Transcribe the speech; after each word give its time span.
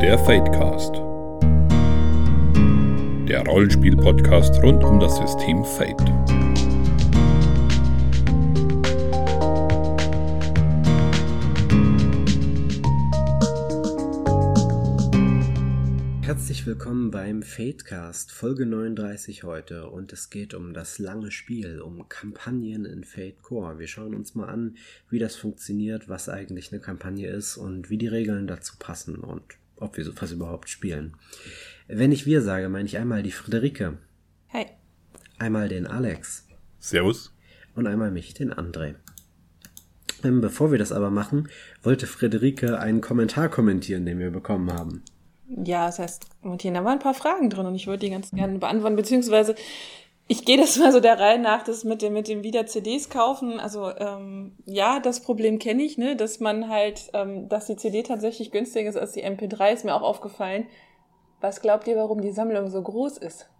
Der 0.00 0.18
Fadecast. 0.18 0.94
Der 3.28 3.44
Rollenspiel-Podcast 3.46 4.62
rund 4.62 4.82
um 4.82 4.98
das 4.98 5.18
System 5.18 5.62
Fate. 5.62 6.00
Herzlich 16.22 16.64
willkommen 16.64 17.10
beim 17.10 17.42
Fadecast, 17.42 18.32
Folge 18.32 18.64
39 18.64 19.42
heute 19.42 19.90
und 19.90 20.14
es 20.14 20.30
geht 20.30 20.54
um 20.54 20.72
das 20.72 20.98
lange 20.98 21.30
Spiel, 21.30 21.82
um 21.82 22.08
Kampagnen 22.08 22.86
in 22.86 23.04
Fate 23.04 23.42
Core. 23.42 23.78
Wir 23.78 23.86
schauen 23.86 24.14
uns 24.14 24.34
mal 24.34 24.48
an, 24.48 24.78
wie 25.10 25.18
das 25.18 25.36
funktioniert, 25.36 26.08
was 26.08 26.30
eigentlich 26.30 26.72
eine 26.72 26.80
Kampagne 26.80 27.28
ist 27.28 27.58
und 27.58 27.90
wie 27.90 27.98
die 27.98 28.08
Regeln 28.08 28.46
dazu 28.46 28.76
passen 28.78 29.16
und 29.16 29.60
ob 29.80 29.96
wir 29.96 30.04
sowas 30.04 30.32
überhaupt 30.32 30.68
spielen. 30.68 31.16
Wenn 31.88 32.12
ich 32.12 32.26
wir 32.26 32.42
sage, 32.42 32.68
meine 32.68 32.86
ich 32.86 32.98
einmal 32.98 33.22
die 33.22 33.32
Friederike. 33.32 33.98
Hey. 34.46 34.66
Einmal 35.38 35.68
den 35.68 35.86
Alex. 35.86 36.46
Servus. 36.78 37.34
Und 37.74 37.86
einmal 37.86 38.10
mich, 38.10 38.34
den 38.34 38.52
André. 38.52 38.94
Ähm, 40.22 40.40
bevor 40.40 40.70
wir 40.70 40.78
das 40.78 40.92
aber 40.92 41.10
machen, 41.10 41.48
wollte 41.82 42.06
Friederike 42.06 42.78
einen 42.78 43.00
Kommentar 43.00 43.48
kommentieren, 43.48 44.06
den 44.06 44.18
wir 44.18 44.30
bekommen 44.30 44.72
haben. 44.72 45.02
Ja, 45.64 45.86
das 45.86 45.98
heißt, 45.98 46.26
Martin, 46.42 46.74
da 46.74 46.84
waren 46.84 46.94
ein 46.94 46.98
paar 47.00 47.14
Fragen 47.14 47.50
drin 47.50 47.66
und 47.66 47.74
ich 47.74 47.86
würde 47.86 48.00
die 48.00 48.10
ganz 48.10 48.30
gerne 48.30 48.58
beantworten, 48.58 48.96
beziehungsweise 48.96 49.56
ich 50.30 50.44
gehe 50.44 50.56
das 50.56 50.78
mal 50.78 50.92
so 50.92 51.00
der 51.00 51.18
Reihe 51.18 51.40
nach, 51.40 51.64
das 51.64 51.82
mit 51.82 52.02
dem, 52.02 52.12
mit 52.12 52.28
dem 52.28 52.44
wieder 52.44 52.64
CDs 52.64 53.10
kaufen. 53.10 53.58
Also 53.58 53.90
ähm, 53.96 54.52
ja, 54.64 55.00
das 55.00 55.18
Problem 55.18 55.58
kenne 55.58 55.82
ich, 55.82 55.98
ne, 55.98 56.14
dass 56.14 56.38
man 56.38 56.68
halt, 56.68 57.10
ähm, 57.14 57.48
dass 57.48 57.66
die 57.66 57.74
CD 57.74 58.04
tatsächlich 58.04 58.52
günstiger 58.52 58.88
ist 58.88 58.96
als 58.96 59.10
die 59.10 59.24
MP3, 59.24 59.72
ist 59.72 59.84
mir 59.84 59.92
auch 59.92 60.02
aufgefallen. 60.02 60.68
Was 61.40 61.60
glaubt 61.60 61.88
ihr, 61.88 61.96
warum 61.96 62.20
die 62.20 62.30
Sammlung 62.30 62.70
so 62.70 62.80
groß 62.80 63.18
ist? 63.18 63.50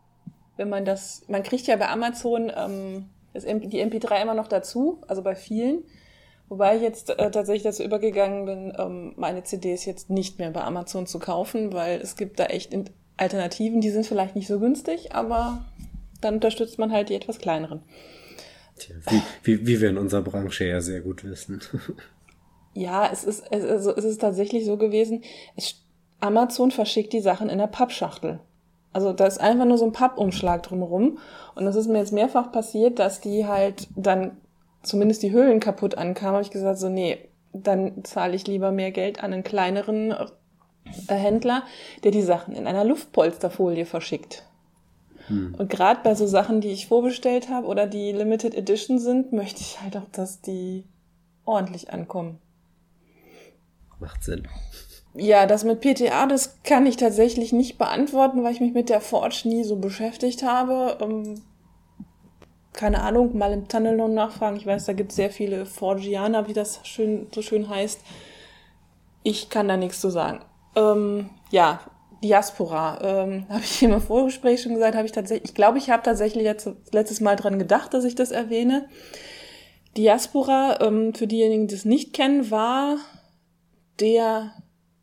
Wenn 0.56 0.68
man 0.68 0.84
das, 0.84 1.24
man 1.26 1.42
kriegt 1.42 1.66
ja 1.66 1.74
bei 1.74 1.88
Amazon 1.88 2.52
ähm, 2.56 3.06
das, 3.32 3.42
die 3.42 3.84
MP3 3.84 4.22
immer 4.22 4.34
noch 4.34 4.46
dazu, 4.46 5.00
also 5.08 5.22
bei 5.22 5.34
vielen. 5.34 5.82
Wobei 6.48 6.76
ich 6.76 6.82
jetzt 6.82 7.10
äh, 7.10 7.32
tatsächlich 7.32 7.64
dazu 7.64 7.82
übergegangen 7.82 8.44
bin, 8.44 8.72
ähm, 8.78 9.14
meine 9.16 9.42
CDs 9.42 9.86
jetzt 9.86 10.08
nicht 10.08 10.38
mehr 10.38 10.52
bei 10.52 10.62
Amazon 10.62 11.08
zu 11.08 11.18
kaufen, 11.18 11.72
weil 11.72 12.00
es 12.00 12.14
gibt 12.14 12.38
da 12.38 12.44
echt 12.44 12.72
Alternativen, 13.16 13.80
die 13.80 13.90
sind 13.90 14.06
vielleicht 14.06 14.36
nicht 14.36 14.46
so 14.46 14.60
günstig, 14.60 15.16
aber 15.16 15.64
dann 16.20 16.34
unterstützt 16.34 16.78
man 16.78 16.92
halt 16.92 17.08
die 17.08 17.14
etwas 17.14 17.38
kleineren. 17.38 17.82
Tja, 18.78 18.96
wie, 19.08 19.22
wie, 19.42 19.66
wie 19.66 19.80
wir 19.80 19.90
in 19.90 19.98
unserer 19.98 20.22
Branche 20.22 20.64
ja 20.64 20.80
sehr 20.80 21.00
gut 21.00 21.24
wissen. 21.24 21.60
ja, 22.74 23.08
es 23.12 23.24
ist, 23.24 23.44
es, 23.50 23.64
also 23.64 23.94
es 23.94 24.04
ist 24.04 24.20
tatsächlich 24.20 24.64
so 24.64 24.76
gewesen, 24.76 25.22
es, 25.56 25.76
Amazon 26.20 26.70
verschickt 26.70 27.12
die 27.12 27.20
Sachen 27.20 27.48
in 27.48 27.58
der 27.58 27.66
Pappschachtel. 27.66 28.40
Also 28.92 29.12
da 29.12 29.26
ist 29.26 29.40
einfach 29.40 29.64
nur 29.64 29.78
so 29.78 29.84
ein 29.84 29.92
Pappumschlag 29.92 30.62
drumherum. 30.62 31.18
Und 31.54 31.64
das 31.64 31.76
ist 31.76 31.88
mir 31.88 31.98
jetzt 31.98 32.12
mehrfach 32.12 32.50
passiert, 32.50 32.98
dass 32.98 33.20
die 33.20 33.46
halt 33.46 33.88
dann 33.96 34.36
zumindest 34.82 35.22
die 35.22 35.32
Hüllen 35.32 35.60
kaputt 35.60 35.96
ankamen, 35.96 36.34
habe 36.34 36.44
ich 36.44 36.50
gesagt, 36.50 36.78
so 36.78 36.88
nee, 36.88 37.18
dann 37.52 38.04
zahle 38.04 38.34
ich 38.34 38.46
lieber 38.46 38.72
mehr 38.72 38.90
Geld 38.90 39.22
an 39.22 39.32
einen 39.32 39.42
kleineren 39.42 40.12
äh, 40.12 41.14
Händler, 41.14 41.64
der 42.02 42.10
die 42.10 42.22
Sachen 42.22 42.54
in 42.54 42.66
einer 42.66 42.84
Luftpolsterfolie 42.84 43.86
verschickt. 43.86 44.44
Hm. 45.30 45.54
Und 45.56 45.70
gerade 45.70 46.00
bei 46.02 46.14
so 46.14 46.26
Sachen, 46.26 46.60
die 46.60 46.70
ich 46.70 46.88
vorbestellt 46.88 47.48
habe 47.48 47.66
oder 47.66 47.86
die 47.86 48.12
Limited 48.12 48.54
Edition 48.54 48.98
sind, 48.98 49.32
möchte 49.32 49.60
ich 49.60 49.80
halt 49.80 49.96
auch, 49.96 50.08
dass 50.12 50.40
die 50.40 50.84
ordentlich 51.44 51.92
ankommen. 51.92 52.38
Macht 54.00 54.24
Sinn. 54.24 54.48
Ja, 55.14 55.46
das 55.46 55.64
mit 55.64 55.80
PTA, 55.80 56.26
das 56.26 56.62
kann 56.62 56.86
ich 56.86 56.96
tatsächlich 56.96 57.52
nicht 57.52 57.78
beantworten, 57.78 58.42
weil 58.44 58.52
ich 58.52 58.60
mich 58.60 58.74
mit 58.74 58.88
der 58.88 59.00
Forge 59.00 59.42
nie 59.44 59.64
so 59.64 59.76
beschäftigt 59.76 60.42
habe. 60.42 60.98
Ähm, 61.00 61.40
keine 62.72 63.02
Ahnung, 63.02 63.36
mal 63.36 63.52
im 63.52 63.68
Tunnelon 63.68 64.14
nachfragen. 64.14 64.56
Ich 64.56 64.66
weiß, 64.66 64.86
da 64.86 64.92
gibt 64.92 65.10
es 65.10 65.16
sehr 65.16 65.30
viele 65.30 65.66
Forgianer, 65.66 66.46
wie 66.48 66.52
das 66.52 66.80
schön, 66.84 67.26
so 67.34 67.42
schön 67.42 67.68
heißt. 67.68 68.00
Ich 69.22 69.50
kann 69.50 69.68
da 69.68 69.76
nichts 69.76 70.00
zu 70.00 70.10
sagen. 70.10 70.40
Ähm, 70.76 71.30
ja, 71.50 71.80
Diaspora. 72.22 72.98
Ähm, 73.02 73.46
habe 73.48 73.62
ich 73.62 73.82
im 73.82 74.00
Vorgespräch 74.00 74.62
schon 74.62 74.74
gesagt, 74.74 74.96
habe 74.96 75.06
ich 75.06 75.12
tatsächlich, 75.12 75.50
ich 75.50 75.54
glaube, 75.54 75.78
ich 75.78 75.90
habe 75.90 76.02
tatsächlich 76.02 76.44
letztes, 76.44 76.74
letztes 76.92 77.20
Mal 77.20 77.36
dran 77.36 77.58
gedacht, 77.58 77.94
dass 77.94 78.04
ich 78.04 78.14
das 78.14 78.30
erwähne. 78.30 78.88
Diaspora, 79.96 80.78
ähm, 80.80 81.14
für 81.14 81.26
diejenigen, 81.26 81.66
die 81.66 81.74
es 81.74 81.84
nicht 81.84 82.12
kennen, 82.12 82.50
war 82.50 82.98
der 83.98 84.52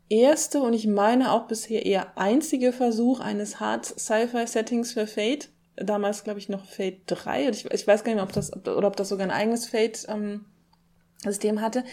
erste 0.08 0.60
und 0.62 0.72
ich 0.72 0.86
meine 0.86 1.32
auch 1.32 1.46
bisher 1.46 1.84
eher 1.84 2.16
einzige 2.16 2.72
Versuch 2.72 3.20
eines 3.20 3.60
Hard 3.60 3.84
Sci-Fi 3.84 4.46
Settings 4.46 4.92
für 4.92 5.06
Fate 5.06 5.50
damals, 5.84 6.24
glaube 6.24 6.38
ich, 6.38 6.48
noch 6.48 6.64
Fate 6.64 7.02
3. 7.06 7.48
Ich, 7.50 7.64
ich 7.66 7.86
weiß 7.86 8.04
gar 8.04 8.12
nicht 8.12 8.16
mehr, 8.16 8.24
ob 8.24 8.32
das, 8.32 8.52
oder 8.52 8.88
ob 8.88 8.96
das 8.96 9.08
sogar 9.08 9.26
ein 9.26 9.32
eigenes 9.32 9.66
Fate-System 9.66 11.56
ähm, 11.56 11.60
hatte. 11.60 11.84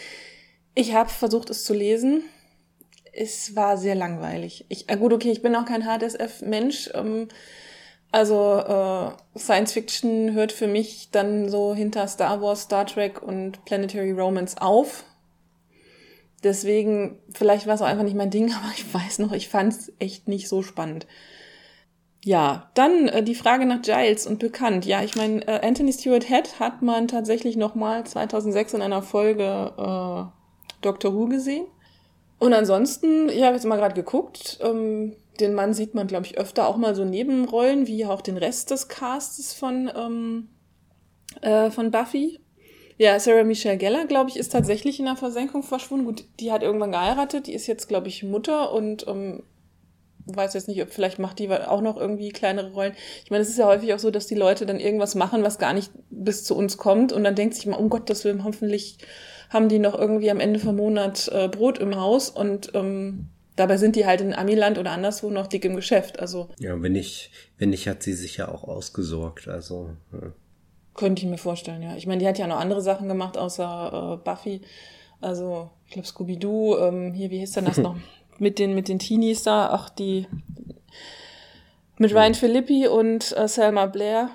Ich 0.73 0.93
habe 0.93 1.09
versucht, 1.09 1.49
es 1.49 1.63
zu 1.63 1.73
lesen. 1.73 2.23
Es 3.17 3.55
war 3.55 3.77
sehr 3.77 3.95
langweilig. 3.95 4.65
Ich, 4.67 4.89
äh, 4.89 4.97
gut, 4.97 5.13
okay, 5.13 5.31
ich 5.31 5.41
bin 5.41 5.55
auch 5.55 5.65
kein 5.65 5.83
HDSF-Mensch. 5.83 6.89
Ähm, 6.93 7.29
also 8.11 8.57
äh, 8.57 9.39
Science 9.39 9.71
Fiction 9.71 10.33
hört 10.33 10.51
für 10.51 10.67
mich 10.67 11.09
dann 11.11 11.49
so 11.49 11.73
hinter 11.73 12.07
Star 12.07 12.41
Wars, 12.41 12.63
Star 12.63 12.85
Trek 12.85 13.21
und 13.21 13.63
Planetary 13.63 14.11
Romance 14.11 14.61
auf. 14.61 15.05
Deswegen, 16.43 17.17
vielleicht 17.31 17.67
war 17.67 17.75
es 17.75 17.81
auch 17.81 17.87
einfach 17.87 18.03
nicht 18.03 18.17
mein 18.17 18.31
Ding, 18.31 18.53
aber 18.53 18.71
ich 18.75 18.93
weiß 18.93 19.19
noch, 19.19 19.31
ich 19.31 19.47
fand 19.47 19.73
es 19.73 19.93
echt 19.99 20.27
nicht 20.27 20.49
so 20.49 20.61
spannend. 20.61 21.07
Ja, 22.23 22.69
dann 22.73 23.07
äh, 23.07 23.23
die 23.23 23.35
Frage 23.35 23.65
nach 23.65 23.81
Giles 23.81 24.27
und 24.27 24.39
bekannt. 24.39 24.85
Ja, 24.85 25.03
ich 25.03 25.15
meine, 25.15 25.47
äh, 25.47 25.65
Anthony 25.65 25.93
Stewart 25.93 26.27
Head 26.27 26.59
hat 26.59 26.81
man 26.81 27.07
tatsächlich 27.07 27.55
noch 27.55 27.75
mal 27.75 28.03
2006 28.03 28.73
in 28.73 28.81
einer 28.81 29.03
Folge 29.03 29.73
äh, 29.77 30.81
Doctor 30.81 31.13
Who 31.13 31.27
gesehen. 31.27 31.65
Und 32.39 32.53
ansonsten, 32.53 33.29
ich 33.29 33.43
habe 33.43 33.55
jetzt 33.55 33.65
mal 33.65 33.77
gerade 33.77 33.95
geguckt, 33.95 34.59
ähm, 34.61 35.15
den 35.39 35.53
Mann 35.53 35.73
sieht 35.73 35.95
man, 35.95 36.07
glaube 36.07 36.25
ich, 36.25 36.37
öfter 36.37 36.67
auch 36.67 36.77
mal 36.77 36.95
so 36.95 37.05
Nebenrollen, 37.05 37.87
wie 37.87 38.05
auch 38.05 38.21
den 38.21 38.37
Rest 38.37 38.71
des 38.71 38.87
Castes 38.87 39.53
von, 39.53 39.91
ähm, 39.95 40.49
äh, 41.41 41.71
von 41.71 41.91
Buffy. 41.91 42.39
Ja, 42.97 43.19
Sarah 43.19 43.43
Michelle 43.43 43.77
Geller, 43.77 44.05
glaube 44.05 44.29
ich, 44.29 44.37
ist 44.37 44.53
tatsächlich 44.53 44.99
in 44.99 45.05
der 45.05 45.17
Versenkung 45.17 45.63
verschwunden. 45.63 46.05
Gut, 46.05 46.25
die 46.39 46.51
hat 46.51 46.63
irgendwann 46.63 46.93
geheiratet, 46.93 47.47
die 47.47 47.53
ist 47.53 47.67
jetzt, 47.67 47.87
glaube 47.87 48.07
ich, 48.07 48.23
Mutter 48.23 48.71
und 48.71 49.05
ähm, 49.07 49.43
weiß 50.27 50.53
jetzt 50.53 50.67
nicht, 50.67 50.81
ob 50.81 50.91
vielleicht 50.91 51.19
macht 51.19 51.39
die 51.39 51.49
auch 51.51 51.81
noch 51.81 51.97
irgendwie 51.97 52.29
kleinere 52.29 52.71
Rollen. 52.71 52.93
Ich 53.23 53.31
meine, 53.31 53.43
es 53.43 53.49
ist 53.49 53.59
ja 53.59 53.67
häufig 53.67 53.93
auch 53.93 53.99
so, 53.99 54.11
dass 54.11 54.27
die 54.27 54.35
Leute 54.35 54.65
dann 54.65 54.79
irgendwas 54.79 55.13
machen, 55.15 55.43
was 55.43 55.59
gar 55.59 55.73
nicht 55.73 55.91
bis 56.09 56.43
zu 56.45 56.55
uns 56.55 56.77
kommt 56.77 57.11
und 57.11 57.23
dann 57.23 57.35
denkt 57.35 57.55
sich 57.55 57.65
mal, 57.65 57.77
um 57.77 57.89
Gottes 57.89 58.23
Willen, 58.23 58.43
hoffentlich 58.43 58.97
haben 59.55 59.69
die 59.69 59.79
noch 59.79 59.97
irgendwie 59.97 60.29
am 60.29 60.39
Ende 60.39 60.59
vom 60.59 60.75
Monat 60.75 61.27
äh, 61.33 61.47
Brot 61.47 61.79
im 61.79 61.95
Haus 61.95 62.29
und 62.29 62.71
ähm, 62.75 63.29
dabei 63.55 63.77
sind 63.77 63.95
die 63.95 64.05
halt 64.05 64.21
in 64.21 64.35
Amiland 64.35 64.77
oder 64.77 64.91
anderswo 64.91 65.31
noch 65.31 65.47
dick 65.47 65.65
im 65.65 65.75
Geschäft. 65.75 66.19
Also 66.19 66.49
ja, 66.59 66.79
wenn 66.79 66.91
nicht, 66.91 67.31
wenn 67.57 67.71
nicht, 67.71 67.87
hat 67.87 68.03
sie 68.03 68.13
sich 68.13 68.37
ja 68.37 68.49
auch 68.49 68.63
ausgesorgt. 68.65 69.47
Also 69.47 69.89
ja. 70.13 70.31
könnte 70.93 71.23
ich 71.23 71.29
mir 71.29 71.39
vorstellen. 71.39 71.81
Ja, 71.81 71.95
ich 71.95 72.05
meine, 72.05 72.19
die 72.19 72.27
hat 72.27 72.37
ja 72.37 72.45
noch 72.45 72.59
andere 72.59 72.81
Sachen 72.81 73.07
gemacht 73.07 73.37
außer 73.37 74.19
äh, 74.21 74.23
Buffy. 74.23 74.61
Also 75.21 75.71
ich 75.87 75.93
glaube 75.93 76.07
Scooby 76.07 76.37
Doo. 76.37 76.77
Ähm, 76.77 77.13
hier, 77.13 77.31
wie 77.31 77.39
hieß 77.39 77.53
denn 77.53 77.65
das 77.65 77.77
noch? 77.79 77.95
mit 78.39 78.59
den, 78.59 78.75
mit 78.75 78.87
den 78.87 78.99
Teenies 78.99 79.43
da, 79.43 79.69
ach, 79.71 79.89
die, 79.89 80.27
mit 81.97 82.13
Ryan 82.13 82.33
Philippi 82.33 82.87
und 82.87 83.35
äh, 83.37 83.47
Selma 83.47 83.85
Blair. 83.85 84.29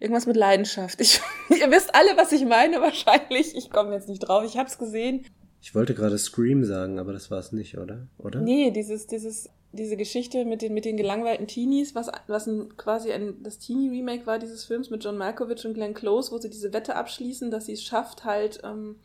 Irgendwas 0.00 0.26
mit 0.26 0.36
Leidenschaft. 0.36 1.00
Ich, 1.00 1.20
ihr 1.50 1.70
wisst 1.70 1.94
alle, 1.94 2.16
was 2.16 2.32
ich 2.32 2.44
meine, 2.44 2.80
wahrscheinlich. 2.80 3.56
Ich 3.56 3.70
komme 3.70 3.92
jetzt 3.92 4.08
nicht 4.08 4.20
drauf. 4.20 4.44
Ich 4.44 4.56
hab's 4.56 4.78
gesehen. 4.78 5.26
Ich 5.60 5.74
wollte 5.74 5.94
gerade 5.94 6.18
Scream 6.18 6.64
sagen, 6.64 6.98
aber 6.98 7.12
das 7.12 7.30
war 7.30 7.38
es 7.38 7.52
nicht, 7.52 7.78
oder? 7.78 8.06
Oder? 8.18 8.40
Nee, 8.40 8.70
dieses, 8.70 9.06
dieses, 9.06 9.48
diese 9.72 9.96
Geschichte 9.96 10.44
mit 10.44 10.60
den, 10.60 10.74
mit 10.74 10.84
den 10.84 10.96
gelangweilten 10.96 11.46
Teenies, 11.46 11.94
was, 11.94 12.10
was 12.26 12.46
ein, 12.46 12.76
quasi 12.76 13.12
ein, 13.12 13.42
das 13.42 13.58
Teenie-Remake 13.58 14.26
war 14.26 14.38
dieses 14.38 14.64
Films 14.64 14.90
mit 14.90 15.02
John 15.02 15.16
Malkovich 15.16 15.64
und 15.64 15.74
Glenn 15.74 15.94
Close, 15.94 16.32
wo 16.32 16.38
sie 16.38 16.50
diese 16.50 16.74
Wette 16.74 16.96
abschließen, 16.96 17.50
dass 17.50 17.66
sie 17.66 17.72
es 17.72 17.82
schafft, 17.82 18.24
halt, 18.24 18.60
ähm, 18.62 18.96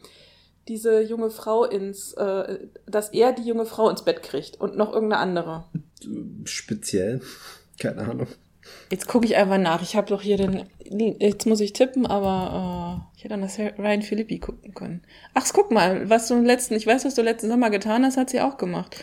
diese 0.67 1.01
junge 1.01 1.31
Frau 1.31 1.65
ins, 1.65 2.13
äh, 2.13 2.67
dass 2.85 3.09
er 3.09 3.33
die 3.33 3.43
junge 3.43 3.65
Frau 3.65 3.89
ins 3.89 4.03
Bett 4.03 4.21
kriegt 4.21 4.61
und 4.61 4.77
noch 4.77 4.93
irgendeine 4.93 5.21
andere. 5.21 5.65
Speziell? 6.45 7.21
Keine 7.79 8.01
Ahnung. 8.01 8.27
Jetzt 8.91 9.07
gucke 9.07 9.25
ich 9.25 9.35
einfach 9.35 9.57
nach. 9.57 9.81
Ich 9.81 9.95
habe 9.95 10.07
doch 10.07 10.21
hier 10.21 10.37
den. 10.37 10.65
Jetzt 11.19 11.45
muss 11.45 11.59
ich 11.59 11.73
tippen, 11.73 12.07
aber 12.07 13.05
äh, 13.13 13.17
ich 13.17 13.23
hätte 13.23 13.35
an 13.35 13.41
das 13.41 13.59
Ryan 13.59 14.01
Philippi 14.01 14.39
gucken 14.39 14.73
können. 14.73 15.03
Ach, 15.33 15.45
guck 15.53 15.71
mal, 15.71 16.09
was 16.09 16.27
du 16.27 16.35
im 16.35 16.45
letzten, 16.45 16.75
ich 16.75 16.87
weiß, 16.87 17.05
was 17.05 17.15
du 17.15 17.21
letzten 17.21 17.49
Sommer 17.49 17.69
getan 17.69 18.03
hast, 18.03 18.17
hat 18.17 18.29
sie 18.29 18.41
auch 18.41 18.57
gemacht. 18.57 18.95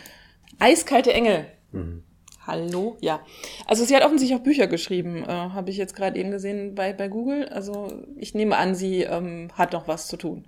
Eiskalte 0.59 1.13
Engel. 1.13 1.47
Mhm. 1.73 2.03
Hallo? 2.47 2.97
Ja. 3.01 3.21
Also 3.67 3.85
sie 3.85 3.95
hat 3.97 4.05
offensichtlich 4.05 4.39
auch 4.39 4.45
Bücher 4.45 4.69
geschrieben, 4.69 5.25
äh, 5.25 5.29
habe 5.29 5.71
ich 5.71 5.77
jetzt 5.77 5.97
gerade 5.97 6.19
eben 6.19 6.31
gesehen 6.31 6.75
bei, 6.75 6.93
bei 6.93 7.09
Google. 7.09 7.49
Also 7.49 7.93
ich 8.17 8.35
nehme 8.35 8.57
an, 8.57 8.75
sie 8.75 9.03
ähm, 9.03 9.49
hat 9.55 9.73
noch 9.73 9.89
was 9.89 10.07
zu 10.07 10.17
tun. 10.17 10.47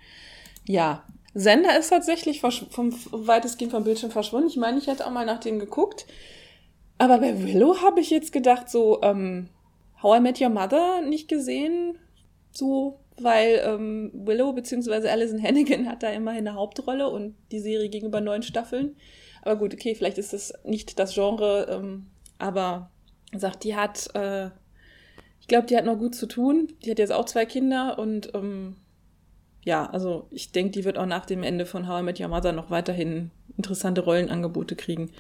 Ja, 0.65 1.05
Sender 1.35 1.79
ist 1.79 1.91
tatsächlich 1.91 2.41
vom, 2.41 2.93
weitestgehend 3.11 3.73
vom 3.73 3.85
Bildschirm 3.85 4.11
verschwunden. 4.11 4.49
Ich 4.49 4.57
meine, 4.57 4.79
ich 4.79 4.87
hätte 4.87 5.07
auch 5.07 5.11
mal 5.11 5.27
nach 5.27 5.41
dem 5.41 5.59
geguckt. 5.59 6.07
Aber 6.99 7.19
bei 7.19 7.43
Willow 7.43 7.81
habe 7.81 8.01
ich 8.01 8.11
jetzt 8.11 8.33
gedacht, 8.33 8.69
so, 8.69 9.01
ähm, 9.03 9.49
How 10.03 10.19
I 10.19 10.21
Met 10.21 10.41
Your 10.41 10.51
Mother 10.51 11.01
nicht 11.03 11.29
gesehen. 11.29 11.99
So, 12.51 13.01
weil 13.17 13.61
ähm, 13.65 14.11
Willow 14.15 14.53
bzw. 14.53 15.09
Alison 15.09 15.43
Hannigan 15.43 15.89
hat 15.89 16.03
da 16.03 16.11
immerhin 16.11 16.47
eine 16.47 16.57
Hauptrolle 16.57 17.09
und 17.09 17.35
die 17.53 17.61
Serie 17.61 17.89
ging 17.89 18.05
über 18.05 18.21
neun 18.21 18.43
Staffeln. 18.43 18.97
Aber 19.43 19.57
gut, 19.57 19.75
okay, 19.75 19.95
vielleicht 19.95 20.19
ist 20.19 20.33
das 20.33 20.53
nicht 20.65 20.99
das 20.99 21.15
Genre, 21.15 21.67
ähm, 21.71 22.07
aber 22.39 22.91
sagt, 23.37 23.65
die 23.65 23.77
hat, 23.77 24.09
äh, 24.15 24.47
ich 25.41 25.49
glaube, 25.49 25.67
die 25.67 25.77
hat 25.77 25.85
noch 25.85 25.99
gut 25.99 26.15
zu 26.15 26.27
tun. 26.27 26.69
Die 26.85 26.91
hat 26.91 26.99
jetzt 26.99 27.13
auch 27.13 27.25
zwei 27.25 27.47
Kinder 27.47 27.99
und 27.99 28.35
ähm, 28.35 28.77
ja, 29.65 29.87
also 29.91 30.27
ich 30.31 30.53
denke, 30.53 30.73
die 30.73 30.85
wird 30.85 30.99
auch 30.99 31.07
nach 31.07 31.27
dem 31.27 31.43
Ende 31.43 31.67
von 31.67 31.89
How 31.89 32.01
I 32.01 32.03
Met 32.03 32.21
Your 32.21 32.29
Mother 32.29 32.53
noch 32.53 32.71
weiterhin 32.71 33.31
interessante 33.57 34.03
Rollenangebote 34.03 34.77
kriegen. 34.77 35.11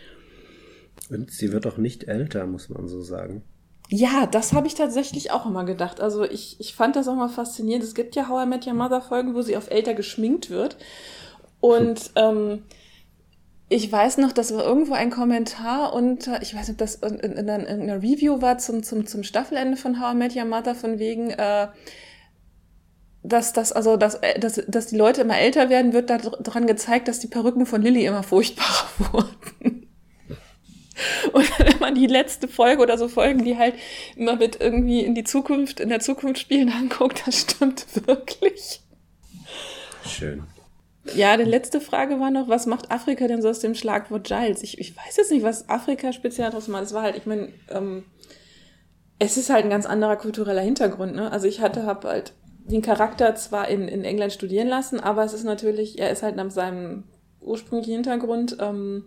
Und 1.10 1.31
sie 1.31 1.52
wird 1.52 1.66
auch 1.66 1.78
nicht 1.78 2.05
älter, 2.05 2.46
muss 2.46 2.69
man 2.69 2.88
so 2.88 3.02
sagen. 3.02 3.43
Ja, 3.90 4.26
das 4.26 4.52
habe 4.52 4.66
ich 4.66 4.75
tatsächlich 4.75 5.31
auch 5.31 5.46
immer 5.46 5.64
gedacht. 5.64 6.00
Also 6.00 6.25
ich, 6.25 6.60
ich 6.60 6.75
fand 6.75 6.96
das 6.96 7.08
auch 7.08 7.14
mal 7.14 7.28
faszinierend. 7.28 7.84
Es 7.84 7.94
gibt 7.94 8.16
ja 8.16 8.28
How 8.28 8.44
I 8.44 8.49
Met 8.49 8.66
Your 8.66 8.75
Mother 8.75 9.00
Folgen, 9.00 9.34
wo 9.34 9.40
sie 9.40 9.56
auf 9.56 9.70
älter 9.70 9.94
geschminkt 9.94 10.50
wird. 10.50 10.76
Und 11.60 12.10
ähm, 12.16 12.64
ich 13.70 13.90
weiß 13.90 14.19
noch, 14.19 14.32
das 14.32 14.55
war 14.55 14.64
irgendwo 14.64 14.94
ein 14.94 15.10
Kommentar 15.10 15.94
unter, 15.94 16.43
ich 16.43 16.55
weiß 16.55 16.69
nicht, 16.69 16.72
ob 16.72 16.78
das 16.78 16.96
in, 16.96 17.19
in, 17.19 17.32
in 17.32 17.50
einer 17.50 18.02
Review 18.02 18.40
war 18.40 18.58
zum, 18.58 18.82
zum, 18.82 19.06
zum 19.06 19.22
Staffelende 19.22 19.76
von 19.76 20.00
How 20.00 20.14
I 20.14 20.16
Met 20.16 20.37
Your 20.37 20.44
Mother 20.44 20.75
von 20.75 20.99
wegen, 20.99 21.31
äh, 21.31 21.69
dass 23.22 23.52
das, 23.52 23.72
also, 23.72 23.96
dass, 23.96 24.16
äh, 24.16 24.38
dass, 24.38 24.62
dass 24.66 24.87
die 24.87 24.96
Leute 24.96 25.22
immer 25.22 25.38
älter 25.38 25.69
werden, 25.69 25.93
wird 25.93 26.08
daran 26.08 26.66
gezeigt, 26.66 27.08
dass 27.08 27.20
die 27.20 27.26
Perücken 27.26 27.66
von 27.66 27.82
Lilly 27.82 28.06
immer 28.06 28.22
furchtbarer 28.22 28.88
wurden. 29.12 29.68
Und 31.33 31.59
wenn 31.59 31.79
man 31.79 31.95
die 31.95 32.06
letzte 32.06 32.49
Folge 32.49 32.83
oder 32.83 32.99
so 32.99 33.09
Folgen, 33.09 33.45
die 33.45 33.56
halt 33.56 33.75
immer 34.17 34.37
mit 34.37 34.61
irgendwie 34.61 35.00
in 35.00 35.15
die 35.15 35.25
Zukunft, 35.25 35.81
in 35.81 35.89
der 35.89 36.00
Zukunft 36.00 36.41
spielen 36.41 36.73
anguckt, 36.79 37.23
das 37.27 37.41
stimmt 37.41 37.87
wirklich. 38.06 38.81
Schön. 40.06 40.45
Ja, 41.15 41.37
die 41.37 41.45
letzte 41.45 41.81
Frage 41.81 42.21
war 42.21 42.31
noch, 42.31 42.49
was 42.49 42.67
macht 42.67 42.91
Afrika 42.91 43.27
denn 43.29 43.41
so 43.41 43.49
aus 43.49 43.61
dem 43.61 43.75
Schlagwort 43.75 44.27
Giles? 44.27 44.62
Ich, 44.62 44.79
ich 44.79 44.97
weiß 44.97 45.17
jetzt 45.17 45.31
nicht, 45.31 45.43
was 45.43 45.69
Afrika 45.69 46.12
speziell 46.12 46.50
daraus 46.50 46.69
macht. 46.69 46.85
Es 46.85 46.93
war 46.93 47.03
halt, 47.03 47.17
ich 47.17 47.25
meine, 47.25 47.49
ähm, 47.71 48.05
es 49.19 49.37
ist 49.37 49.51
halt 49.51 49.65
ein 49.65 49.71
ganz 49.71 49.87
anderer 49.87 50.17
kultureller 50.17 50.61
Hintergrund, 50.61 51.15
ne? 51.15 51.33
Also 51.33 51.49
ich 51.49 51.61
hatte, 51.61 51.87
hab 51.87 52.05
halt 52.05 52.35
den 52.67 52.83
Charakter 52.83 53.35
zwar 53.35 53.69
in, 53.69 53.89
in 53.89 54.05
England 54.05 54.33
studieren 54.33 54.69
lassen, 54.69 55.01
aber 55.01 55.25
es 55.25 55.33
ist 55.33 55.44
natürlich, 55.44 55.99
er 55.99 56.11
ist 56.11 56.23
halt 56.23 56.37
nach 56.37 56.51
seinem 56.51 57.05
ursprünglichen 57.41 57.94
Hintergrund, 57.94 58.59
ähm, 58.61 59.05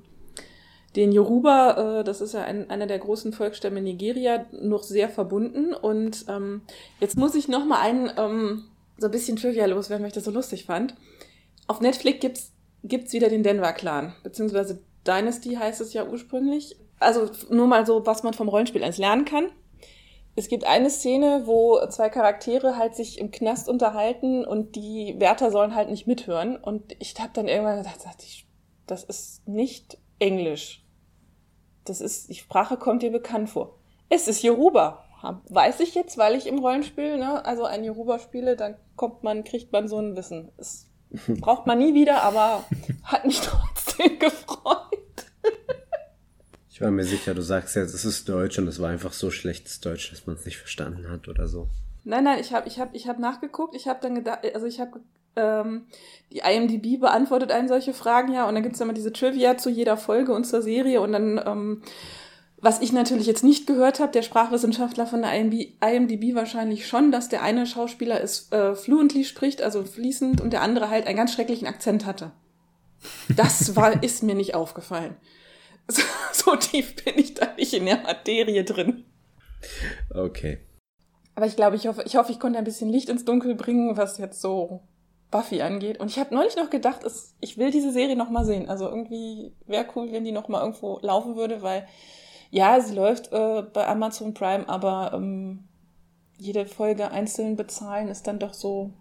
den 0.95 1.11
Yoruba, 1.11 1.99
äh, 1.99 2.03
das 2.03 2.21
ist 2.21 2.33
ja 2.33 2.43
ein, 2.43 2.69
einer 2.69 2.87
der 2.87 2.99
großen 2.99 3.33
Volksstämme 3.33 3.79
in 3.79 3.85
Nigeria, 3.85 4.45
noch 4.51 4.83
sehr 4.83 5.09
verbunden. 5.09 5.73
Und 5.73 6.25
ähm, 6.27 6.61
jetzt 6.99 7.17
muss 7.17 7.35
ich 7.35 7.47
noch 7.47 7.65
mal 7.65 7.79
einen 7.79 8.11
ähm, 8.17 8.63
so 8.97 9.07
ein 9.07 9.11
bisschen 9.11 9.37
Trivia 9.37 9.65
loswerden, 9.65 10.03
weil 10.03 10.09
ich 10.09 10.15
das 10.15 10.25
so 10.25 10.31
lustig 10.31 10.65
fand. 10.65 10.95
Auf 11.67 11.81
Netflix 11.81 12.19
gibt's 12.19 12.51
gibt's 12.83 13.13
wieder 13.13 13.29
den 13.29 13.43
Denver 13.43 13.73
Clan, 13.73 14.13
beziehungsweise 14.23 14.81
Dynasty 15.05 15.55
heißt 15.55 15.81
es 15.81 15.93
ja 15.93 16.07
ursprünglich. 16.07 16.77
Also 16.99 17.29
nur 17.49 17.67
mal 17.67 17.85
so, 17.85 18.05
was 18.05 18.23
man 18.23 18.33
vom 18.33 18.47
Rollenspiel 18.47 18.83
eins 18.83 18.97
lernen 18.97 19.25
kann. 19.25 19.51
Es 20.35 20.47
gibt 20.47 20.65
eine 20.65 20.89
Szene, 20.89 21.43
wo 21.45 21.79
zwei 21.89 22.09
Charaktere 22.09 22.77
halt 22.77 22.95
sich 22.95 23.19
im 23.19 23.31
Knast 23.31 23.67
unterhalten 23.67 24.45
und 24.45 24.75
die 24.75 25.15
Wärter 25.17 25.51
sollen 25.51 25.75
halt 25.75 25.89
nicht 25.89 26.07
mithören. 26.07 26.55
Und 26.55 26.95
ich 26.99 27.15
habe 27.19 27.31
dann 27.33 27.47
irgendwann 27.47 27.79
gedacht, 27.79 27.99
das 28.87 29.03
ist 29.03 29.47
nicht 29.47 29.97
Englisch. 30.19 30.80
Das 31.85 32.01
ist, 32.01 32.29
die 32.29 32.35
Sprache 32.35 32.77
kommt 32.77 33.01
dir 33.01 33.11
bekannt 33.11 33.49
vor. 33.49 33.75
Es 34.09 34.27
ist 34.27 34.43
Yoruba. 34.43 35.05
Weiß 35.49 35.79
ich 35.81 35.93
jetzt, 35.93 36.17
weil 36.17 36.35
ich 36.35 36.47
im 36.47 36.59
Rollenspiel, 36.59 37.17
ne, 37.17 37.45
also 37.45 37.63
ein 37.63 37.83
Yoruba 37.83 38.17
spiele, 38.17 38.55
dann 38.55 38.75
kommt 38.95 39.23
man, 39.23 39.43
kriegt 39.43 39.71
man 39.71 39.87
so 39.87 39.99
ein 39.99 40.15
Wissen. 40.15 40.49
Das 40.57 40.87
braucht 41.27 41.67
man 41.67 41.77
nie 41.77 41.93
wieder, 41.93 42.23
aber 42.23 42.65
hat 43.03 43.25
mich 43.25 43.39
trotzdem 43.43 44.17
gefreut. 44.17 44.97
Ich 46.71 46.81
war 46.81 46.89
mir 46.89 47.03
sicher, 47.03 47.35
du 47.35 47.43
sagst 47.43 47.75
jetzt, 47.75 47.93
es 47.93 48.05
ist 48.05 48.27
Deutsch 48.27 48.57
und 48.57 48.67
es 48.67 48.81
war 48.81 48.89
einfach 48.89 49.13
so 49.13 49.29
schlechtes 49.29 49.81
Deutsch, 49.81 50.09
dass 50.09 50.25
man 50.25 50.35
es 50.35 50.45
nicht 50.45 50.57
verstanden 50.57 51.07
hat 51.11 51.27
oder 51.27 51.47
so. 51.47 51.67
Nein, 52.03 52.23
nein, 52.23 52.39
ich 52.39 52.53
habe 52.53 52.67
ich 52.67 52.79
hab, 52.79 52.95
ich 52.95 53.07
hab 53.07 53.19
nachgeguckt. 53.19 53.75
Ich 53.75 53.87
habe 53.87 53.99
dann 54.01 54.15
gedacht, 54.15 54.39
also 54.55 54.65
ich 54.65 54.79
habe 54.79 55.01
ähm, 55.35 55.85
die 56.31 56.39
IMDb 56.39 56.99
beantwortet 56.99 57.51
einen 57.51 57.67
solche 57.67 57.93
Fragen 57.93 58.33
ja 58.33 58.47
und 58.47 58.55
dann 58.55 58.63
gibt's 58.63 58.79
immer 58.79 58.93
diese 58.93 59.13
Trivia 59.13 59.57
zu 59.57 59.69
jeder 59.69 59.97
Folge 59.97 60.33
und 60.33 60.45
zur 60.45 60.61
Serie 60.61 61.01
und 61.01 61.11
dann, 61.11 61.41
ähm, 61.45 61.81
was 62.57 62.81
ich 62.81 62.93
natürlich 62.93 63.27
jetzt 63.27 63.43
nicht 63.43 63.65
gehört 63.65 63.99
habe, 63.99 64.11
der 64.11 64.21
Sprachwissenschaftler 64.21 65.07
von 65.07 65.23
der 65.23 65.33
IMDb 65.33 66.35
wahrscheinlich 66.35 66.87
schon, 66.87 67.11
dass 67.11 67.27
der 67.27 67.41
eine 67.41 67.65
Schauspieler 67.65 68.21
es 68.21 68.51
äh, 68.51 68.75
fluently 68.75 69.23
spricht, 69.23 69.61
also 69.61 69.83
fließend, 69.83 70.41
und 70.41 70.53
der 70.53 70.61
andere 70.61 70.89
halt 70.89 71.07
einen 71.07 71.17
ganz 71.17 71.33
schrecklichen 71.33 71.67
Akzent 71.67 72.05
hatte. 72.05 72.31
Das 73.35 73.75
war, 73.75 74.03
ist 74.03 74.21
mir 74.21 74.35
nicht 74.35 74.55
aufgefallen. 74.55 75.15
So, 75.89 76.03
so 76.31 76.55
tief 76.55 76.95
bin 77.03 77.15
ich 77.17 77.33
da 77.33 77.47
nicht 77.57 77.73
in 77.73 77.85
der 77.85 77.97
Materie 77.97 78.63
drin. 78.63 79.03
Okay. 80.13 80.59
Aber 81.35 81.45
ich 81.47 81.55
glaube, 81.55 81.75
ich 81.75 81.87
hoffe, 81.87 82.03
ich 82.05 82.15
hoffe, 82.15 82.31
ich 82.31 82.39
konnte 82.39 82.59
ein 82.59 82.63
bisschen 82.63 82.89
Licht 82.89 83.09
ins 83.09 83.25
Dunkel 83.25 83.55
bringen, 83.55 83.97
was 83.97 84.17
jetzt 84.17 84.39
so 84.39 84.83
Buffy 85.31 85.61
angeht. 85.61 85.99
Und 85.99 86.09
ich 86.09 86.19
habe 86.19 86.35
neulich 86.35 86.57
noch 86.57 86.69
gedacht, 86.69 87.03
es, 87.03 87.33
ich 87.39 87.57
will 87.57 87.71
diese 87.71 87.91
Serie 87.91 88.15
noch 88.15 88.29
mal 88.29 88.45
sehen. 88.45 88.69
Also 88.69 88.87
irgendwie 88.87 89.53
wäre 89.65 89.87
cool, 89.95 90.11
wenn 90.11 90.25
die 90.25 90.33
noch 90.33 90.49
mal 90.49 90.59
irgendwo 90.59 90.99
laufen 91.01 91.35
würde, 91.35 91.61
weil 91.61 91.87
ja, 92.51 92.79
sie 92.81 92.93
läuft 92.93 93.31
äh, 93.31 93.63
bei 93.73 93.87
Amazon 93.87 94.33
Prime, 94.33 94.67
aber 94.67 95.13
ähm, 95.15 95.63
jede 96.37 96.65
Folge 96.65 97.09
einzeln 97.11 97.55
bezahlen 97.55 98.09
ist 98.09 98.27
dann 98.27 98.39
doch 98.39 98.53
so, 98.53 98.91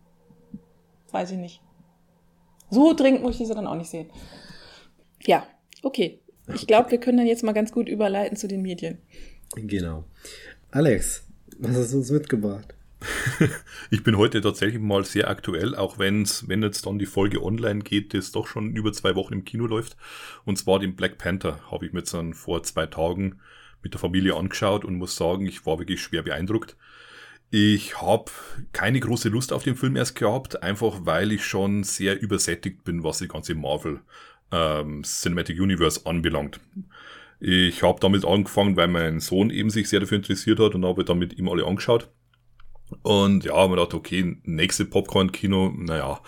weiß 1.10 1.32
ich 1.32 1.38
nicht. 1.38 1.60
So 2.70 2.94
dringend 2.94 3.22
muss 3.22 3.32
ich 3.32 3.38
diese 3.38 3.54
dann 3.56 3.66
auch 3.66 3.74
nicht 3.74 3.90
sehen. 3.90 4.10
Ja, 5.22 5.44
okay. 5.82 6.20
Ich 6.54 6.66
glaube, 6.66 6.90
wir 6.90 6.98
können 6.98 7.18
dann 7.18 7.26
jetzt 7.26 7.42
mal 7.42 7.52
ganz 7.52 7.72
gut 7.72 7.88
überleiten 7.88 8.36
zu 8.36 8.46
den 8.46 8.62
Medien. 8.62 8.98
Genau. 9.54 10.04
Alex, 10.70 11.24
was 11.58 11.76
hast 11.76 11.92
du 11.92 11.98
uns 11.98 12.10
mitgebracht? 12.10 12.74
ich 13.90 14.02
bin 14.02 14.16
heute 14.18 14.40
tatsächlich 14.40 14.80
mal 14.80 15.04
sehr 15.04 15.28
aktuell, 15.28 15.74
auch 15.74 15.98
wenn's, 15.98 16.48
wenn 16.48 16.62
jetzt 16.62 16.86
dann 16.86 16.98
die 16.98 17.06
Folge 17.06 17.42
online 17.42 17.80
geht, 17.80 18.14
das 18.14 18.32
doch 18.32 18.46
schon 18.46 18.74
über 18.76 18.92
zwei 18.92 19.14
Wochen 19.14 19.34
im 19.34 19.44
Kino 19.44 19.66
läuft. 19.66 19.96
Und 20.44 20.56
zwar 20.58 20.78
den 20.78 20.96
Black 20.96 21.18
Panther 21.18 21.60
habe 21.70 21.86
ich 21.86 21.92
mir 21.92 22.00
jetzt 22.00 22.14
dann 22.14 22.34
vor 22.34 22.62
zwei 22.62 22.86
Tagen 22.86 23.40
mit 23.82 23.94
der 23.94 24.00
Familie 24.00 24.36
angeschaut 24.36 24.84
und 24.84 24.96
muss 24.96 25.16
sagen, 25.16 25.46
ich 25.46 25.64
war 25.64 25.78
wirklich 25.78 26.02
schwer 26.02 26.22
beeindruckt. 26.22 26.76
Ich 27.50 28.00
habe 28.00 28.30
keine 28.72 29.00
große 29.00 29.28
Lust 29.28 29.52
auf 29.52 29.64
den 29.64 29.74
Film 29.74 29.96
erst 29.96 30.14
gehabt, 30.14 30.62
einfach 30.62 31.00
weil 31.04 31.32
ich 31.32 31.44
schon 31.44 31.82
sehr 31.82 32.20
übersättigt 32.20 32.84
bin, 32.84 33.02
was 33.02 33.18
die 33.18 33.28
ganze 33.28 33.54
Marvel 33.54 34.00
ähm, 34.52 35.02
Cinematic 35.02 35.58
Universe 35.58 36.02
anbelangt. 36.04 36.60
Ich 37.40 37.82
habe 37.82 37.98
damit 38.00 38.24
angefangen, 38.24 38.76
weil 38.76 38.88
mein 38.88 39.18
Sohn 39.18 39.50
eben 39.50 39.70
sich 39.70 39.88
sehr 39.88 40.00
dafür 40.00 40.18
interessiert 40.18 40.60
hat 40.60 40.74
und 40.74 40.84
habe 40.84 41.04
dann 41.04 41.18
mit 41.18 41.38
ihm 41.38 41.48
alle 41.48 41.66
angeschaut. 41.66 42.10
Und 43.02 43.44
ja, 43.44 43.66
man 43.66 43.76
dachte, 43.76 43.96
okay, 43.96 44.36
nächste 44.44 44.84
Popcorn-Kino, 44.84 45.72
naja. 45.76 46.20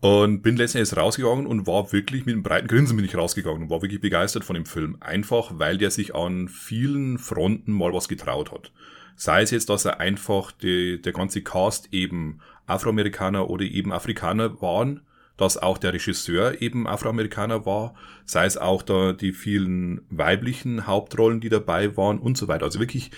Und 0.00 0.42
bin 0.42 0.56
letztendlich 0.56 0.96
rausgegangen 0.96 1.46
und 1.46 1.66
war 1.66 1.92
wirklich 1.92 2.24
mit 2.24 2.34
einem 2.34 2.44
breiten 2.44 2.68
Grinsen 2.68 2.96
bin 2.96 3.04
ich 3.04 3.16
rausgegangen 3.16 3.64
und 3.64 3.70
war 3.70 3.82
wirklich 3.82 4.00
begeistert 4.00 4.44
von 4.44 4.54
dem 4.54 4.66
Film. 4.66 4.96
Einfach, 5.00 5.52
weil 5.54 5.76
der 5.76 5.90
sich 5.90 6.14
an 6.14 6.48
vielen 6.48 7.18
Fronten 7.18 7.72
mal 7.72 7.92
was 7.92 8.08
getraut 8.08 8.52
hat. 8.52 8.70
Sei 9.16 9.42
es 9.42 9.50
jetzt, 9.50 9.68
dass 9.68 9.84
er 9.84 9.98
einfach 9.98 10.52
die, 10.52 11.02
der 11.02 11.12
ganze 11.12 11.42
Cast 11.42 11.92
eben 11.92 12.38
Afroamerikaner 12.66 13.50
oder 13.50 13.64
eben 13.64 13.92
Afrikaner 13.92 14.62
waren, 14.62 15.00
dass 15.36 15.56
auch 15.56 15.78
der 15.78 15.92
Regisseur 15.92 16.62
eben 16.62 16.86
Afroamerikaner 16.86 17.66
war, 17.66 17.94
sei 18.24 18.44
es 18.44 18.56
auch 18.56 18.82
da 18.82 19.12
die 19.12 19.32
vielen 19.32 20.02
weiblichen 20.10 20.86
Hauptrollen, 20.86 21.40
die 21.40 21.48
dabei 21.48 21.96
waren 21.96 22.18
und 22.18 22.36
so 22.38 22.46
weiter. 22.46 22.66
Also 22.66 22.78
wirklich 22.78 23.10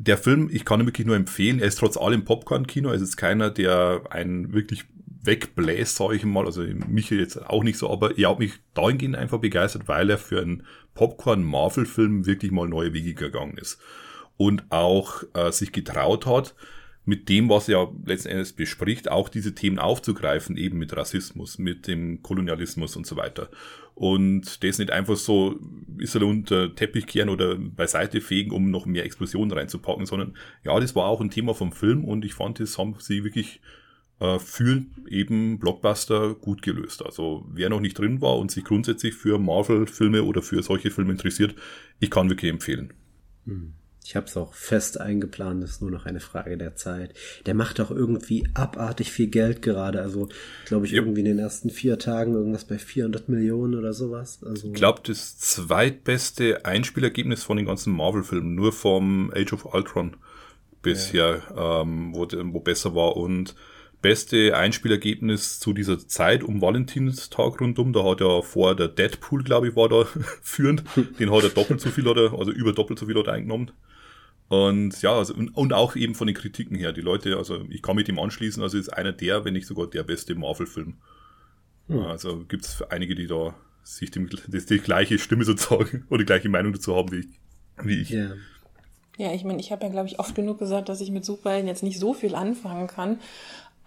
der 0.00 0.16
Film, 0.16 0.48
ich 0.50 0.64
kann 0.64 0.80
ihn 0.80 0.86
wirklich 0.86 1.06
nur 1.06 1.16
empfehlen. 1.16 1.60
Er 1.60 1.66
ist 1.66 1.78
trotz 1.78 1.98
allem 1.98 2.24
Popcorn-Kino. 2.24 2.90
Es 2.90 3.02
ist 3.02 3.18
keiner, 3.18 3.50
der 3.50 4.02
einen 4.08 4.54
wirklich 4.54 4.84
wegbläst, 5.22 5.96
sage 5.96 6.16
ich 6.16 6.24
mal. 6.24 6.46
Also 6.46 6.62
mich 6.62 7.10
jetzt 7.10 7.36
auch 7.36 7.62
nicht 7.62 7.76
so, 7.76 7.90
aber 7.90 8.16
er 8.16 8.30
hat 8.30 8.38
mich 8.38 8.54
dahingehend 8.72 9.14
einfach 9.14 9.40
begeistert, 9.40 9.88
weil 9.88 10.08
er 10.08 10.16
für 10.16 10.40
einen 10.40 10.62
Popcorn-Marvel-Film 10.94 12.24
wirklich 12.24 12.50
mal 12.50 12.66
neue 12.66 12.94
Wege 12.94 13.12
gegangen 13.12 13.58
ist. 13.58 13.78
Und 14.38 14.64
auch 14.70 15.22
äh, 15.34 15.52
sich 15.52 15.70
getraut 15.70 16.24
hat, 16.24 16.54
mit 17.04 17.28
dem, 17.28 17.50
was 17.50 17.68
er 17.68 17.92
letzten 18.06 18.28
Endes 18.28 18.54
bespricht, 18.54 19.10
auch 19.10 19.28
diese 19.28 19.54
Themen 19.54 19.78
aufzugreifen, 19.78 20.56
eben 20.56 20.78
mit 20.78 20.96
Rassismus, 20.96 21.58
mit 21.58 21.86
dem 21.86 22.22
Kolonialismus 22.22 22.96
und 22.96 23.06
so 23.06 23.16
weiter 23.16 23.50
und 23.94 24.62
das 24.64 24.78
nicht 24.78 24.90
einfach 24.90 25.16
so 25.16 25.58
ist 25.98 26.14
er 26.14 26.22
unter 26.22 26.74
Teppich 26.74 27.06
kehren 27.06 27.28
oder 27.28 27.56
beiseite 27.56 28.20
fegen, 28.20 28.52
um 28.52 28.70
noch 28.70 28.86
mehr 28.86 29.04
Explosionen 29.04 29.52
reinzupacken, 29.52 30.06
sondern 30.06 30.36
ja, 30.64 30.78
das 30.80 30.94
war 30.96 31.06
auch 31.06 31.20
ein 31.20 31.30
Thema 31.30 31.54
vom 31.54 31.72
Film 31.72 32.04
und 32.04 32.24
ich 32.24 32.34
fand, 32.34 32.60
das 32.60 32.78
haben 32.78 32.94
sie 32.98 33.24
wirklich 33.24 33.60
äh, 34.20 34.38
fühlen 34.38 34.94
eben 35.08 35.58
Blockbuster 35.58 36.34
gut 36.34 36.62
gelöst. 36.62 37.04
Also 37.04 37.46
wer 37.50 37.68
noch 37.68 37.80
nicht 37.80 37.98
drin 37.98 38.20
war 38.20 38.38
und 38.38 38.50
sich 38.50 38.64
grundsätzlich 38.64 39.14
für 39.14 39.38
Marvel-Filme 39.38 40.22
oder 40.22 40.42
für 40.42 40.62
solche 40.62 40.90
Filme 40.90 41.12
interessiert, 41.12 41.54
ich 41.98 42.10
kann 42.10 42.28
wirklich 42.28 42.50
empfehlen. 42.50 42.92
Hm. 43.46 43.74
Ich 44.04 44.16
habe 44.16 44.26
es 44.26 44.36
auch 44.36 44.54
fest 44.54 45.00
eingeplant, 45.00 45.62
das 45.62 45.72
ist 45.72 45.82
nur 45.82 45.90
noch 45.90 46.06
eine 46.06 46.20
Frage 46.20 46.56
der 46.56 46.74
Zeit. 46.74 47.14
Der 47.46 47.54
macht 47.54 47.80
auch 47.80 47.90
irgendwie 47.90 48.48
abartig 48.54 49.12
viel 49.12 49.28
Geld 49.28 49.62
gerade. 49.62 50.00
Also, 50.00 50.28
glaube 50.64 50.86
ich, 50.86 50.92
ja. 50.92 50.98
irgendwie 50.98 51.20
in 51.20 51.26
den 51.26 51.38
ersten 51.38 51.70
vier 51.70 51.98
Tagen 51.98 52.34
irgendwas 52.34 52.64
bei 52.64 52.78
400 52.78 53.28
Millionen 53.28 53.74
oder 53.74 53.92
sowas. 53.92 54.40
Also, 54.44 54.68
ich 54.68 54.74
glaube, 54.74 55.00
das 55.04 55.38
zweitbeste 55.38 56.64
Einspielergebnis 56.64 57.42
von 57.42 57.56
den 57.56 57.66
ganzen 57.66 57.92
Marvel-Filmen, 57.94 58.54
nur 58.54 58.72
vom 58.72 59.30
Age 59.34 59.52
of 59.52 59.66
Ultron 59.74 60.16
bisher, 60.82 61.42
ja. 61.54 61.82
ähm, 61.82 62.14
wo, 62.14 62.26
wo 62.30 62.60
besser 62.60 62.94
war. 62.94 63.16
Und 63.16 63.54
beste 64.02 64.56
Einspielergebnis 64.56 65.60
zu 65.60 65.72
dieser 65.72 65.98
Zeit 66.06 66.42
um 66.42 66.60
Valentinstag 66.60 67.60
rundum. 67.60 67.92
Da 67.92 68.04
hat 68.04 68.20
er 68.20 68.42
vor 68.42 68.74
der 68.74 68.88
Deadpool, 68.88 69.42
glaube 69.42 69.68
ich, 69.68 69.76
war 69.76 69.88
da 69.88 70.04
führend. 70.42 70.84
Den 71.18 71.30
hat 71.30 71.42
er 71.42 71.50
doppelt 71.50 71.80
so 71.80 71.90
viel 71.90 72.06
oder, 72.06 72.32
also 72.38 72.50
über 72.50 72.72
doppelt 72.72 72.98
so 72.98 73.06
viel 73.06 73.18
hat 73.18 73.26
er 73.26 73.34
eingenommen. 73.34 73.72
Und 74.48 75.00
ja, 75.02 75.12
also, 75.12 75.34
und, 75.34 75.50
und 75.50 75.72
auch 75.72 75.94
eben 75.94 76.14
von 76.14 76.26
den 76.26 76.34
Kritiken 76.34 76.76
her. 76.76 76.92
Die 76.92 77.02
Leute, 77.02 77.36
also 77.36 77.64
ich 77.68 77.82
kann 77.82 77.94
mit 77.94 78.08
ihm 78.08 78.18
anschließen, 78.18 78.62
also 78.62 78.78
ist 78.78 78.88
einer 78.88 79.12
der, 79.12 79.44
wenn 79.44 79.52
nicht 79.52 79.66
sogar 79.66 79.86
der 79.86 80.02
beste 80.02 80.34
Marvel-Film. 80.34 80.94
Hm. 81.86 81.98
Also 82.00 82.44
gibt 82.46 82.64
es 82.64 82.82
einige, 82.82 83.14
die 83.14 83.26
da 83.26 83.54
sich 83.84 84.10
dem, 84.10 84.28
das 84.48 84.66
die 84.66 84.78
gleiche 84.78 85.18
Stimme 85.18 85.44
sozusagen 85.44 86.04
oder 86.10 86.18
die 86.18 86.26
gleiche 86.26 86.48
Meinung 86.48 86.72
dazu 86.72 86.96
haben 86.96 87.12
wie 87.12 87.20
ich. 87.20 87.28
Wie 87.82 88.00
ich. 88.00 88.10
Yeah. 88.12 88.34
Ja, 89.18 89.32
ich 89.34 89.44
meine, 89.44 89.60
ich 89.60 89.70
habe 89.70 89.84
ja, 89.84 89.90
glaube 89.90 90.08
ich, 90.08 90.18
oft 90.18 90.34
genug 90.34 90.58
gesagt, 90.58 90.88
dass 90.88 91.02
ich 91.02 91.10
mit 91.10 91.26
Superhelden 91.26 91.68
jetzt 91.68 91.82
nicht 91.82 91.98
so 91.98 92.14
viel 92.14 92.34
anfangen 92.34 92.86
kann. 92.86 93.20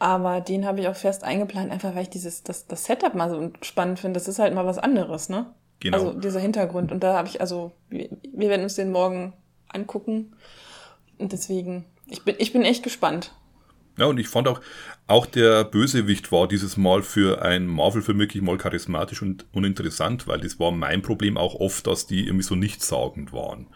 Aber 0.04 0.42
den 0.42 0.66
habe 0.66 0.82
ich 0.82 0.90
auch 0.90 0.98
fest 0.98 1.24
eingeplant, 1.24 1.72
einfach 1.72 1.96
weil 1.96 2.02
ich 2.02 2.10
dieses, 2.10 2.44
das, 2.44 2.68
das 2.68 2.84
Setup 2.84 3.16
mal 3.16 3.30
so 3.30 3.54
spannend 3.62 4.02
finde. 4.02 4.20
Das 4.20 4.28
ist 4.28 4.38
halt 4.38 4.54
mal 4.54 4.66
was 4.66 4.78
anderes, 4.78 5.30
ne? 5.30 5.46
Genau. 5.80 5.98
Also 5.98 6.20
dieser 6.20 6.42
Hintergrund. 6.42 6.92
Und 6.92 7.02
da 7.06 7.14
habe 7.14 7.30
ich, 7.30 7.40
also, 7.40 7.72
wir, 7.88 8.10
wir 8.34 8.50
werden 8.50 8.64
uns 8.64 8.76
den 8.76 8.92
morgen 8.92 9.32
angucken. 9.70 10.36
Und 11.20 11.32
deswegen, 11.32 11.86
ich 12.10 12.22
bin, 12.24 12.36
ich 12.38 12.52
bin 12.52 12.64
echt 12.64 12.84
gespannt. 12.84 13.34
Ja, 13.98 14.08
und 14.08 14.20
ich 14.20 14.28
fand 14.28 14.50
auch, 14.50 14.60
auch 15.08 15.26
der 15.26 15.64
Bösewicht 15.64 16.34
war 16.34 16.50
dieses 16.50 16.76
Mal 16.76 17.02
für 17.02 17.42
einen 17.42 17.68
Marvel-Film 17.68 18.20
wirklich 18.20 18.44
mal 18.44 18.58
charismatisch 18.58 19.22
und 19.22 19.46
uninteressant, 19.54 20.28
weil 20.28 20.42
das 20.42 20.60
war 20.60 20.72
mein 20.72 21.02
Problem 21.02 21.38
auch 21.38 21.56
oft, 21.56 21.88
dass 21.88 22.08
die 22.08 22.26
irgendwie 22.26 22.44
so 22.44 22.56
nichtssagend 22.56 23.32
waren. 23.32 23.68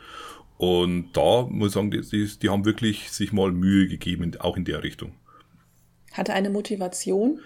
Und 0.57 1.13
da 1.13 1.47
muss 1.49 1.69
ich 1.69 1.73
sagen, 1.75 1.89
die, 1.89 2.01
die, 2.01 2.37
die 2.37 2.49
haben 2.49 2.65
wirklich 2.65 3.13
sich 3.13 3.31
mal 3.31 3.53
Mühe 3.53 3.87
gegeben, 3.87 4.35
auch 4.41 4.57
in 4.57 4.65
der 4.65 4.83
Richtung. 4.83 5.13
Hatte 6.17 6.33
eine 6.33 6.49
Motivation? 6.49 7.39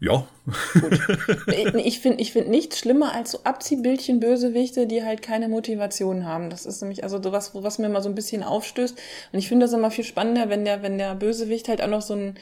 Ja. 0.00 0.26
Gut. 0.74 1.00
Ich 1.84 2.00
finde 2.00 2.20
ich 2.20 2.32
find 2.32 2.48
nichts 2.48 2.78
schlimmer 2.78 3.12
als 3.14 3.32
so 3.32 3.40
Abziehbildchen 3.44 4.20
Bösewichte, 4.20 4.86
die 4.86 5.02
halt 5.02 5.22
keine 5.22 5.48
Motivation 5.48 6.26
haben. 6.26 6.50
Das 6.50 6.66
ist 6.66 6.80
nämlich 6.82 7.02
also 7.04 7.22
sowas, 7.22 7.52
was 7.54 7.78
mir 7.78 7.86
immer 7.86 8.02
so 8.02 8.08
ein 8.08 8.14
bisschen 8.14 8.42
aufstößt. 8.42 8.98
Und 9.32 9.38
ich 9.38 9.48
finde 9.48 9.66
das 9.66 9.72
immer 9.72 9.90
viel 9.90 10.04
spannender, 10.04 10.48
wenn 10.48 10.64
der, 10.64 10.82
wenn 10.82 10.98
der 10.98 11.14
Bösewicht 11.14 11.68
halt 11.68 11.82
auch 11.82 11.88
noch 11.88 12.02
so 12.02 12.14
ein, 12.14 12.34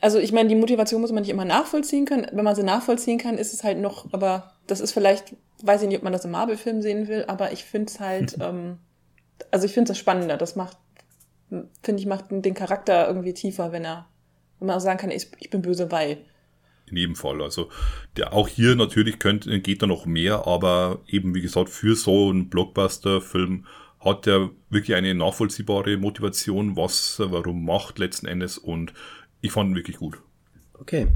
also 0.00 0.18
ich 0.18 0.32
meine, 0.32 0.48
die 0.48 0.54
Motivation 0.54 1.00
muss 1.00 1.12
man 1.12 1.22
nicht 1.22 1.30
immer 1.30 1.44
nachvollziehen 1.44 2.04
können. 2.04 2.26
Wenn 2.32 2.44
man 2.44 2.54
sie 2.54 2.62
nachvollziehen 2.62 3.18
kann, 3.18 3.38
ist 3.38 3.52
es 3.52 3.64
halt 3.64 3.78
noch, 3.78 4.12
aber 4.12 4.52
das 4.66 4.80
ist 4.80 4.92
vielleicht, 4.92 5.34
weiß 5.62 5.82
ich 5.82 5.88
nicht, 5.88 5.98
ob 5.98 6.04
man 6.04 6.12
das 6.12 6.24
im 6.24 6.32
Marvel-Film 6.32 6.82
sehen 6.82 7.08
will, 7.08 7.24
aber 7.26 7.52
ich 7.52 7.64
finde 7.64 7.90
es 7.90 8.00
halt, 8.00 8.36
ähm, 8.40 8.78
also 9.50 9.66
ich 9.66 9.72
finde 9.72 9.92
es 9.92 9.98
spannender. 9.98 10.36
Das 10.36 10.54
macht, 10.54 10.76
finde 11.48 12.00
ich, 12.00 12.06
macht 12.06 12.26
den 12.30 12.54
Charakter 12.54 13.06
irgendwie 13.08 13.34
tiefer, 13.34 13.72
wenn 13.72 13.84
er 13.84 14.06
wenn 14.62 14.68
man 14.68 14.76
auch 14.76 14.80
sagen 14.80 14.98
kann, 14.98 15.10
ich, 15.10 15.26
ich 15.40 15.50
bin 15.50 15.60
böse, 15.60 15.90
weil. 15.90 16.18
In 16.86 16.96
jedem 16.96 17.16
Fall. 17.16 17.42
Also 17.42 17.68
der, 18.16 18.32
auch 18.32 18.46
hier 18.46 18.76
natürlich 18.76 19.18
könnte, 19.18 19.58
geht 19.60 19.82
da 19.82 19.88
noch 19.88 20.06
mehr, 20.06 20.46
aber 20.46 21.00
eben 21.08 21.34
wie 21.34 21.40
gesagt, 21.40 21.68
für 21.68 21.96
so 21.96 22.30
einen 22.30 22.48
Blockbuster-Film 22.48 23.66
hat 23.98 24.26
er 24.28 24.50
wirklich 24.70 24.96
eine 24.96 25.14
nachvollziehbare 25.14 25.96
Motivation, 25.96 26.76
was 26.76 27.18
er 27.18 27.32
warum 27.32 27.64
macht 27.64 27.98
letzten 27.98 28.26
Endes 28.26 28.56
und 28.56 28.94
ich 29.40 29.50
fand 29.50 29.70
ihn 29.70 29.76
wirklich 29.76 29.96
gut. 29.96 30.18
Okay. 30.74 31.08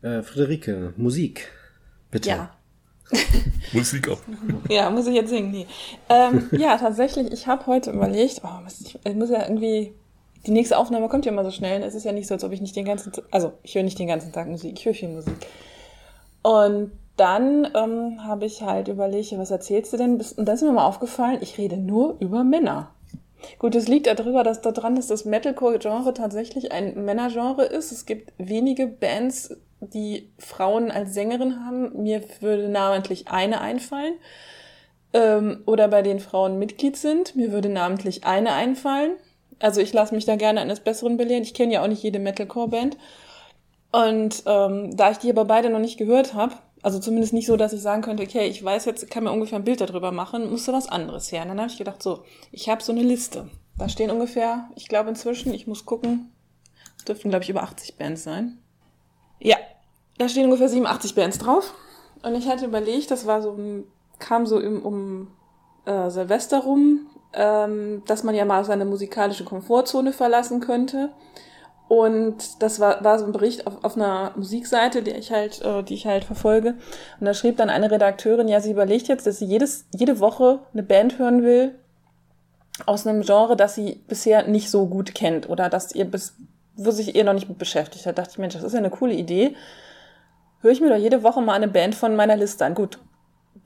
Äh, 0.00 0.22
Friederike, 0.22 0.94
Musik. 0.96 1.50
Bitte. 2.10 2.30
Ja. 2.30 2.56
Musik 3.72 4.08
auch. 4.08 4.20
Ja, 4.70 4.88
muss 4.88 5.06
ich 5.06 5.14
jetzt 5.14 5.28
singen? 5.28 5.50
Nee. 5.50 5.66
Ähm, 6.08 6.48
ja, 6.52 6.78
tatsächlich, 6.78 7.30
ich 7.32 7.46
habe 7.46 7.66
heute 7.66 7.90
überlegt, 7.90 8.40
oh, 8.44 8.60
ich 9.04 9.14
muss 9.14 9.28
ja 9.30 9.42
irgendwie 9.46 9.92
die 10.46 10.50
nächste 10.50 10.78
Aufnahme 10.78 11.08
kommt 11.08 11.24
ja 11.24 11.32
immer 11.32 11.44
so 11.44 11.50
schnell. 11.50 11.82
Es 11.82 11.94
ist 11.94 12.04
ja 12.04 12.12
nicht 12.12 12.26
so, 12.26 12.34
als 12.34 12.44
ob 12.44 12.52
ich 12.52 12.60
nicht 12.60 12.76
den 12.76 12.84
ganzen 12.84 13.12
Tag, 13.12 13.24
also 13.30 13.52
ich 13.62 13.74
höre 13.74 13.82
nicht 13.82 13.98
den 13.98 14.08
ganzen 14.08 14.32
Tag 14.32 14.48
Musik, 14.48 14.78
ich 14.78 14.84
höre 14.84 14.94
viel 14.94 15.08
Musik. 15.08 15.34
Und 16.42 16.92
dann 17.16 17.68
ähm, 17.74 18.24
habe 18.24 18.44
ich 18.44 18.62
halt 18.62 18.88
überlegt, 18.88 19.36
was 19.38 19.50
erzählst 19.50 19.92
du 19.92 19.96
denn? 19.96 20.14
Und 20.14 20.46
dann 20.46 20.54
ist 20.54 20.62
mir 20.62 20.72
mal 20.72 20.86
aufgefallen, 20.86 21.38
ich 21.40 21.58
rede 21.58 21.76
nur 21.76 22.16
über 22.20 22.44
Männer. 22.44 22.90
Gut, 23.58 23.74
es 23.74 23.88
liegt 23.88 24.06
darüber, 24.06 24.42
dass 24.42 24.62
daran, 24.62 24.96
dass 24.96 25.06
das 25.06 25.24
Metalcore-Genre 25.24 26.14
tatsächlich 26.14 26.72
ein 26.72 27.04
Männergenre 27.04 27.64
ist. 27.64 27.92
Es 27.92 28.06
gibt 28.06 28.32
wenige 28.38 28.86
Bands, 28.86 29.56
die 29.80 30.30
Frauen 30.38 30.90
als 30.90 31.14
Sängerin 31.14 31.64
haben. 31.64 32.02
Mir 32.02 32.22
würde 32.40 32.68
namentlich 32.68 33.28
eine 33.28 33.60
einfallen. 33.60 34.14
Ähm, 35.12 35.62
oder 35.66 35.88
bei 35.88 36.02
denen 36.02 36.20
Frauen 36.20 36.58
Mitglied 36.58 36.96
sind. 36.96 37.36
Mir 37.36 37.52
würde 37.52 37.68
namentlich 37.68 38.24
eine 38.24 38.54
einfallen. 38.54 39.12
Also 39.58 39.80
ich 39.80 39.92
lasse 39.92 40.14
mich 40.14 40.24
da 40.24 40.36
gerne 40.36 40.60
eines 40.60 40.80
Besseren 40.80 41.16
belehren. 41.16 41.42
Ich 41.42 41.54
kenne 41.54 41.74
ja 41.74 41.82
auch 41.82 41.88
nicht 41.88 42.02
jede 42.02 42.18
Metalcore-Band. 42.18 42.96
Und 43.92 44.42
ähm, 44.46 44.96
da 44.96 45.10
ich 45.10 45.18
die 45.18 45.30
aber 45.30 45.44
beide 45.44 45.70
noch 45.70 45.78
nicht 45.78 45.98
gehört 45.98 46.34
habe, 46.34 46.54
also 46.82 46.98
zumindest 46.98 47.32
nicht 47.32 47.46
so, 47.46 47.56
dass 47.56 47.72
ich 47.72 47.80
sagen 47.80 48.02
könnte, 48.02 48.24
okay, 48.24 48.46
ich 48.46 48.62
weiß 48.62 48.84
jetzt, 48.84 49.10
kann 49.10 49.24
mir 49.24 49.32
ungefähr 49.32 49.58
ein 49.58 49.64
Bild 49.64 49.80
darüber 49.80 50.12
machen, 50.12 50.50
musste 50.50 50.72
was 50.72 50.88
anderes 50.88 51.32
her. 51.32 51.42
Und 51.42 51.48
dann 51.48 51.60
habe 51.60 51.70
ich 51.70 51.78
gedacht, 51.78 52.02
so, 52.02 52.24
ich 52.52 52.68
habe 52.68 52.82
so 52.82 52.92
eine 52.92 53.02
Liste. 53.02 53.48
Da 53.78 53.88
stehen 53.88 54.10
ungefähr, 54.10 54.68
ich 54.76 54.88
glaube 54.88 55.08
inzwischen, 55.08 55.54
ich 55.54 55.66
muss 55.66 55.86
gucken, 55.86 56.32
es 56.98 57.04
dürften, 57.04 57.30
glaube 57.30 57.44
ich, 57.44 57.50
über 57.50 57.62
80 57.62 57.96
Bands 57.96 58.24
sein. 58.24 58.58
Ja, 59.38 59.56
da 60.18 60.28
stehen 60.28 60.44
ungefähr 60.44 60.68
87 60.68 61.14
Bands 61.14 61.38
drauf. 61.38 61.72
Und 62.22 62.34
ich 62.34 62.48
hatte 62.48 62.66
überlegt, 62.66 63.10
das 63.10 63.26
war 63.26 63.42
so, 63.42 63.58
kam 64.18 64.46
so 64.46 64.60
im, 64.60 64.82
um 64.82 65.28
äh, 65.86 66.10
Silvester 66.10 66.60
rum, 66.60 67.06
ähm, 67.36 68.02
dass 68.06 68.22
man 68.22 68.34
ja 68.34 68.44
mal 68.44 68.64
seine 68.64 68.84
musikalische 68.84 69.44
Komfortzone 69.44 70.12
verlassen 70.12 70.60
könnte. 70.60 71.10
Und 71.86 72.62
das 72.62 72.80
war, 72.80 73.04
war 73.04 73.18
so 73.18 73.26
ein 73.26 73.32
Bericht 73.32 73.66
auf, 73.66 73.84
auf 73.84 73.96
einer 73.96 74.32
Musikseite, 74.36 75.02
die 75.02 75.10
ich 75.10 75.30
halt, 75.30 75.62
äh, 75.62 75.82
die 75.82 75.94
ich 75.94 76.06
halt 76.06 76.24
verfolge. 76.24 76.74
Und 77.20 77.26
da 77.26 77.34
schrieb 77.34 77.56
dann 77.58 77.70
eine 77.70 77.90
Redakteurin, 77.90 78.48
ja, 78.48 78.60
sie 78.60 78.70
überlegt 78.70 79.08
jetzt, 79.08 79.26
dass 79.26 79.38
sie 79.38 79.44
jedes, 79.44 79.86
jede 79.94 80.18
Woche 80.18 80.60
eine 80.72 80.82
Band 80.82 81.18
hören 81.18 81.42
will 81.42 81.74
aus 82.86 83.06
einem 83.06 83.22
Genre, 83.22 83.56
das 83.56 83.74
sie 83.74 84.02
bisher 84.08 84.48
nicht 84.48 84.70
so 84.70 84.86
gut 84.86 85.14
kennt 85.14 85.48
oder 85.48 85.68
dass 85.68 85.94
ihr 85.94 86.06
bis, 86.06 86.34
wo 86.74 86.90
sich 86.90 87.14
ihr 87.14 87.24
noch 87.24 87.34
nicht 87.34 87.48
mit 87.48 87.58
beschäftigt 87.58 88.06
hat. 88.06 88.18
Da 88.18 88.22
dachte 88.22 88.32
ich, 88.32 88.38
Mensch, 88.38 88.54
das 88.54 88.64
ist 88.64 88.72
ja 88.72 88.78
eine 88.78 88.90
coole 88.90 89.14
Idee. 89.14 89.54
Höre 90.60 90.72
ich 90.72 90.80
mir 90.80 90.88
doch 90.88 90.96
jede 90.96 91.22
Woche 91.22 91.42
mal 91.42 91.52
eine 91.52 91.68
Band 91.68 91.94
von 91.94 92.16
meiner 92.16 92.36
Liste 92.36 92.64
an. 92.64 92.74
Gut, 92.74 92.98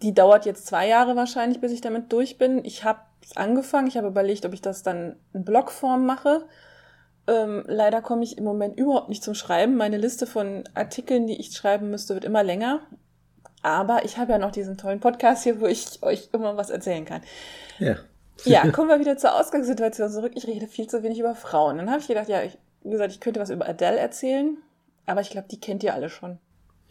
die 0.03 0.13
dauert 0.13 0.45
jetzt 0.45 0.67
zwei 0.67 0.89
Jahre 0.89 1.17
wahrscheinlich, 1.17 1.61
bis 1.61 1.73
ich 1.73 1.81
damit 1.81 2.13
durch 2.13 2.37
bin. 2.37 2.65
Ich 2.65 2.85
habe 2.85 3.01
angefangen. 3.35 3.89
Ich 3.89 3.97
habe 3.97 4.09
überlegt, 4.09 4.45
ob 4.47 4.53
ich 4.53 4.63
das 4.63 4.83
dann 4.83 5.17
in 5.33 5.45
Blogform 5.45 6.07
mache. 6.07 6.47
Ähm, 7.27 7.65
leider 7.67 8.01
komme 8.01 8.25
ich 8.25 8.39
im 8.39 8.45
Moment 8.45 8.79
überhaupt 8.79 9.09
nicht 9.09 9.23
zum 9.23 9.35
Schreiben. 9.35 9.77
Meine 9.77 9.99
Liste 9.99 10.27
von 10.27 10.65
Artikeln, 10.75 11.27
die 11.27 11.39
ich 11.39 11.53
schreiben 11.53 11.91
müsste, 11.91 12.15
wird 12.15 12.25
immer 12.25 12.43
länger. 12.43 12.81
Aber 13.63 14.05
ich 14.05 14.19
habe 14.19 14.33
ja 14.33 14.39
noch 14.39 14.53
diesen 14.53 14.79
tollen 14.79 15.01
Podcast 15.01 15.43
hier, 15.43 15.61
wo 15.61 15.67
ich 15.67 16.03
euch 16.03 16.31
immer 16.33 16.57
was 16.57 16.71
erzählen 16.71 17.05
kann. 17.05 17.23
Ja. 17.79 17.97
ja, 18.45 18.69
kommen 18.73 18.89
wir 18.89 19.01
wieder 19.01 19.19
zur 19.19 19.39
Ausgangssituation 19.39 20.11
zurück. 20.11 20.33
Ich 20.37 20.47
rede 20.47 20.67
viel 20.67 20.87
zu 20.87 21.03
wenig 21.03 21.19
über 21.19 21.35
Frauen. 21.35 21.77
Dann 21.77 21.91
habe 21.91 22.01
ich 22.01 22.09
gedacht, 22.09 22.29
ja, 22.29 22.43
ich, 22.43 22.57
wie 22.83 22.91
gesagt, 22.91 23.13
ich 23.13 23.21
könnte 23.21 23.41
was 23.41 23.51
über 23.51 23.69
Adele 23.69 23.99
erzählen. 23.99 24.57
Aber 25.07 25.21
ich 25.21 25.31
glaube, 25.31 25.49
die 25.51 25.61
kennt 25.61 25.83
ihr 25.83 25.95
alle 25.95 26.09
schon. 26.09 26.39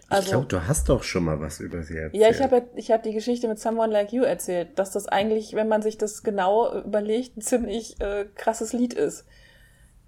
Also, 0.10 0.24
ich 0.24 0.32
glaube, 0.32 0.46
du 0.48 0.68
hast 0.68 0.88
doch 0.88 1.04
schon 1.04 1.26
mal 1.26 1.40
was 1.42 1.60
über 1.60 1.84
sie 1.84 1.98
erzählt. 1.98 2.22
Ja, 2.22 2.30
ich 2.30 2.42
habe 2.42 2.70
ich 2.76 2.92
hab 2.92 3.04
die 3.04 3.14
Geschichte 3.14 3.48
mit 3.48 3.60
Someone 3.60 3.92
Like 3.92 4.14
You 4.14 4.24
erzählt, 4.24 4.80
dass 4.80 4.92
das 4.92 5.08
eigentlich, 5.08 5.54
wenn 5.54 5.68
man 5.68 5.82
sich 5.82 5.98
das 5.98 6.24
genau 6.24 6.82
überlegt, 6.82 7.38
ein 7.38 7.42
ziemlich 7.42 8.00
äh, 8.00 8.26
krasses 8.36 8.72
Lied 8.72 8.94
ist. 8.94 9.26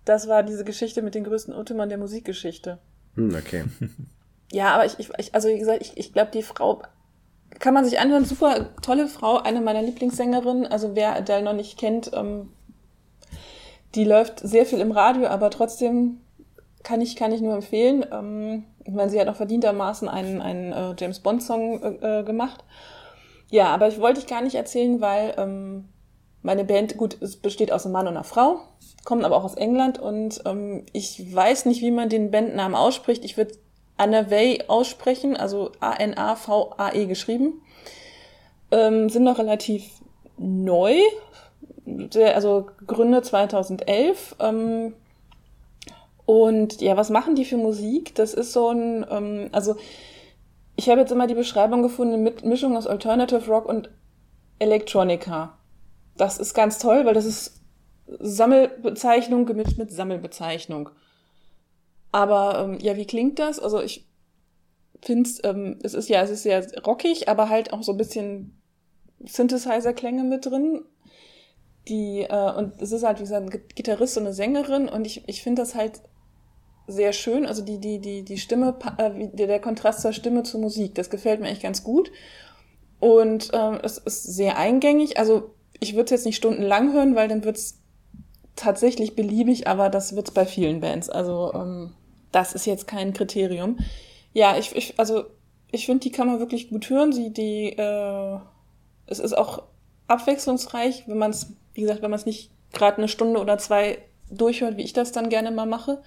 Das 0.05 0.27
war 0.27 0.43
diese 0.43 0.63
Geschichte 0.63 1.01
mit 1.01 1.15
den 1.15 1.25
größten 1.25 1.53
Untimmern 1.53 1.89
der 1.89 1.97
Musikgeschichte. 1.97 2.79
Hm, 3.15 3.35
okay. 3.35 3.65
Ja, 4.51 4.73
aber 4.73 4.85
ich, 4.85 4.97
ich 4.99 5.35
also 5.35 5.47
wie 5.47 5.59
gesagt, 5.59 5.81
ich, 5.81 5.95
ich 5.95 6.11
glaube, 6.11 6.31
die 6.31 6.41
Frau 6.41 6.81
kann 7.59 7.73
man 7.73 7.85
sich 7.85 7.99
anhören, 7.99 8.25
super 8.25 8.69
tolle 8.81 9.07
Frau, 9.07 9.37
eine 9.37 9.61
meiner 9.61 9.81
Lieblingssängerinnen. 9.81 10.67
Also 10.67 10.95
wer 10.95 11.15
Adele 11.15 11.43
noch 11.43 11.53
nicht 11.53 11.77
kennt, 11.77 12.11
ähm, 12.13 12.49
die 13.95 14.05
läuft 14.05 14.39
sehr 14.39 14.65
viel 14.65 14.79
im 14.79 14.91
Radio, 14.91 15.27
aber 15.27 15.49
trotzdem 15.49 16.21
kann 16.83 17.01
ich, 17.01 17.15
kann 17.15 17.31
ich 17.31 17.41
nur 17.41 17.55
empfehlen. 17.55 18.05
Ähm, 18.11 18.63
ich 18.89 18.95
meine, 18.95 19.11
sie 19.11 19.19
hat 19.19 19.27
auch 19.27 19.35
verdientermaßen 19.35 20.09
einen, 20.09 20.41
einen 20.41 20.73
äh, 20.73 20.95
James 20.97 21.19
Bond-Song 21.19 21.83
äh, 22.01 22.19
äh, 22.19 22.23
gemacht. 22.23 22.63
Ja, 23.51 23.67
aber 23.67 23.87
ich 23.87 24.01
wollte 24.01 24.19
ich 24.19 24.25
gar 24.25 24.41
nicht 24.41 24.55
erzählen, 24.55 24.99
weil 24.99 25.35
ähm, 25.37 25.89
meine 26.41 26.63
Band, 26.63 26.97
gut, 26.97 27.21
es 27.21 27.37
besteht 27.37 27.71
aus 27.71 27.85
einem 27.85 27.93
Mann 27.93 28.07
und 28.07 28.15
einer 28.15 28.23
Frau, 28.23 28.61
kommen 29.05 29.25
aber 29.25 29.37
auch 29.37 29.43
aus 29.43 29.53
England 29.53 29.99
und 29.99 30.41
ähm, 30.45 30.87
ich 30.91 31.33
weiß 31.33 31.65
nicht, 31.65 31.83
wie 31.83 31.91
man 31.91 32.09
den 32.09 32.31
Bandnamen 32.31 32.75
ausspricht. 32.75 33.23
Ich 33.25 33.37
würde 33.37 33.53
Anavay 33.97 34.63
aussprechen, 34.67 35.37
also 35.37 35.71
A-N-A-V-A-E 35.79 37.05
geschrieben. 37.05 37.61
Ähm, 38.71 39.09
sind 39.09 39.23
noch 39.23 39.37
relativ 39.37 39.83
neu, 40.37 40.95
also 42.15 42.69
gegründet 42.79 43.25
2011. 43.25 44.35
Ähm, 44.39 44.93
und 46.29 46.79
ja, 46.79 46.95
was 46.95 47.09
machen 47.09 47.33
die 47.33 47.43
für 47.43 47.57
Musik? 47.57 48.13
Das 48.13 48.35
ist 48.35 48.53
so 48.53 48.69
ein, 48.69 49.03
ähm, 49.09 49.49
also 49.51 49.77
ich 50.75 50.87
habe 50.87 51.01
jetzt 51.01 51.11
immer 51.11 51.25
die 51.25 51.33
Beschreibung 51.33 51.81
gefunden 51.81 52.21
mit 52.21 52.45
Mischung 52.45 52.77
aus 52.77 52.85
Alternative 52.85 53.47
Rock 53.47 53.65
und 53.65 53.89
Electronica. 54.59 55.57
Das 56.17 56.37
ist 56.37 56.53
ganz 56.53 56.77
toll, 56.77 57.03
weil 57.07 57.15
das 57.15 57.25
ist 57.25 57.63
Sammelbezeichnung 58.19 59.47
gemischt 59.47 59.79
mit 59.79 59.91
Sammelbezeichnung. 59.91 60.91
Aber 62.11 62.59
ähm, 62.59 62.77
ja, 62.79 62.95
wie 62.95 63.07
klingt 63.07 63.39
das? 63.39 63.59
Also 63.59 63.81
ich 63.81 64.07
finde 65.01 65.31
ähm, 65.45 65.79
es 65.81 65.95
ist 65.95 66.09
ja, 66.09 66.21
es 66.21 66.29
ist 66.29 66.43
sehr 66.43 66.63
rockig, 66.85 67.27
aber 67.27 67.49
halt 67.49 67.73
auch 67.73 67.81
so 67.81 67.93
ein 67.93 67.97
bisschen 67.97 68.61
Synthesizer-Klänge 69.25 70.25
mit 70.25 70.45
drin. 70.45 70.85
Die, 71.87 72.21
äh, 72.21 72.53
und 72.53 72.79
es 72.83 72.91
ist 72.91 73.01
halt 73.01 73.17
wie 73.17 73.23
gesagt 73.23 73.51
ein 73.51 73.63
Gitarrist 73.73 74.15
und 74.15 74.27
eine 74.27 74.33
Sängerin 74.35 74.87
und 74.87 75.07
ich, 75.07 75.27
ich 75.27 75.41
finde 75.41 75.63
das 75.63 75.73
halt 75.73 76.03
sehr 76.89 77.13
schön. 77.13 77.45
Also 77.45 77.61
die, 77.63 77.79
die, 77.79 77.99
die, 77.99 78.23
die 78.23 78.37
Stimme, 78.37 78.75
äh, 78.97 79.27
der 79.33 79.59
Kontrast 79.59 80.01
zur 80.01 80.13
Stimme 80.13 80.43
zur 80.43 80.59
Musik, 80.59 80.95
das 80.95 81.09
gefällt 81.09 81.39
mir 81.39 81.49
echt 81.49 81.61
ganz 81.63 81.83
gut. 81.83 82.11
Und 82.99 83.51
ähm, 83.53 83.79
es 83.83 83.97
ist 83.97 84.23
sehr 84.23 84.57
eingängig. 84.57 85.17
Also 85.17 85.53
ich 85.79 85.93
würde 85.93 86.05
es 86.05 86.11
jetzt 86.11 86.25
nicht 86.25 86.35
stundenlang 86.35 86.93
hören, 86.93 87.15
weil 87.15 87.27
dann 87.27 87.43
wird 87.43 87.57
es 87.57 87.79
tatsächlich 88.55 89.15
beliebig, 89.15 89.67
aber 89.67 89.89
das 89.89 90.15
wird 90.15 90.27
es 90.27 90.33
bei 90.33 90.45
vielen 90.45 90.81
Bands. 90.81 91.09
Also 91.09 91.53
ähm, 91.53 91.93
das 92.31 92.53
ist 92.53 92.65
jetzt 92.65 92.87
kein 92.87 93.13
Kriterium. 93.13 93.77
Ja, 94.33 94.57
ich, 94.57 94.75
ich 94.75 94.99
also 94.99 95.25
ich 95.71 95.85
finde, 95.85 96.01
die 96.01 96.11
kann 96.11 96.27
man 96.27 96.39
wirklich 96.39 96.69
gut 96.69 96.89
hören. 96.89 97.13
Sie, 97.13 97.31
die, 97.31 97.69
äh, 97.69 98.39
es 99.07 99.19
ist 99.19 99.37
auch 99.37 99.63
abwechslungsreich, 100.07 101.07
wenn 101.07 101.17
man 101.17 101.31
es, 101.31 101.53
wie 101.73 101.81
gesagt, 101.81 102.01
wenn 102.01 102.11
man 102.11 102.19
es 102.19 102.25
nicht 102.25 102.51
gerade 102.73 102.97
eine 102.97 103.07
Stunde 103.07 103.39
oder 103.39 103.57
zwei 103.57 103.99
durchhört, 104.29 104.77
wie 104.77 104.83
ich 104.83 104.93
das 104.93 105.11
dann 105.11 105.29
gerne 105.29 105.51
mal 105.51 105.65
mache. 105.65 106.01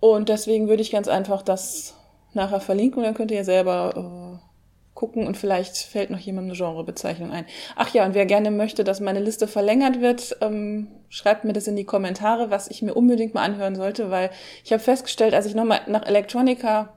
Und 0.00 0.28
deswegen 0.28 0.68
würde 0.68 0.82
ich 0.82 0.90
ganz 0.90 1.08
einfach 1.08 1.42
das 1.42 1.94
nachher 2.34 2.60
verlinken 2.60 2.98
und 2.98 3.04
dann 3.04 3.14
könnt 3.14 3.30
ihr 3.30 3.44
selber 3.44 3.94
äh, 3.96 4.46
gucken 4.94 5.26
und 5.26 5.36
vielleicht 5.36 5.76
fällt 5.76 6.10
noch 6.10 6.18
jemand 6.18 6.48
eine 6.48 6.56
Genrebezeichnung 6.56 7.30
ein. 7.30 7.46
Ach 7.76 7.92
ja, 7.94 8.04
und 8.04 8.14
wer 8.14 8.26
gerne 8.26 8.50
möchte, 8.50 8.82
dass 8.82 9.00
meine 9.00 9.20
Liste 9.20 9.46
verlängert 9.46 10.00
wird, 10.00 10.36
ähm, 10.40 10.88
schreibt 11.08 11.44
mir 11.44 11.52
das 11.52 11.66
in 11.66 11.76
die 11.76 11.84
Kommentare, 11.84 12.50
was 12.50 12.68
ich 12.68 12.82
mir 12.82 12.94
unbedingt 12.94 13.34
mal 13.34 13.42
anhören 13.42 13.76
sollte, 13.76 14.10
weil 14.10 14.30
ich 14.64 14.72
habe 14.72 14.82
festgestellt, 14.82 15.34
als 15.34 15.46
ich 15.46 15.54
nochmal 15.54 15.80
nach 15.86 16.04
Electronica 16.06 16.94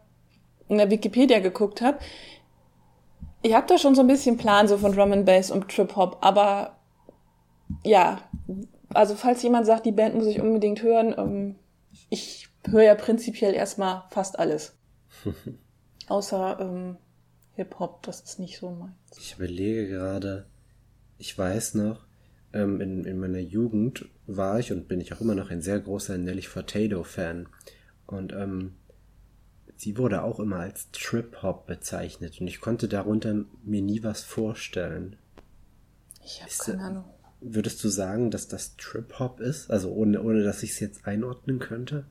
in 0.67 0.77
der 0.77 0.89
Wikipedia 0.89 1.39
geguckt 1.39 1.81
habe, 1.81 1.99
ich 3.41 3.53
habe 3.53 3.67
da 3.67 3.77
schon 3.77 3.95
so 3.95 4.01
ein 4.01 4.07
bisschen 4.07 4.37
Plan 4.37 4.67
so 4.67 4.77
von 4.77 4.91
Drum 4.93 5.11
and 5.13 5.25
Bass 5.25 5.51
und 5.51 5.69
Trip 5.69 5.95
Hop, 5.95 6.17
aber 6.21 6.77
ja, 7.83 8.19
also 8.93 9.15
falls 9.15 9.43
jemand 9.43 9.65
sagt, 9.65 9.85
die 9.85 9.91
Band 9.91 10.15
muss 10.15 10.25
ich 10.25 10.41
unbedingt 10.41 10.81
hören, 10.81 11.15
ähm, 11.17 11.55
ich 12.09 12.48
höre 12.65 12.83
ja 12.83 12.95
prinzipiell 12.95 13.53
erstmal 13.53 14.03
fast 14.09 14.39
alles. 14.39 14.77
Außer 16.07 16.59
ähm, 16.59 16.97
Hip-Hop, 17.53 18.03
das 18.03 18.21
ist 18.21 18.39
nicht 18.39 18.57
so 18.59 18.71
meins. 18.71 18.93
Ich 19.17 19.35
überlege 19.35 19.87
gerade, 19.87 20.45
ich 21.17 21.37
weiß 21.37 21.75
noch, 21.75 22.05
ähm, 22.53 22.81
in, 22.81 23.05
in 23.05 23.19
meiner 23.19 23.39
Jugend 23.39 24.05
war 24.25 24.59
ich 24.59 24.71
und 24.71 24.87
bin 24.87 25.01
ich 25.01 25.13
auch 25.13 25.21
immer 25.21 25.35
noch 25.35 25.51
ein 25.51 25.61
sehr 25.61 25.79
großer 25.79 26.17
Nelly 26.17 26.41
Furtado-Fan. 26.41 27.47
Und 28.07 28.33
ähm, 28.33 28.75
sie 29.75 29.97
wurde 29.97 30.23
auch 30.23 30.39
immer 30.39 30.57
als 30.57 30.89
Trip-Hop 30.91 31.67
bezeichnet 31.67 32.41
und 32.41 32.47
ich 32.47 32.59
konnte 32.59 32.87
darunter 32.87 33.45
mir 33.63 33.81
nie 33.81 34.03
was 34.03 34.23
vorstellen. 34.23 35.15
Ich 36.23 36.41
habe 36.41 36.51
keine 36.57 36.83
Ahnung. 36.83 37.05
Würdest 37.41 37.84
du 37.84 37.89
sagen, 37.89 38.31
dass 38.31 38.47
das 38.47 38.75
Trip-Hop 38.75 39.39
ist? 39.39 39.71
Also 39.71 39.91
ohne, 39.91 40.21
ohne 40.21 40.43
dass 40.43 40.63
ich 40.63 40.71
es 40.71 40.79
jetzt 40.79 41.07
einordnen 41.07 41.60
könnte? 41.60 42.05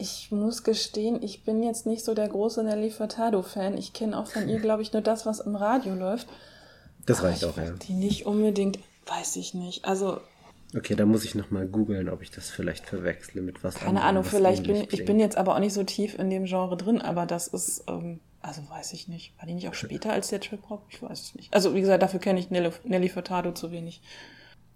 Ich 0.00 0.30
muss 0.30 0.62
gestehen, 0.62 1.20
ich 1.24 1.42
bin 1.42 1.60
jetzt 1.62 1.84
nicht 1.84 2.04
so 2.04 2.14
der 2.14 2.28
große 2.28 2.62
Nelly 2.62 2.90
Furtado-Fan. 2.90 3.76
Ich 3.76 3.92
kenne 3.92 4.16
auch 4.16 4.28
von 4.28 4.48
ihr, 4.48 4.60
glaube 4.60 4.80
ich, 4.80 4.92
nur 4.92 5.02
das, 5.02 5.26
was 5.26 5.40
im 5.40 5.56
Radio 5.56 5.94
läuft. 5.94 6.28
Das 7.04 7.24
reicht 7.24 7.44
auch, 7.44 7.56
ja. 7.56 7.72
Die 7.72 7.94
nicht 7.94 8.24
unbedingt, 8.24 8.78
weiß 9.06 9.34
ich 9.36 9.54
nicht. 9.54 9.84
Also. 9.84 10.20
Okay, 10.76 10.94
da 10.94 11.04
muss 11.04 11.24
ich 11.24 11.34
nochmal 11.34 11.66
googeln, 11.66 12.08
ob 12.08 12.22
ich 12.22 12.30
das 12.30 12.48
vielleicht 12.48 12.86
verwechsle 12.86 13.42
mit 13.42 13.64
was 13.64 13.74
Keine 13.74 14.02
Ahnung, 14.02 14.22
vielleicht 14.22 14.64
bin 14.64 14.86
ich 14.88 15.04
bin 15.04 15.18
jetzt 15.18 15.36
aber 15.36 15.54
auch 15.54 15.58
nicht 15.58 15.72
so 15.72 15.82
tief 15.82 16.16
in 16.16 16.30
dem 16.30 16.44
Genre 16.44 16.76
drin, 16.76 17.00
aber 17.00 17.26
das 17.26 17.48
ist, 17.48 17.84
ähm, 17.88 18.20
also 18.40 18.60
weiß 18.68 18.92
ich 18.92 19.08
nicht. 19.08 19.32
War 19.38 19.46
die 19.46 19.54
nicht 19.54 19.68
auch 19.68 19.74
später 19.74 20.12
als 20.12 20.28
der 20.28 20.40
Trip-Hop? 20.40 20.82
Ich 20.90 21.02
weiß 21.02 21.20
es 21.20 21.34
nicht. 21.34 21.52
Also, 21.52 21.74
wie 21.74 21.80
gesagt, 21.80 22.02
dafür 22.02 22.20
kenne 22.20 22.38
ich 22.38 22.50
Nelly, 22.50 22.70
Nelly 22.84 23.08
Furtado 23.08 23.50
zu 23.52 23.72
wenig. 23.72 24.00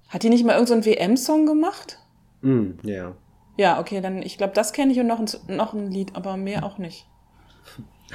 Hat 0.08 0.24
die 0.24 0.30
nicht 0.30 0.44
mal 0.44 0.54
irgendeinen 0.54 0.82
so 0.82 0.90
WM-Song 0.90 1.46
gemacht? 1.46 1.98
Mm, 2.40 2.72
ja. 2.82 3.14
Ja, 3.56 3.78
okay, 3.80 4.00
dann 4.00 4.22
ich 4.22 4.38
glaube, 4.38 4.54
das 4.54 4.72
kenne 4.72 4.92
ich 4.92 4.98
und 4.98 5.06
noch 5.06 5.20
ein, 5.20 5.56
noch 5.56 5.74
ein 5.74 5.90
Lied, 5.90 6.14
aber 6.14 6.36
mehr 6.36 6.64
auch 6.64 6.78
nicht. 6.78 7.06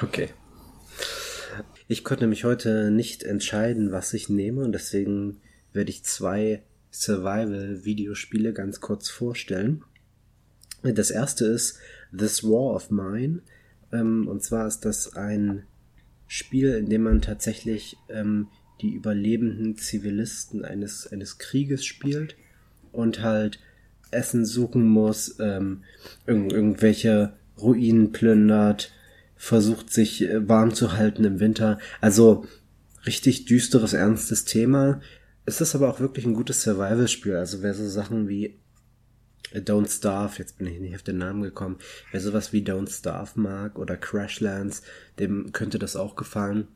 Okay. 0.02 0.30
Ich 1.88 2.04
konnte 2.04 2.28
mich 2.28 2.43
heute 2.43 2.91
nicht 2.91 3.23
entscheiden, 3.23 3.91
was 3.91 4.13
ich 4.13 4.30
nehme 4.30 4.63
und 4.63 4.73
deswegen 4.73 5.41
werde 5.73 5.89
ich 5.89 6.04
zwei 6.04 6.63
Survival-Videospiele 6.91 8.54
ganz 8.54 8.82
kurz 8.82 9.10
vorstellen. 9.10 9.84
Das 10.84 11.12
erste 11.12 11.45
ist 11.45 11.80
This 12.17 12.43
War 12.43 12.76
of 12.76 12.91
Mine. 12.91 13.41
Ähm, 13.91 14.28
und 14.28 14.43
zwar 14.43 14.67
ist 14.67 14.82
das 14.82 15.15
ein 15.15 15.63
Spiel, 16.28 16.73
in 16.73 16.89
dem 16.89 17.04
man 17.04 17.21
tatsächlich 17.21 17.97
ähm, 18.10 18.47
die 18.82 18.93
überlebenden 18.93 19.78
Zivilisten 19.78 20.65
eines, 20.65 21.08
eines 21.08 21.38
Krieges 21.38 21.86
spielt 21.86 22.36
und 22.91 23.21
halt 23.21 23.60
Essen 24.12 24.46
suchen 24.46 24.88
muss, 24.88 25.38
ähm, 25.39 25.84
irg 26.26 26.52
irgendwelche 26.52 27.34
Ruinen 27.60 28.12
plündert, 28.12 28.91
versucht 29.36 29.91
sich 29.91 30.24
äh, 30.24 30.48
warm 30.48 30.74
zu 30.74 30.93
halten 30.93 31.24
im 31.24 31.39
Winter. 31.39 31.80
Also 32.02 32.46
richtig 33.06 33.46
düsteres, 33.46 33.93
ernstes 33.93 34.46
Thema. 34.46 35.02
Es 35.46 35.62
ist 35.62 35.76
aber 35.76 35.89
auch 35.89 36.00
wirklich 36.00 36.26
ein 36.26 36.34
gutes 36.34 36.62
Survival-Spiel. 36.63 37.36
Also 37.36 37.62
wer 37.62 37.74
so 37.74 37.88
Sachen 37.88 38.28
wie 38.28 38.60
Don't 39.54 39.89
Starve, 39.89 40.39
jetzt 40.39 40.58
bin 40.58 40.67
ich 40.67 40.80
nicht 40.80 40.96
auf 40.96 41.04
den 41.04 41.17
Namen 41.17 41.41
gekommen, 41.41 41.78
wer 42.12 42.20
sowas 42.20 42.52
wie 42.52 42.63
Don't 42.63 42.91
Starve 42.91 43.39
mag 43.39 43.80
oder 43.80 43.96
Crashlands, 43.96 44.82
dem 45.20 45.54
könnte 45.54 45.80
das 45.80 45.96
auch 45.96 46.15
gefallen. 46.15 46.67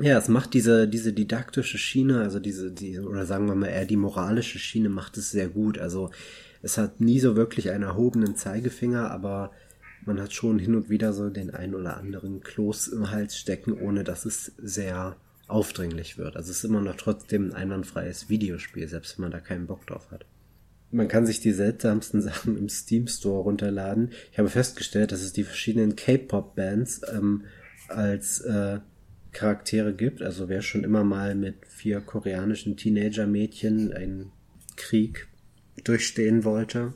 Ja, 0.00 0.18
es 0.18 0.28
macht 0.28 0.54
diese, 0.54 0.88
diese 0.88 1.12
didaktische 1.12 1.78
Schiene, 1.78 2.20
also 2.20 2.38
diese, 2.38 2.70
die, 2.70 2.98
oder 3.00 3.26
sagen 3.26 3.46
wir 3.46 3.54
mal 3.54 3.66
eher 3.66 3.84
die 3.84 3.96
moralische 3.96 4.58
Schiene 4.58 4.88
macht 4.88 5.16
es 5.16 5.30
sehr 5.30 5.48
gut. 5.48 5.78
Also 5.78 6.10
es 6.62 6.78
hat 6.78 7.00
nie 7.00 7.20
so 7.20 7.36
wirklich 7.36 7.70
einen 7.70 7.84
erhobenen 7.84 8.36
Zeigefinger, 8.36 9.10
aber 9.10 9.52
man 10.04 10.20
hat 10.20 10.32
schon 10.32 10.58
hin 10.58 10.74
und 10.74 10.90
wieder 10.90 11.12
so 11.12 11.28
den 11.28 11.50
ein 11.50 11.74
oder 11.74 11.96
anderen 11.96 12.40
Kloß 12.40 12.88
im 12.88 13.10
Hals 13.10 13.36
stecken, 13.36 13.72
ohne 13.72 14.04
dass 14.04 14.24
es 14.24 14.52
sehr 14.58 15.16
aufdringlich 15.46 16.18
wird. 16.18 16.36
Also 16.36 16.50
es 16.50 16.58
ist 16.58 16.64
immer 16.64 16.80
noch 16.80 16.96
trotzdem 16.96 17.50
ein 17.50 17.54
einwandfreies 17.54 18.28
Videospiel, 18.28 18.88
selbst 18.88 19.18
wenn 19.18 19.24
man 19.24 19.32
da 19.32 19.40
keinen 19.40 19.66
Bock 19.66 19.86
drauf 19.86 20.10
hat. 20.10 20.26
Man 20.90 21.08
kann 21.08 21.26
sich 21.26 21.40
die 21.40 21.52
seltsamsten 21.52 22.22
Sachen 22.22 22.56
im 22.56 22.68
Steam 22.68 23.06
Store 23.06 23.42
runterladen. 23.42 24.12
Ich 24.32 24.38
habe 24.38 24.48
festgestellt, 24.48 25.12
dass 25.12 25.22
es 25.22 25.32
die 25.32 25.44
verschiedenen 25.44 25.96
K-Pop-Bands 25.96 27.02
ähm, 27.12 27.44
als 27.88 28.40
äh, 28.40 28.80
Charaktere 29.32 29.94
gibt. 29.94 30.22
Also 30.22 30.48
wer 30.48 30.62
schon 30.62 30.84
immer 30.84 31.04
mal 31.04 31.34
mit 31.34 31.66
vier 31.66 32.00
koreanischen 32.00 32.76
Teenager-Mädchen 32.76 33.92
einen 33.92 34.32
Krieg 34.76 35.27
durchstehen 35.88 36.44
wollte. 36.44 36.94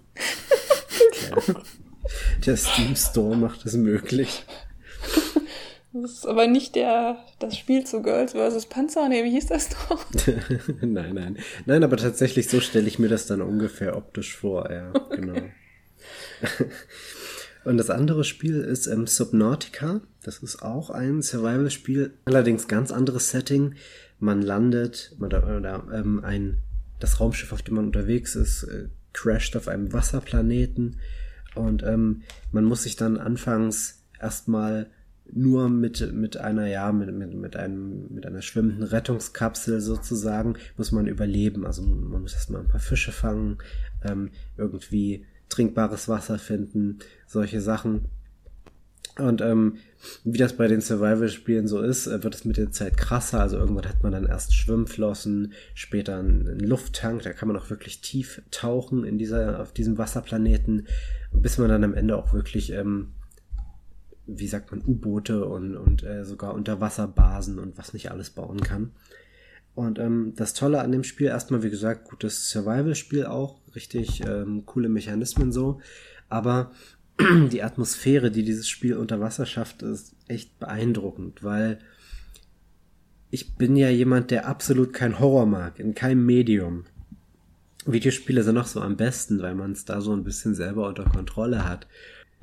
ja. 1.31 1.55
Der 2.47 2.57
Steam 2.57 2.97
Store 2.97 3.37
macht 3.37 3.65
es 3.65 3.75
möglich. 3.75 4.45
Das 5.93 6.13
ist 6.13 6.27
aber 6.27 6.47
nicht 6.47 6.75
der, 6.75 7.19
das 7.39 7.57
Spiel 7.57 7.85
zu 7.85 8.03
Girls 8.03 8.33
vs. 8.33 8.67
Panzer, 8.67 9.09
nee, 9.09 9.25
wie 9.25 9.31
hieß 9.31 9.47
das 9.47 9.69
doch? 9.69 10.05
nein, 10.81 11.15
nein. 11.15 11.39
Nein, 11.67 11.85
aber 11.85 11.99
tatsächlich 11.99 12.49
so 12.49 12.61
stelle 12.61 12.89
ich 12.89 12.99
mir 12.99 13.09
das 13.09 13.27
dann 13.27 13.43
ungefähr 13.43 13.97
optisch 13.97 14.35
vor, 14.35 14.71
ja, 14.73 14.91
genau. 15.11 15.41
Und 17.65 17.77
das 17.77 17.91
andere 17.91 18.25
Spiel 18.25 18.61
ist 18.61 18.87
ähm, 18.87 19.07
Subnautica. 19.07 20.01
Das 20.25 20.39
ist 20.39 20.63
auch 20.63 20.91
ein 20.91 21.23
Survival-Spiel, 21.23 22.15
allerdings 22.25 22.69
ganz 22.69 22.91
anderes 22.91 23.31
Setting. 23.31 23.75
Man 24.19 24.41
landet, 24.41 25.15
oder, 25.21 25.57
oder 25.57 25.85
ähm, 25.93 26.25
ein 26.25 26.63
das 27.03 27.21
Raumschiff, 27.21 27.53
auf 27.53 27.63
dem 27.63 27.77
man 27.77 27.87
unterwegs 27.87 28.35
ist, 28.37 28.65
äh, 28.65 28.89
crasht 29.13 29.57
auf 29.57 29.69
einem 29.69 29.93
Wasserplaneten 29.93 30.99
und 31.55 31.83
ähm, 31.83 32.23
man 32.51 32.65
muss 32.65 32.85
sich 32.85 32.97
dann 32.97 33.19
anfangs 33.19 34.05
erstmal 34.21 34.89
nur 35.31 35.69
mit, 35.69 36.13
mit 36.13 36.37
einer, 36.37 36.67
ja, 36.67 36.93
mit, 36.93 37.13
mit, 37.15 37.35
mit, 37.35 37.57
einem, 37.57 38.13
mit 38.13 38.27
einer 38.27 38.43
schwimmenden 38.43 38.83
Rettungskapsel 38.83 39.81
sozusagen 39.81 40.57
muss 40.77 40.93
man 40.93 41.07
überleben. 41.07 41.65
Also 41.65 41.83
man 41.83 42.23
muss 42.23 42.35
erstmal 42.35 42.63
ein 42.63 42.69
paar 42.69 42.81
Fische 42.81 43.13
fangen, 43.13 43.59
ähm, 44.05 44.31
irgendwie 44.57 45.27
trinkbares 45.49 46.09
Wasser 46.09 46.39
finden, 46.39 46.99
solche 47.27 47.61
Sachen. 47.61 48.07
Und 49.19 49.43
ähm, 49.43 49.77
wie 50.25 50.39
das 50.39 50.57
bei 50.57 50.69
den 50.69 50.81
Survival-Spielen 50.81 51.69
so 51.69 51.81
ist, 51.83 52.07
äh, 52.07 52.23
wird 52.25 52.35
es 52.35 52.45
mit 52.45 52.57
der 52.57 52.71
Zeit 52.71 52.97
krasser. 52.97 53.41
Also 53.41 53.59
irgendwann 53.59 53.89
hat 53.89 54.03
man 54.03 54.13
dann 54.13 54.27
erst 54.27 54.55
Schwimmflossen, 54.55 55.53
später 55.75 56.19
einen 56.19 56.61
Lufttank, 56.61 57.23
da 57.23 57.33
kann 57.33 57.49
man 57.49 57.57
auch 57.59 57.69
wirklich 57.69 58.01
tief 58.01 58.41
tauchen 58.51 59.05
in 59.05 59.19
dieser, 59.19 59.61
auf 59.61 59.73
diesem 59.73 59.99
Wasserplaneten, 59.99 60.87
bis 61.33 61.59
man 61.59 61.69
dann 61.69 61.85
am 61.85 61.95
Ende 61.95 62.17
auch 62.17 62.33
wirklich 62.33 62.73
ähm, 62.73 63.09
wie 64.27 64.47
sagt 64.47 64.71
man, 64.71 64.83
U-Boote 64.87 65.45
und, 65.47 65.77
und 65.77 66.03
äh, 66.05 66.25
sogar 66.25 66.55
Unterwasserbasen 66.55 67.59
und 67.59 67.77
was 67.79 67.93
nicht 67.93 68.11
alles 68.11 68.31
bauen 68.31 68.61
kann. 68.61 68.93
Und 69.75 69.99
ähm, 69.99 70.35
das 70.37 70.55
Tolle 70.55 70.81
an 70.81 70.93
dem 70.93 71.03
Spiel, 71.05 71.29
erstmal 71.29 71.63
wie 71.63 71.71
gesagt, 71.71 72.09
gutes 72.09 72.51
Survival-Spiel 72.51 73.27
auch, 73.27 73.61
richtig 73.75 74.23
ähm, 74.27 74.65
coole 74.67 74.89
Mechanismen 74.89 75.51
so, 75.51 75.81
aber 76.29 76.73
die 77.53 77.63
Atmosphäre, 77.63 78.31
die 78.31 78.43
dieses 78.43 78.69
Spiel 78.69 78.97
unter 78.97 79.21
Wasser 79.21 79.47
schafft, 79.47 79.83
ist 79.83 80.15
echt 80.29 80.59
beeindruckend, 80.59 81.43
weil 81.43 81.79
ich 83.31 83.57
bin 83.57 83.77
ja 83.77 83.89
jemand, 83.89 84.31
der 84.31 84.47
absolut 84.47 84.93
kein 84.93 85.19
Horror 85.19 85.47
mag, 85.47 85.79
in 85.79 85.95
keinem 85.95 86.27
Medium. 86.27 86.85
Videospiele 87.87 88.43
sind 88.43 88.55
noch 88.55 88.67
so 88.67 88.81
am 88.81 88.97
besten, 88.97 89.41
weil 89.41 89.55
man 89.55 89.73
es 89.73 89.85
da 89.85 90.01
so 90.01 90.13
ein 90.13 90.23
bisschen 90.23 90.55
selber 90.55 90.87
unter 90.87 91.05
Kontrolle 91.05 91.65
hat 91.69 91.87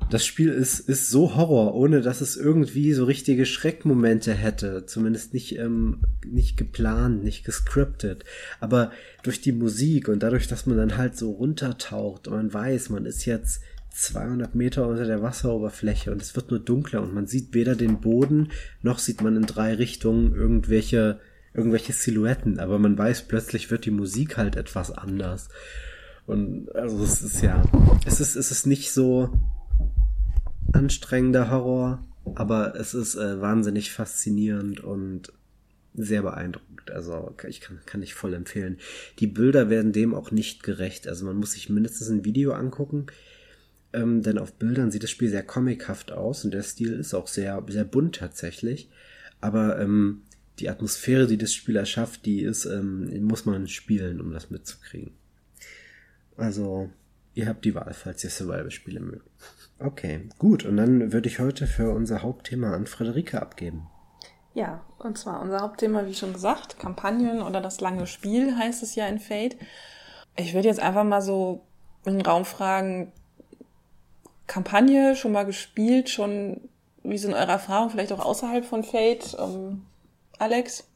das 0.08 0.24
Spiel 0.24 0.48
ist, 0.50 0.80
ist 0.80 1.10
so 1.10 1.36
Horror, 1.36 1.74
ohne 1.74 2.00
dass 2.00 2.20
es 2.20 2.36
irgendwie 2.36 2.92
so 2.92 3.04
richtige 3.04 3.46
Schreckmomente 3.46 4.32
hätte. 4.32 4.86
Zumindest 4.86 5.34
nicht, 5.34 5.56
ähm, 5.58 6.00
nicht 6.26 6.56
geplant, 6.56 7.22
nicht 7.22 7.44
gescriptet. 7.44 8.24
Aber 8.60 8.92
durch 9.22 9.40
die 9.40 9.52
Musik 9.52 10.08
und 10.08 10.22
dadurch, 10.22 10.48
dass 10.48 10.66
man 10.66 10.76
dann 10.76 10.96
halt 10.96 11.16
so 11.16 11.30
runtertaucht 11.30 12.28
und 12.28 12.34
man 12.34 12.52
weiß, 12.52 12.90
man 12.90 13.06
ist 13.06 13.24
jetzt 13.24 13.60
200 13.90 14.54
Meter 14.54 14.86
unter 14.86 15.04
der 15.04 15.22
Wasseroberfläche 15.22 16.12
und 16.12 16.22
es 16.22 16.36
wird 16.36 16.50
nur 16.50 16.60
dunkler 16.60 17.02
und 17.02 17.14
man 17.14 17.26
sieht 17.26 17.54
weder 17.54 17.74
den 17.74 18.00
Boden, 18.00 18.50
noch 18.82 18.98
sieht 18.98 19.20
man 19.20 19.36
in 19.36 19.46
drei 19.46 19.74
Richtungen 19.74 20.34
irgendwelche, 20.34 21.20
irgendwelche 21.54 21.92
Silhouetten. 21.92 22.60
Aber 22.60 22.78
man 22.78 22.96
weiß, 22.96 23.22
plötzlich 23.22 23.70
wird 23.70 23.84
die 23.84 23.90
Musik 23.90 24.36
halt 24.36 24.56
etwas 24.56 24.90
anders. 24.90 25.48
Und 26.26 26.74
also 26.74 27.02
es 27.02 27.22
ist 27.22 27.42
ja, 27.42 27.62
es 28.06 28.20
ist, 28.20 28.36
es 28.36 28.50
ist 28.50 28.66
nicht 28.66 28.92
so, 28.92 29.30
anstrengender 30.72 31.50
Horror, 31.50 32.04
aber 32.34 32.74
es 32.76 32.94
ist 32.94 33.16
äh, 33.16 33.40
wahnsinnig 33.40 33.92
faszinierend 33.92 34.80
und 34.80 35.32
sehr 35.94 36.22
beeindruckend. 36.22 36.90
Also 36.90 37.34
ich 37.48 37.60
kann, 37.60 37.80
kann 37.86 38.02
ich 38.02 38.14
voll 38.14 38.34
empfehlen. 38.34 38.78
Die 39.18 39.26
Bilder 39.26 39.70
werden 39.70 39.92
dem 39.92 40.14
auch 40.14 40.30
nicht 40.30 40.62
gerecht. 40.62 41.08
Also 41.08 41.26
man 41.26 41.36
muss 41.36 41.52
sich 41.52 41.68
mindestens 41.68 42.08
ein 42.08 42.24
Video 42.24 42.52
angucken, 42.52 43.06
ähm, 43.92 44.22
denn 44.22 44.38
auf 44.38 44.54
Bildern 44.54 44.90
sieht 44.90 45.02
das 45.02 45.10
Spiel 45.10 45.30
sehr 45.30 45.42
comichaft 45.42 46.12
aus 46.12 46.44
und 46.44 46.52
der 46.52 46.62
Stil 46.62 46.92
ist 46.92 47.14
auch 47.14 47.26
sehr, 47.26 47.62
sehr 47.68 47.84
bunt 47.84 48.16
tatsächlich. 48.16 48.90
Aber 49.40 49.80
ähm, 49.80 50.22
die 50.58 50.68
Atmosphäre, 50.68 51.26
die 51.26 51.38
das 51.38 51.54
Spiel 51.54 51.76
erschafft, 51.76 52.26
die 52.26 52.42
ist, 52.42 52.66
ähm, 52.66 53.24
muss 53.24 53.46
man 53.46 53.66
spielen, 53.66 54.20
um 54.20 54.32
das 54.32 54.50
mitzukriegen. 54.50 55.12
Also, 56.36 56.90
ihr 57.34 57.48
habt 57.48 57.64
die 57.64 57.74
Wahl, 57.74 57.94
falls 57.94 58.22
ihr 58.24 58.30
Survival-Spiele 58.30 59.00
mögt. 59.00 59.28
Okay, 59.78 60.28
gut. 60.38 60.64
Und 60.64 60.76
dann 60.76 61.12
würde 61.12 61.28
ich 61.28 61.38
heute 61.38 61.66
für 61.66 61.90
unser 61.90 62.22
Hauptthema 62.22 62.74
an 62.74 62.86
Friederike 62.86 63.40
abgeben. 63.40 63.88
Ja, 64.52 64.84
und 64.98 65.16
zwar 65.16 65.40
unser 65.40 65.60
Hauptthema, 65.60 66.06
wie 66.06 66.14
schon 66.14 66.32
gesagt, 66.32 66.78
Kampagnen 66.78 67.40
oder 67.40 67.60
das 67.60 67.80
lange 67.80 68.06
Spiel 68.06 68.56
heißt 68.56 68.82
es 68.82 68.94
ja 68.94 69.06
in 69.06 69.18
Fate. 69.18 69.56
Ich 70.36 70.54
würde 70.54 70.68
jetzt 70.68 70.80
einfach 70.80 71.04
mal 71.04 71.22
so 71.22 71.66
in 72.04 72.14
den 72.14 72.26
Raum 72.26 72.44
fragen, 72.44 73.12
Kampagne 74.50 75.14
schon 75.14 75.30
mal 75.30 75.44
gespielt, 75.44 76.10
schon, 76.10 76.60
wie 77.04 77.18
sind 77.18 77.34
eure 77.34 77.52
Erfahrungen 77.52 77.90
vielleicht 77.90 78.10
auch 78.10 78.18
außerhalb 78.18 78.64
von 78.64 78.82
Fate? 78.82 79.36
Ähm, 79.38 79.82
Alex? 80.40 80.90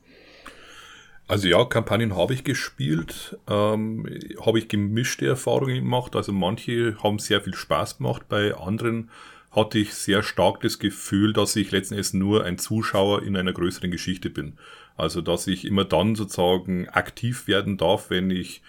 Also 1.29 1.47
ja, 1.47 1.65
Kampagnen 1.65 2.17
habe 2.17 2.35
ich 2.35 2.43
gespielt, 2.43 3.39
ähm, 3.49 4.09
habe 4.45 4.59
ich 4.59 4.67
gemischte 4.67 5.29
Erfahrungen 5.29 5.77
gemacht. 5.77 6.17
Also 6.17 6.33
manche 6.33 6.97
haben 7.01 7.21
sehr 7.21 7.41
viel 7.41 7.55
Spaß 7.55 7.99
gemacht, 7.99 8.29
bei 8.29 8.57
anderen 8.57 9.09
hatte 9.53 9.79
ich 9.79 9.95
sehr 9.95 10.25
stark 10.25 10.61
das 10.63 10.81
Gefühl, 10.81 11.33
dass 11.33 11.55
ich 11.55 11.71
letzten 11.71 11.95
Endes 11.95 12.13
nur 12.13 12.43
ein 12.43 12.59
Zuschauer 12.59 13.23
in 13.23 13.37
einer 13.37 13.53
größeren 13.53 13.93
Geschichte 13.93 14.31
bin. 14.31 14.59
Also 14.97 15.21
dass 15.21 15.47
ich 15.47 15.65
immer 15.65 15.85
dann 15.85 16.17
sozusagen 16.17 16.89
aktiv 16.89 17.47
werden 17.47 17.77
darf, 17.77 18.11
wenn 18.11 18.31
ich 18.31 18.63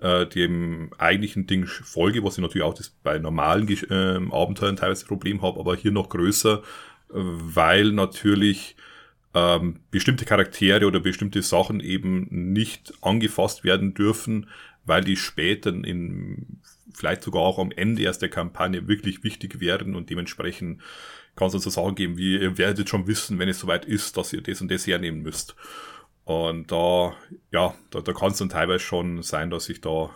äh, 0.00 0.26
dem 0.26 0.90
eigentlichen 0.98 1.46
Ding 1.46 1.66
folge, 1.66 2.24
was 2.24 2.38
ich 2.38 2.42
natürlich 2.42 2.66
auch 2.66 2.74
das 2.74 2.90
bei 3.02 3.18
normalen 3.18 3.68
äh, 3.68 4.34
Abenteuern 4.34 4.76
teilweise 4.76 5.06
Problem 5.06 5.42
habe, 5.42 5.60
aber 5.60 5.76
hier 5.76 5.92
noch 5.92 6.08
größer, 6.08 6.58
äh, 6.58 7.12
weil 7.12 7.92
natürlich 7.92 8.76
ähm, 9.34 9.80
bestimmte 9.90 10.24
Charaktere 10.24 10.86
oder 10.86 11.00
bestimmte 11.00 11.42
Sachen 11.42 11.80
eben 11.80 12.26
nicht 12.30 12.92
angefasst 13.02 13.62
werden 13.62 13.94
dürfen, 13.94 14.48
weil 14.84 15.04
die 15.04 15.16
später 15.16 15.70
in, 15.70 16.60
vielleicht 16.92 17.22
sogar 17.22 17.42
auch 17.42 17.58
am 17.58 17.70
Ende 17.70 18.02
erst 18.02 18.22
der 18.22 18.30
Kampagne 18.30 18.88
wirklich 18.88 19.22
wichtig 19.22 19.60
werden 19.60 19.94
und 19.94 20.10
dementsprechend 20.10 20.80
kann 21.36 21.48
es 21.48 21.62
so 21.62 21.70
Sachen 21.70 21.94
geben, 21.94 22.16
wie 22.16 22.38
ihr 22.38 22.58
werdet 22.58 22.88
schon 22.88 23.06
wissen, 23.06 23.38
wenn 23.38 23.48
es 23.48 23.60
soweit 23.60 23.84
ist, 23.84 24.16
dass 24.16 24.32
ihr 24.32 24.42
das 24.42 24.60
und 24.60 24.70
das 24.70 24.86
hernehmen 24.86 25.22
müsst. 25.22 25.54
Und 26.30 26.70
da, 26.70 27.16
ja, 27.50 27.74
da, 27.90 28.02
da 28.02 28.12
kann 28.12 28.30
es 28.30 28.38
dann 28.38 28.50
teilweise 28.50 28.78
schon 28.78 29.20
sein, 29.24 29.50
dass 29.50 29.68
ich 29.68 29.80
da, 29.80 30.10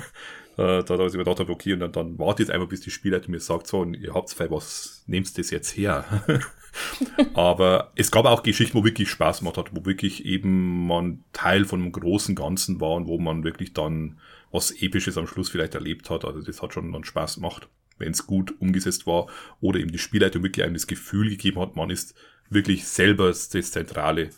da, 0.56 0.80
da 0.80 1.06
ich 1.06 1.12
mir 1.12 1.26
habe, 1.26 1.52
okay, 1.52 1.74
und 1.74 1.80
dann, 1.80 1.92
dann 1.92 2.18
warte 2.18 2.42
jetzt 2.42 2.50
einfach, 2.50 2.66
bis 2.66 2.80
die 2.80 2.90
Spielleitung 2.90 3.32
mir 3.32 3.40
sagt, 3.40 3.66
so, 3.66 3.80
und 3.80 3.92
ihr 3.92 4.14
habt 4.14 4.30
zwei, 4.30 4.50
was 4.50 5.04
nehmt 5.06 5.36
das 5.36 5.50
jetzt 5.50 5.76
her? 5.76 6.24
Aber 7.34 7.92
es 7.94 8.10
gab 8.10 8.24
auch 8.24 8.42
Geschichten, 8.42 8.78
wo 8.78 8.84
wirklich 8.84 9.10
Spaß 9.10 9.40
gemacht 9.40 9.58
hat, 9.58 9.76
wo 9.76 9.84
wirklich 9.84 10.24
eben 10.24 10.86
man 10.86 11.24
Teil 11.34 11.66
von 11.66 11.82
einem 11.82 11.92
großen 11.92 12.34
Ganzen 12.34 12.80
war 12.80 12.92
und 12.92 13.06
wo 13.06 13.18
man 13.18 13.44
wirklich 13.44 13.74
dann 13.74 14.18
was 14.50 14.70
Episches 14.70 15.18
am 15.18 15.26
Schluss 15.26 15.50
vielleicht 15.50 15.74
erlebt 15.74 16.08
hat. 16.08 16.24
Also 16.24 16.40
das 16.40 16.62
hat 16.62 16.72
schon 16.72 16.90
dann 16.90 17.04
Spaß 17.04 17.34
gemacht, 17.34 17.68
wenn 17.98 18.12
es 18.12 18.26
gut 18.26 18.58
umgesetzt 18.62 19.06
war 19.06 19.26
oder 19.60 19.78
eben 19.78 19.92
die 19.92 19.98
Spielleitung 19.98 20.42
wirklich 20.42 20.64
einem 20.64 20.74
das 20.74 20.86
Gefühl 20.86 21.28
gegeben 21.28 21.60
hat, 21.60 21.76
man 21.76 21.90
ist 21.90 22.14
wirklich 22.48 22.86
selber 22.86 23.26
das 23.26 23.50
zentrale, 23.50 24.30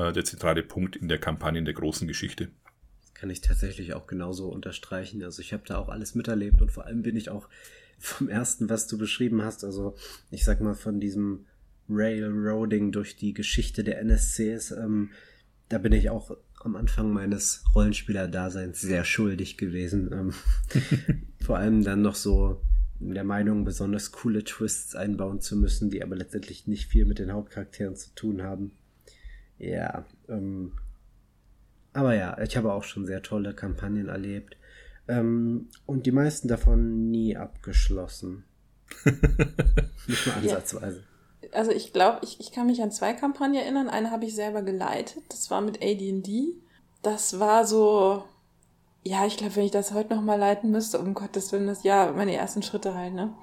äh, 0.00 0.12
der 0.12 0.24
zentrale 0.24 0.62
Punkt 0.62 0.96
in 0.96 1.08
der 1.08 1.18
Kampagne, 1.18 1.58
in 1.58 1.64
der 1.64 1.74
großen 1.74 2.08
Geschichte. 2.08 2.48
Das 3.02 3.14
kann 3.14 3.30
ich 3.30 3.40
tatsächlich 3.40 3.94
auch 3.94 4.06
genauso 4.06 4.48
unterstreichen. 4.48 5.22
Also 5.22 5.42
ich 5.42 5.52
habe 5.52 5.62
da 5.66 5.78
auch 5.78 5.88
alles 5.88 6.14
miterlebt 6.14 6.62
und 6.62 6.72
vor 6.72 6.86
allem 6.86 7.02
bin 7.02 7.16
ich 7.16 7.30
auch 7.30 7.48
vom 7.98 8.28
ersten, 8.28 8.70
was 8.70 8.86
du 8.86 8.96
beschrieben 8.96 9.42
hast, 9.42 9.62
also 9.62 9.94
ich 10.30 10.44
sag 10.44 10.60
mal 10.60 10.74
von 10.74 11.00
diesem 11.00 11.44
Railroading 11.88 12.92
durch 12.92 13.16
die 13.16 13.34
Geschichte 13.34 13.84
der 13.84 14.00
NSCs. 14.00 14.70
Ähm, 14.70 15.10
da 15.68 15.78
bin 15.78 15.92
ich 15.92 16.08
auch 16.08 16.36
am 16.62 16.76
Anfang 16.76 17.12
meines 17.12 17.64
Rollenspieler-Daseins 17.74 18.80
sehr 18.80 19.04
schuldig 19.04 19.58
gewesen. 19.58 20.10
Ähm, 20.12 20.34
vor 21.44 21.58
allem 21.58 21.84
dann 21.84 22.02
noch 22.02 22.14
so 22.14 22.62
in 23.00 23.14
der 23.14 23.24
Meinung, 23.24 23.64
besonders 23.64 24.12
coole 24.12 24.44
Twists 24.44 24.94
einbauen 24.94 25.40
zu 25.40 25.56
müssen, 25.56 25.90
die 25.90 26.02
aber 26.02 26.16
letztendlich 26.16 26.66
nicht 26.66 26.86
viel 26.86 27.06
mit 27.06 27.18
den 27.18 27.32
Hauptcharakteren 27.32 27.96
zu 27.96 28.14
tun 28.14 28.42
haben. 28.42 28.72
Ja, 29.60 30.04
ähm, 30.28 30.72
aber 31.92 32.14
ja, 32.14 32.38
ich 32.40 32.56
habe 32.56 32.72
auch 32.72 32.84
schon 32.84 33.06
sehr 33.06 33.22
tolle 33.22 33.54
Kampagnen 33.54 34.08
erlebt. 34.08 34.56
Ähm, 35.08 35.68
und 35.86 36.06
die 36.06 36.12
meisten 36.12 36.48
davon 36.48 37.10
nie 37.10 37.36
abgeschlossen. 37.36 38.44
nicht 40.06 40.26
mal 40.26 40.36
ansatzweise 40.36 41.04
also 41.52 41.70
ich 41.70 41.92
glaube, 41.92 42.18
ich, 42.22 42.40
ich 42.40 42.52
kann 42.52 42.66
mich 42.66 42.82
an 42.82 42.90
zwei 42.90 43.12
Kampagnen 43.12 43.60
erinnern. 43.60 43.88
Eine 43.88 44.10
habe 44.10 44.24
ich 44.24 44.34
selber 44.34 44.62
geleitet. 44.62 45.22
Das 45.28 45.50
war 45.50 45.60
mit 45.60 45.82
AD&D. 45.82 46.54
Das 47.02 47.40
war 47.40 47.66
so, 47.66 48.24
ja, 49.02 49.26
ich 49.26 49.36
glaube, 49.36 49.56
wenn 49.56 49.64
ich 49.64 49.70
das 49.70 49.92
heute 49.92 50.14
nochmal 50.14 50.38
leiten 50.38 50.70
müsste, 50.70 50.98
um 50.98 51.14
Gottes 51.14 51.52
Willen, 51.52 51.66
das 51.66 51.82
ja 51.82 52.12
meine 52.12 52.34
ersten 52.34 52.62
Schritte 52.62 52.94
halt, 52.94 53.14
ne? 53.14 53.34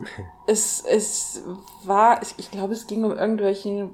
es, 0.46 0.82
es 0.88 1.42
war, 1.84 2.22
ich, 2.22 2.34
ich 2.38 2.50
glaube, 2.50 2.72
es 2.72 2.86
ging 2.86 3.04
um 3.04 3.12
irgendwelche 3.12 3.90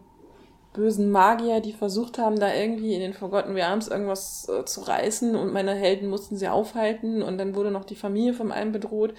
bösen 0.73 1.11
Magier, 1.11 1.61
die 1.61 1.73
versucht 1.73 2.19
haben, 2.19 2.39
da 2.39 2.55
irgendwie 2.55 2.95
in 2.95 3.01
den 3.01 3.15
Forgotten 3.15 3.53
Realms 3.53 3.89
irgendwas 3.89 4.49
äh, 4.49 4.65
zu 4.65 4.83
reißen 4.83 5.35
und 5.35 5.53
meine 5.53 5.75
Helden 5.75 6.09
mussten 6.09 6.37
sie 6.37 6.49
aufhalten 6.49 7.23
und 7.23 7.39
dann 7.39 7.55
wurde 7.55 7.71
noch 7.71 7.85
die 7.85 7.97
Familie 7.97 8.35
von 8.35 8.53
einem 8.53 8.73
bedroht 8.73 9.15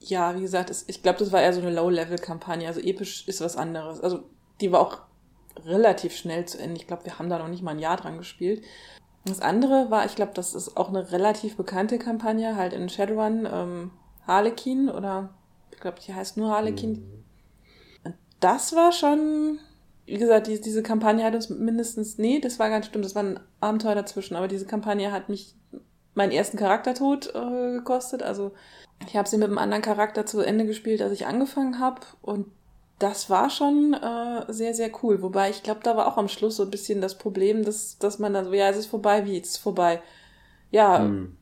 ja, 0.00 0.36
wie 0.36 0.40
gesagt, 0.40 0.70
es, 0.70 0.84
ich 0.88 1.02
glaube, 1.02 1.18
das 1.18 1.32
war 1.32 1.40
eher 1.40 1.52
so 1.52 1.60
eine 1.60 1.72
Low-Level-Kampagne. 1.72 2.66
Also 2.66 2.80
episch 2.80 3.26
ist 3.26 3.40
was 3.40 3.56
anderes. 3.56 4.00
Also 4.00 4.24
die 4.60 4.72
war 4.72 4.80
auch 4.80 4.98
relativ 5.64 6.16
schnell 6.16 6.46
zu 6.46 6.58
Ende. 6.58 6.76
Ich 6.76 6.86
glaube, 6.86 7.04
wir 7.04 7.18
haben 7.18 7.28
da 7.28 7.38
noch 7.38 7.48
nicht 7.48 7.62
mal 7.62 7.72
ein 7.72 7.80
Jahr 7.80 7.96
dran 7.96 8.18
gespielt. 8.18 8.64
Das 9.24 9.40
andere 9.40 9.90
war, 9.90 10.06
ich 10.06 10.14
glaube, 10.14 10.32
das 10.34 10.54
ist 10.54 10.76
auch 10.76 10.88
eine 10.88 11.10
relativ 11.10 11.56
bekannte 11.56 11.98
Kampagne, 11.98 12.56
halt 12.56 12.72
in 12.72 12.88
Shadowrun, 12.88 13.46
ähm, 13.50 13.90
Harlequin 14.26 14.88
oder 14.88 15.30
ich 15.72 15.80
glaube, 15.80 15.98
die 16.00 16.14
heißt 16.14 16.36
nur 16.36 16.50
Harlequin. 16.50 17.24
Mhm. 18.04 18.14
das 18.40 18.74
war 18.74 18.92
schon, 18.92 19.58
wie 20.08 20.18
gesagt, 20.18 20.46
die, 20.46 20.60
diese 20.60 20.82
Kampagne 20.82 21.24
hat 21.24 21.34
uns 21.34 21.50
mindestens, 21.50 22.18
nee, 22.18 22.40
das 22.40 22.58
war 22.58 22.70
ganz 22.70 22.86
stimmt, 22.86 23.04
das 23.04 23.14
war 23.14 23.22
ein 23.22 23.40
Abenteuer 23.60 23.94
dazwischen, 23.94 24.36
aber 24.36 24.48
diese 24.48 24.66
Kampagne 24.66 25.12
hat 25.12 25.28
mich 25.28 25.54
meinen 26.14 26.32
ersten 26.32 26.56
Charaktertod 26.56 27.32
äh, 27.34 27.72
gekostet. 27.72 28.22
Also 28.22 28.52
ich 29.06 29.16
habe 29.16 29.28
sie 29.28 29.38
mit 29.38 29.48
einem 29.48 29.58
anderen 29.58 29.82
Charakter 29.82 30.26
zu 30.26 30.40
Ende 30.40 30.66
gespielt, 30.66 31.02
als 31.02 31.12
ich 31.12 31.26
angefangen 31.26 31.78
habe. 31.78 32.00
Und 32.22 32.46
das 32.98 33.30
war 33.30 33.50
schon 33.50 33.94
äh, 33.94 34.52
sehr, 34.52 34.74
sehr 34.74 34.90
cool. 35.02 35.22
Wobei 35.22 35.50
ich 35.50 35.62
glaube, 35.62 35.80
da 35.82 35.96
war 35.96 36.08
auch 36.08 36.16
am 36.16 36.28
Schluss 36.28 36.56
so 36.56 36.64
ein 36.64 36.70
bisschen 36.70 37.00
das 37.00 37.16
Problem, 37.16 37.64
dass, 37.64 37.98
dass 37.98 38.18
man 38.18 38.34
dann 38.34 38.46
so, 38.46 38.52
ja, 38.52 38.68
es 38.68 38.76
ist 38.76 38.86
vorbei, 38.86 39.24
wie, 39.24 39.38
es 39.38 39.50
ist 39.50 39.58
vorbei. 39.58 40.02
Ja, 40.70 40.98
hm. 40.98 41.36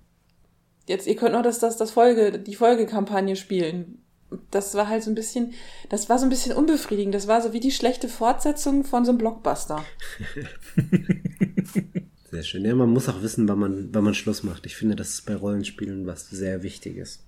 jetzt, 0.87 1.07
ihr 1.07 1.16
könnt 1.16 1.33
noch 1.33 1.42
das, 1.42 1.59
das, 1.59 1.76
das 1.76 1.90
Folge, 1.90 2.38
die 2.38 2.55
Folgekampagne 2.55 3.37
spielen. 3.37 4.02
Das 4.50 4.74
war 4.74 4.88
halt 4.88 5.02
so 5.02 5.10
ein 5.10 5.14
bisschen, 5.14 5.54
das 5.88 6.08
war 6.08 6.18
so 6.18 6.26
ein 6.26 6.30
bisschen 6.30 6.52
unbefriedigend. 6.52 7.14
Das 7.14 7.28
war 7.28 7.40
so 7.40 7.52
wie 7.52 7.60
die 7.60 7.70
schlechte 7.70 8.08
Fortsetzung 8.08 8.84
von 8.84 9.04
so 9.04 9.10
einem 9.10 9.18
Blockbuster. 9.18 9.84
Sehr 12.30 12.42
schön. 12.42 12.64
Ja, 12.64 12.74
man 12.74 12.90
muss 12.90 13.08
auch 13.08 13.22
wissen, 13.22 13.48
wann 13.48 13.58
man, 13.58 13.88
wann 13.92 14.04
man 14.04 14.14
Schluss 14.14 14.42
macht. 14.42 14.66
Ich 14.66 14.76
finde, 14.76 14.96
das 14.96 15.10
ist 15.10 15.26
bei 15.26 15.34
Rollenspielen 15.36 16.06
was 16.06 16.28
sehr 16.28 16.62
Wichtiges. 16.62 17.20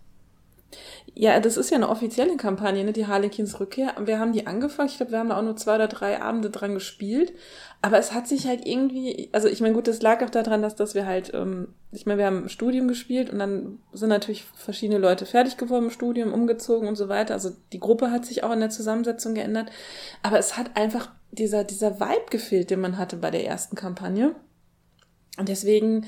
Ja, 1.15 1.41
das 1.41 1.57
ist 1.57 1.71
ja 1.71 1.77
eine 1.77 1.89
offizielle 1.89 2.37
Kampagne, 2.37 2.85
ne? 2.85 2.93
die 2.93 3.07
Harlequins 3.07 3.59
Rückkehr. 3.59 3.95
Wir 4.05 4.19
haben 4.19 4.33
die 4.33 4.47
angefangen. 4.47 4.89
Ich 4.89 4.99
glaube, 4.99 5.13
wir 5.13 5.19
haben 5.19 5.31
da 5.31 5.39
auch 5.39 5.43
nur 5.43 5.57
zwei 5.57 5.77
oder 5.77 5.89
drei 5.89 6.21
Abende 6.21 6.51
dran 6.51 6.75
gespielt. 6.75 7.33
Aber 7.81 7.99
es 7.99 8.13
hat 8.13 8.27
sich 8.27 8.49
halt 8.49 8.67
irgendwie, 8.67 9.29
also 9.33 9.47
ich 9.47 9.61
meine, 9.61 9.75
gut, 9.75 9.87
das 9.87 10.03
lag 10.03 10.21
auch 10.25 10.31
daran, 10.31 10.63
dass, 10.63 10.75
dass 10.75 10.97
wir 10.97 11.07
halt, 11.07 11.33
ähm, 11.33 11.69
ich 11.93 12.07
meine, 12.07 12.19
wir 12.19 12.27
haben 12.27 12.49
Studium 12.49 12.89
gespielt 12.89 13.31
und 13.31 13.39
dann 13.39 13.79
sind 13.93 14.09
natürlich 14.09 14.45
verschiedene 14.45 14.99
Leute 14.99 15.27
fertig 15.27 15.57
geworden 15.57 15.85
im 15.85 15.91
Studium, 15.91 16.33
umgezogen 16.33 16.89
und 16.89 16.97
so 16.97 17.09
weiter. 17.09 17.35
Also 17.35 17.53
die 17.73 17.79
Gruppe 17.79 18.11
hat 18.11 18.27
sich 18.27 18.43
auch 18.43 18.51
in 18.51 18.59
der 18.59 18.71
Zusammensetzung 18.71 19.35
geändert. 19.35 19.71
Aber 20.25 20.41
es 20.41 20.57
hat 20.57 20.77
einfach 20.77 21.13
dieser, 21.31 21.63
dieser 21.63 22.01
Vibe 22.01 22.31
gefehlt, 22.31 22.71
den 22.71 22.81
man 22.81 22.99
hatte 22.99 23.17
bei 23.17 23.31
der 23.31 23.47
ersten 23.47 23.77
Kampagne. 23.77 24.35
Und 25.39 25.49
deswegen, 25.49 26.05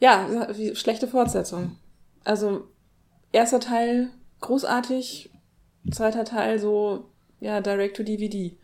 ja, 0.00 0.48
schlechte 0.74 1.06
Fortsetzung. 1.06 1.76
Also 2.24 2.66
erster 3.30 3.60
Teil 3.60 4.10
großartig, 4.40 5.30
zweiter 5.92 6.24
Teil 6.24 6.58
so, 6.58 7.10
ja, 7.38 7.60
direct 7.60 7.96
to 7.96 8.02
DVD. 8.02 8.56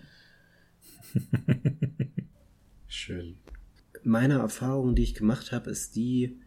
Schön. 3.08 3.38
Meine 4.04 4.34
Erfahrung, 4.34 4.94
die 4.94 5.02
ich 5.02 5.14
gemacht 5.14 5.50
habe, 5.50 5.70
ist 5.70 5.96
die, 5.96 6.38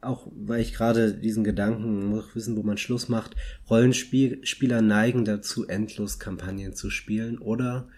auch 0.00 0.26
weil 0.34 0.60
ich 0.60 0.74
gerade 0.74 1.14
diesen 1.14 1.44
Gedanken 1.44 2.06
muss 2.06 2.34
wissen, 2.34 2.56
wo 2.56 2.64
man 2.64 2.76
Schluss 2.76 3.08
macht, 3.08 3.36
Rollenspieler 3.70 4.82
neigen 4.82 5.24
dazu, 5.24 5.64
endlos 5.68 6.18
Kampagnen 6.18 6.74
zu 6.74 6.90
spielen 6.90 7.38
oder 7.38 7.88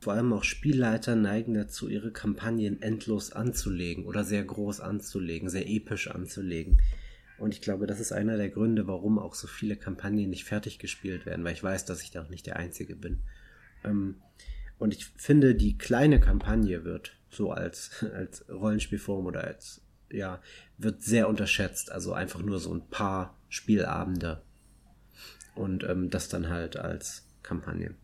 vor 0.00 0.14
allem 0.14 0.32
auch 0.32 0.42
Spielleiter 0.42 1.14
neigen 1.14 1.52
dazu, 1.52 1.86
ihre 1.86 2.12
Kampagnen 2.12 2.80
endlos 2.80 3.30
anzulegen 3.30 4.06
oder 4.06 4.24
sehr 4.24 4.42
groß 4.42 4.80
anzulegen, 4.80 5.50
sehr 5.50 5.68
episch 5.68 6.08
anzulegen. 6.08 6.80
Und 7.36 7.52
ich 7.52 7.60
glaube, 7.60 7.86
das 7.86 8.00
ist 8.00 8.12
einer 8.12 8.38
der 8.38 8.48
Gründe, 8.48 8.86
warum 8.86 9.18
auch 9.18 9.34
so 9.34 9.48
viele 9.48 9.76
Kampagnen 9.76 10.30
nicht 10.30 10.44
fertig 10.44 10.78
gespielt 10.78 11.26
werden, 11.26 11.44
weil 11.44 11.52
ich 11.52 11.62
weiß, 11.62 11.84
dass 11.84 12.02
ich 12.02 12.10
da 12.10 12.22
auch 12.22 12.30
nicht 12.30 12.46
der 12.46 12.56
Einzige 12.56 12.96
bin. 12.96 13.20
Ähm, 13.84 14.14
und 14.82 14.92
ich 14.92 15.06
finde, 15.06 15.54
die 15.54 15.78
kleine 15.78 16.18
Kampagne 16.18 16.84
wird 16.84 17.12
so 17.30 17.52
als, 17.52 18.04
als 18.16 18.44
Rollenspielform 18.48 19.26
oder 19.26 19.44
als, 19.44 19.80
ja, 20.10 20.40
wird 20.76 21.02
sehr 21.02 21.28
unterschätzt. 21.28 21.92
Also 21.92 22.12
einfach 22.12 22.42
nur 22.42 22.58
so 22.58 22.74
ein 22.74 22.88
paar 22.88 23.38
Spielabende. 23.48 24.42
Und 25.54 25.84
ähm, 25.84 26.10
das 26.10 26.28
dann 26.28 26.48
halt 26.48 26.76
als 26.76 27.28
Kampagne. 27.44 27.94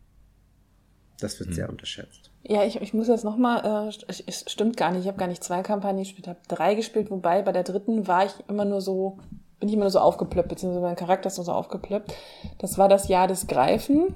Das 1.18 1.40
wird 1.40 1.48
hm. 1.48 1.56
sehr 1.56 1.68
unterschätzt. 1.68 2.30
Ja, 2.44 2.62
ich, 2.62 2.80
ich 2.80 2.94
muss 2.94 3.08
jetzt 3.08 3.24
nochmal, 3.24 3.90
äh, 3.90 4.22
es 4.28 4.44
stimmt 4.46 4.76
gar 4.76 4.92
nicht, 4.92 5.00
ich 5.00 5.08
habe 5.08 5.18
gar 5.18 5.26
nicht 5.26 5.42
zwei 5.42 5.62
Kampagnen 5.62 6.04
gespielt, 6.04 6.26
ich 6.26 6.28
habe 6.28 6.40
drei 6.46 6.76
gespielt, 6.76 7.10
wobei 7.10 7.42
bei 7.42 7.50
der 7.50 7.64
dritten 7.64 8.06
war 8.06 8.24
ich 8.24 8.32
immer 8.48 8.64
nur 8.64 8.80
so, 8.80 9.18
bin 9.58 9.68
ich 9.68 9.74
immer 9.74 9.84
nur 9.84 9.90
so 9.90 9.98
aufgeplöppt, 9.98 10.48
beziehungsweise 10.48 10.82
mein 10.82 10.94
Charakter 10.94 11.26
ist 11.26 11.38
nur 11.38 11.44
so 11.44 11.52
aufgeplöppt. 11.52 12.14
Das 12.58 12.78
war 12.78 12.88
das 12.88 13.08
Jahr 13.08 13.26
des 13.26 13.48
Greifen. 13.48 14.14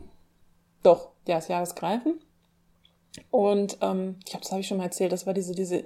Doch, 0.85 1.11
ja, 1.27 1.35
das 1.35 1.49
Jahr 1.49 1.61
des 1.61 1.75
Greifen. 1.75 2.21
Und 3.31 3.79
ähm, 3.81 4.17
ich 4.21 4.31
glaube, 4.31 4.43
das 4.43 4.53
habe 4.53 4.61
ich 4.61 4.69
schon 4.69 4.79
mal 4.79 4.85
erzählt, 4.85 5.13
das 5.13 5.27
war 5.27 5.35
diese, 5.35 5.55
diese 5.55 5.85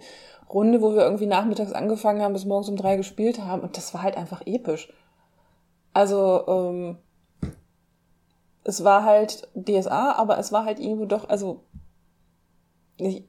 Runde, 0.49 0.81
wo 0.81 0.95
wir 0.95 1.03
irgendwie 1.03 1.27
nachmittags 1.27 1.73
angefangen 1.73 2.23
haben, 2.23 2.33
bis 2.33 2.45
morgens 2.45 2.69
um 2.69 2.77
drei 2.77 2.97
gespielt 2.97 3.41
haben. 3.41 3.63
Und 3.63 3.77
das 3.77 3.93
war 3.95 4.03
halt 4.03 4.17
einfach 4.17 4.43
episch. 4.47 4.93
Also, 5.93 6.47
ähm, 6.47 6.99
es 8.65 8.85
war 8.85 9.05
halt 9.05 9.49
DSA, 9.55 10.13
aber 10.13 10.39
es 10.39 10.53
war 10.53 10.65
halt 10.65 10.81
irgendwo 10.81 11.07
doch, 11.07 11.29
also 11.29 11.63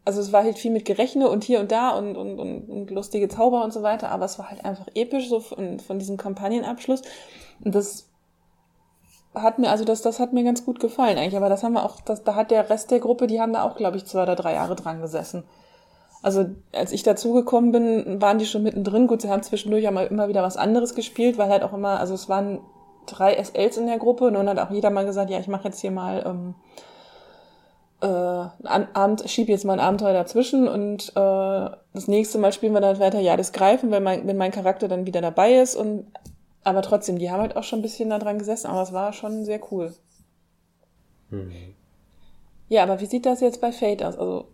also 0.05 0.21
es 0.21 0.31
war 0.31 0.43
halt 0.43 0.57
viel 0.57 0.71
mit 0.71 0.86
Gerechne 0.86 1.29
und 1.29 1.43
hier 1.43 1.60
und 1.60 1.71
da 1.71 1.89
und, 1.89 2.15
und, 2.15 2.39
und, 2.39 2.69
und 2.69 2.89
lustige 2.91 3.27
Zauber 3.27 3.63
und 3.63 3.73
so 3.73 3.83
weiter, 3.83 4.10
aber 4.12 4.25
es 4.25 4.39
war 4.39 4.49
halt 4.49 4.63
einfach 4.63 4.88
episch 4.95 5.27
so 5.27 5.41
von, 5.41 5.79
von 5.79 5.99
diesem 5.99 6.15
Kampagnenabschluss. 6.15 7.01
Und 7.63 7.75
das 7.75 8.10
hat 9.41 9.60
mir, 9.60 9.69
also 9.69 9.86
das, 9.86 10.02
das 10.02 10.19
hat 10.19 10.34
mir 10.34 10.43
ganz 10.43 10.65
gut 10.65 10.80
gefallen 10.80 11.17
eigentlich, 11.17 11.38
aber 11.38 11.50
das 11.50 11.63
haben 11.63 11.73
wir 11.73 11.84
auch, 11.84 12.02
das, 12.02 12.23
da 12.23 12.36
hat 12.36 12.52
der 12.52 12.69
Rest 12.69 12.91
der 12.91 13.00
Gruppe, 13.00 13.28
die 13.28 13.39
haben 13.39 13.54
da 13.54 13.63
auch, 13.63 13.76
glaube 13.76 13.97
ich, 13.97 14.06
zwei 14.06 14.23
oder 14.23 14.36
drei 14.36 14.54
Jahre 14.54 14.76
dran 14.76 15.02
gesessen. 15.02 15.43
Also 16.21 16.45
als 16.73 16.91
ich 16.91 17.04
dazugekommen 17.04 17.71
bin, 17.71 18.21
waren 18.21 18.39
die 18.39 18.45
schon 18.45 18.63
mittendrin. 18.63 19.08
Gut, 19.08 19.21
sie 19.21 19.30
haben 19.30 19.43
zwischendurch 19.43 19.84
immer, 19.84 20.10
immer 20.10 20.28
wieder 20.28 20.43
was 20.43 20.58
anderes 20.58 20.95
gespielt, 20.95 21.38
weil 21.38 21.50
halt 21.50 21.63
auch 21.63 21.73
immer, 21.73 22.00
also 22.00 22.15
es 22.15 22.28
waren 22.28 22.60
drei 23.06 23.41
SLs 23.41 23.78
in 23.78 23.88
der 23.88 24.00
Gruppe 24.00 24.26
und 24.26 24.34
dann 24.34 24.50
hat 24.50 24.60
auch 24.60 24.71
jeder 24.71 24.89
mal 24.89 25.06
gesagt, 25.06 25.30
ja, 25.30 25.39
ich 25.39 25.47
mache 25.47 25.65
jetzt 25.65 25.80
hier 25.80 25.91
mal 25.91 26.23
ähm, 26.26 26.56
äh, 28.02 28.67
Abend, 28.93 29.30
schieb 29.30 29.47
jetzt 29.50 29.65
mal 29.65 29.73
ein 29.73 29.80
Abenteuer 29.80 30.13
dazwischen 30.13 30.67
und 30.67 31.10
äh, 31.15 31.69
das 31.93 32.08
nächste 32.08 32.38
Mal 32.38 32.52
spielen 32.52 32.73
wir 32.73 32.82
dann 32.82 33.00
weiter 33.00 33.19
Ja, 33.19 33.38
das 33.38 33.54
Greifen, 33.54 33.91
wenn 33.91 34.04
mein, 34.04 34.28
wenn 34.28 34.38
mein 34.38 34.52
Charakter 34.52 34.88
dann 34.88 35.06
wieder 35.06 35.21
dabei 35.21 35.56
ist 35.56 35.76
und 35.76 36.06
aber 36.67 36.82
trotzdem, 36.82 37.17
die 37.17 37.32
haben 37.32 37.41
halt 37.41 37.56
auch 37.56 37.63
schon 37.63 37.80
ein 37.80 37.84
bisschen 37.84 38.10
da 38.10 38.19
dran 38.19 38.39
gesessen, 38.39 38.67
aber 38.67 38.82
es 38.82 38.91
war 38.91 39.13
schon 39.13 39.45
sehr 39.45 39.62
cool. 39.71 39.93
Mhm. 41.30 41.51
Ja, 42.67 42.84
aber 42.84 42.99
wie 42.99 43.06
sieht 43.06 43.25
das 43.25 43.39
jetzt 43.39 43.62
bei 43.62 43.71
Fate 43.71 44.03
aus? 44.03 44.17
Also 44.17 44.49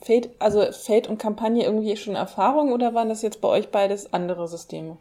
Fate, 0.00 0.30
also 0.38 0.64
Fate 0.70 1.08
und 1.08 1.18
Kampagne 1.18 1.64
irgendwie 1.64 1.96
schon 1.96 2.14
Erfahrung 2.14 2.72
oder 2.72 2.94
waren 2.94 3.08
das 3.08 3.22
jetzt 3.22 3.40
bei 3.40 3.48
euch 3.48 3.70
beides 3.70 4.12
andere 4.12 4.46
Systeme? 4.46 4.98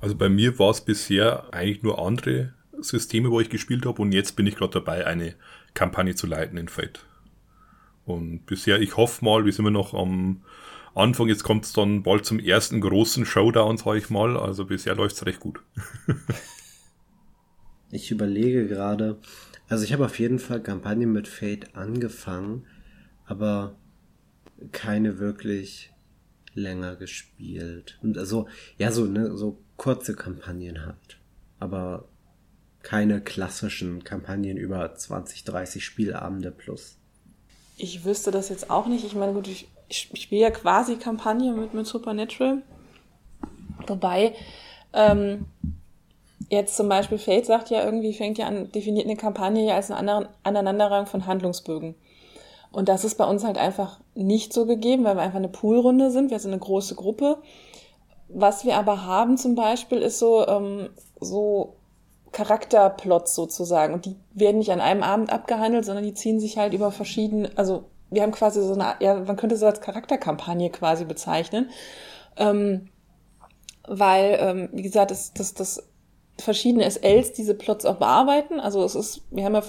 Also 0.00 0.14
bei 0.14 0.28
mir 0.28 0.58
war 0.58 0.70
es 0.70 0.82
bisher 0.82 1.44
eigentlich 1.52 1.82
nur 1.82 1.98
andere 1.98 2.52
Systeme, 2.78 3.30
wo 3.30 3.40
ich 3.40 3.48
gespielt 3.48 3.86
habe 3.86 4.02
und 4.02 4.12
jetzt 4.12 4.36
bin 4.36 4.46
ich 4.46 4.56
gerade 4.56 4.74
dabei, 4.74 5.06
eine 5.06 5.34
Kampagne 5.72 6.14
zu 6.14 6.26
leiten 6.26 6.58
in 6.58 6.68
Fate. 6.68 7.06
Und 8.04 8.44
bisher, 8.44 8.80
ich 8.80 8.98
hoffe 8.98 9.24
mal, 9.24 9.46
wir 9.46 9.52
sind 9.52 9.64
immer 9.64 9.70
noch 9.70 9.94
am 9.94 10.42
Anfang, 10.94 11.28
jetzt 11.28 11.42
kommt 11.42 11.64
es 11.64 11.72
dann 11.72 12.02
bald 12.02 12.24
zum 12.24 12.38
ersten 12.38 12.80
großen 12.80 13.26
Showdown, 13.26 13.76
sage 13.76 13.98
ich 13.98 14.10
mal. 14.10 14.36
Also 14.36 14.64
bisher 14.64 14.94
läuft 14.94 15.16
es 15.16 15.26
recht 15.26 15.40
gut. 15.40 15.60
ich 17.90 18.10
überlege 18.10 18.68
gerade, 18.68 19.18
also 19.68 19.84
ich 19.84 19.92
habe 19.92 20.04
auf 20.04 20.18
jeden 20.18 20.38
Fall 20.38 20.62
Kampagnen 20.62 21.12
mit 21.12 21.26
Fate 21.26 21.74
angefangen, 21.74 22.66
aber 23.26 23.76
keine 24.70 25.18
wirklich 25.18 25.92
länger 26.54 26.96
gespielt. 26.96 27.98
Und 28.02 28.16
also, 28.16 28.48
ja, 28.78 28.92
so, 28.92 29.06
ne, 29.06 29.36
so 29.36 29.58
kurze 29.76 30.14
Kampagnen 30.14 30.86
halt. 30.86 31.18
Aber 31.58 32.08
keine 32.82 33.20
klassischen 33.20 34.04
Kampagnen 34.04 34.56
über 34.56 34.94
20, 34.94 35.44
30 35.44 35.84
Spielabende 35.84 36.52
plus. 36.52 36.98
Ich 37.76 38.04
wüsste 38.04 38.30
das 38.30 38.50
jetzt 38.50 38.70
auch 38.70 38.86
nicht. 38.86 39.04
Ich 39.04 39.14
meine, 39.14 39.32
gut, 39.32 39.48
ich, 39.48 39.68
ich 39.94 40.22
spiele 40.22 40.42
ja 40.42 40.50
quasi 40.50 40.96
Kampagne 40.96 41.52
mit, 41.52 41.74
mit 41.74 41.86
Supernatural. 41.86 42.62
Wobei, 43.86 44.34
ähm, 44.92 45.46
jetzt 46.50 46.76
zum 46.76 46.88
Beispiel 46.88 47.18
Fate 47.18 47.46
sagt 47.46 47.70
ja 47.70 47.84
irgendwie, 47.84 48.12
fängt 48.12 48.38
ja 48.38 48.46
an, 48.46 48.70
definiert 48.72 49.06
eine 49.06 49.16
Kampagne 49.16 49.66
ja 49.66 49.76
als 49.76 49.90
eine 49.90 50.28
Aneinanderreihung 50.42 51.06
von 51.06 51.26
Handlungsbögen. 51.26 51.94
Und 52.72 52.88
das 52.88 53.04
ist 53.04 53.16
bei 53.16 53.24
uns 53.24 53.44
halt 53.44 53.56
einfach 53.56 54.00
nicht 54.14 54.52
so 54.52 54.66
gegeben, 54.66 55.04
weil 55.04 55.14
wir 55.14 55.22
einfach 55.22 55.38
eine 55.38 55.48
Poolrunde 55.48 56.10
sind. 56.10 56.30
Wir 56.30 56.40
sind 56.40 56.52
eine 56.52 56.60
große 56.60 56.96
Gruppe. 56.96 57.38
Was 58.28 58.64
wir 58.64 58.76
aber 58.76 59.04
haben 59.04 59.36
zum 59.36 59.54
Beispiel 59.54 59.98
ist 59.98 60.18
so, 60.18 60.44
ähm, 60.48 60.88
so 61.20 61.76
Charakterplots 62.32 63.36
sozusagen. 63.36 63.94
Und 63.94 64.06
die 64.06 64.16
werden 64.32 64.58
nicht 64.58 64.72
an 64.72 64.80
einem 64.80 65.04
Abend 65.04 65.32
abgehandelt, 65.32 65.84
sondern 65.84 66.04
die 66.04 66.14
ziehen 66.14 66.40
sich 66.40 66.58
halt 66.58 66.74
über 66.74 66.90
verschiedene, 66.90 67.50
also 67.54 67.84
wir 68.14 68.22
haben 68.22 68.32
quasi 68.32 68.62
so 68.62 68.74
eine, 68.74 68.94
ja, 69.00 69.14
man 69.14 69.36
könnte 69.36 69.56
so 69.56 69.66
als 69.66 69.80
Charakterkampagne 69.80 70.70
quasi 70.70 71.04
bezeichnen. 71.04 71.70
Ähm, 72.36 72.88
weil, 73.86 74.38
ähm, 74.40 74.68
wie 74.72 74.82
gesagt, 74.82 75.10
das, 75.10 75.32
das, 75.34 75.54
das 75.54 75.82
verschiedene 76.38 76.90
SLs 76.90 77.32
diese 77.32 77.54
Plots 77.54 77.84
auch 77.84 77.96
bearbeiten. 77.96 78.58
Also 78.58 78.82
es 78.82 78.94
ist, 78.94 79.22
wir 79.30 79.44
haben 79.44 79.54
ja 79.54 79.62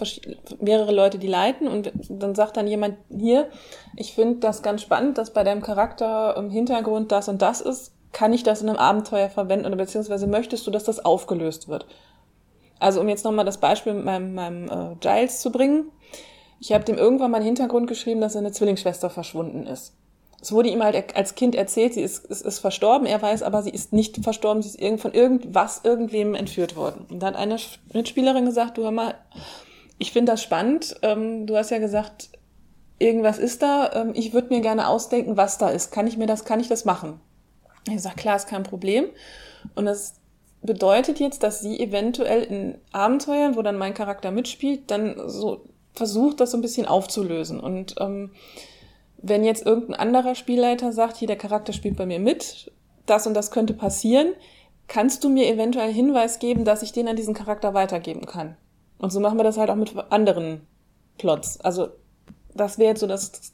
mehrere 0.59 0.93
Leute, 0.93 1.19
die 1.19 1.27
leiten 1.27 1.67
und 1.67 1.91
dann 2.09 2.33
sagt 2.33 2.57
dann 2.57 2.67
jemand 2.67 2.97
hier, 3.09 3.49
ich 3.95 4.13
finde 4.13 4.39
das 4.39 4.63
ganz 4.63 4.81
spannend, 4.81 5.17
dass 5.17 5.31
bei 5.31 5.43
deinem 5.43 5.61
Charakter 5.61 6.35
im 6.37 6.49
Hintergrund 6.49 7.11
das 7.11 7.29
und 7.29 7.41
das 7.41 7.61
ist. 7.61 7.91
Kann 8.11 8.31
ich 8.31 8.43
das 8.43 8.61
in 8.61 8.69
einem 8.69 8.77
Abenteuer 8.77 9.29
verwenden 9.29 9.65
oder 9.65 9.75
beziehungsweise 9.75 10.25
möchtest 10.25 10.65
du, 10.65 10.71
dass 10.71 10.85
das 10.85 11.03
aufgelöst 11.03 11.67
wird? 11.67 11.85
Also 12.79 13.01
um 13.01 13.09
jetzt 13.09 13.25
nochmal 13.25 13.43
das 13.43 13.57
Beispiel 13.57 13.93
mit 13.93 14.05
meinem, 14.05 14.33
meinem 14.33 14.69
äh, 14.69 14.95
Giles 15.01 15.41
zu 15.41 15.51
bringen. 15.51 15.91
Ich 16.59 16.71
habe 16.71 16.83
dem 16.83 16.97
irgendwann 16.97 17.31
mal 17.31 17.37
einen 17.37 17.45
Hintergrund 17.45 17.87
geschrieben, 17.87 18.21
dass 18.21 18.33
seine 18.33 18.51
Zwillingsschwester 18.51 19.09
verschwunden 19.09 19.67
ist. 19.67 19.93
Es 20.41 20.51
wurde 20.51 20.69
ihm 20.69 20.83
halt 20.83 21.15
als 21.15 21.35
Kind 21.35 21.55
erzählt, 21.55 21.93
sie 21.93 22.01
ist, 22.01 22.25
ist, 22.25 22.41
ist 22.41 22.59
verstorben, 22.59 23.07
er 23.07 23.21
weiß 23.21 23.41
aber, 23.41 23.63
sie 23.63 23.71
ist 23.71 23.93
nicht 23.93 24.23
verstorben, 24.23 24.61
sie 24.61 24.77
ist 24.77 25.01
von 25.01 25.13
irgendwas, 25.13 25.81
irgendwem 25.83 26.35
entführt 26.35 26.75
worden. 26.75 27.05
Und 27.09 27.21
da 27.21 27.27
hat 27.27 27.35
eine 27.35 27.57
Mitspielerin 27.93 28.45
gesagt, 28.45 28.77
du 28.77 28.83
hör 28.83 28.91
mal, 28.91 29.15
ich 29.97 30.11
finde 30.11 30.33
das 30.33 30.43
spannend, 30.43 30.97
ähm, 31.01 31.47
du 31.47 31.55
hast 31.57 31.71
ja 31.71 31.79
gesagt, 31.79 32.29
irgendwas 32.99 33.39
ist 33.39 33.61
da, 33.61 33.91
ähm, 33.93 34.11
ich 34.13 34.33
würde 34.33 34.53
mir 34.53 34.61
gerne 34.61 34.87
ausdenken, 34.87 35.37
was 35.37 35.57
da 35.57 35.69
ist. 35.69 35.91
Kann 35.91 36.07
ich 36.07 36.17
mir 36.17 36.27
das, 36.27 36.45
kann 36.45 36.59
ich 36.59 36.67
das 36.67 36.85
machen? 36.85 37.19
Ich 37.89 38.01
sage, 38.01 38.15
klar, 38.15 38.35
ist 38.35 38.47
kein 38.47 38.63
Problem. 38.63 39.05
Und 39.73 39.85
das 39.85 40.15
bedeutet 40.61 41.19
jetzt, 41.19 41.43
dass 41.43 41.59
sie 41.59 41.79
eventuell 41.79 42.43
in 42.43 42.75
Abenteuern, 42.91 43.55
wo 43.55 43.61
dann 43.61 43.77
mein 43.77 43.93
Charakter 43.93 44.31
mitspielt, 44.31 44.91
dann 44.91 45.15
so 45.27 45.65
versucht, 45.95 46.39
das 46.39 46.51
so 46.51 46.57
ein 46.57 46.61
bisschen 46.61 46.85
aufzulösen. 46.85 47.59
Und 47.59 47.95
ähm, 47.99 48.31
wenn 49.17 49.43
jetzt 49.43 49.65
irgendein 49.65 49.95
anderer 49.95 50.35
Spielleiter 50.35 50.91
sagt, 50.91 51.17
hier 51.17 51.27
der 51.27 51.37
Charakter 51.37 51.73
spielt 51.73 51.97
bei 51.97 52.05
mir 52.05 52.19
mit, 52.19 52.71
das 53.05 53.27
und 53.27 53.33
das 53.33 53.51
könnte 53.51 53.73
passieren, 53.73 54.33
kannst 54.87 55.23
du 55.23 55.29
mir 55.29 55.47
eventuell 55.51 55.91
Hinweis 55.91 56.39
geben, 56.39 56.65
dass 56.65 56.83
ich 56.83 56.91
den 56.91 57.07
an 57.07 57.15
diesen 57.15 57.33
Charakter 57.33 57.73
weitergeben 57.73 58.25
kann. 58.25 58.55
Und 58.97 59.11
so 59.11 59.19
machen 59.19 59.37
wir 59.37 59.43
das 59.43 59.57
halt 59.57 59.69
auch 59.69 59.75
mit 59.75 59.93
anderen 60.09 60.61
Plots. 61.17 61.59
Also 61.61 61.89
das 62.53 62.77
wäre 62.77 62.89
jetzt 62.89 63.01
so 63.01 63.07
das, 63.07 63.53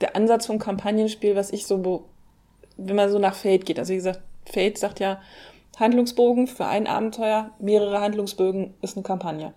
der 0.00 0.16
Ansatz 0.16 0.46
vom 0.46 0.58
Kampagnenspiel, 0.58 1.36
was 1.36 1.52
ich 1.52 1.66
so, 1.66 2.06
wenn 2.76 2.96
man 2.96 3.10
so 3.10 3.18
nach 3.18 3.34
Fate 3.34 3.66
geht. 3.66 3.78
Also 3.78 3.92
wie 3.92 3.96
gesagt, 3.96 4.20
Fate 4.46 4.78
sagt 4.78 5.00
ja, 5.00 5.20
Handlungsbogen 5.78 6.46
für 6.46 6.66
ein 6.66 6.86
Abenteuer, 6.86 7.50
mehrere 7.58 8.00
Handlungsbögen 8.00 8.74
ist 8.82 8.96
eine 8.96 9.02
Kampagne. 9.02 9.54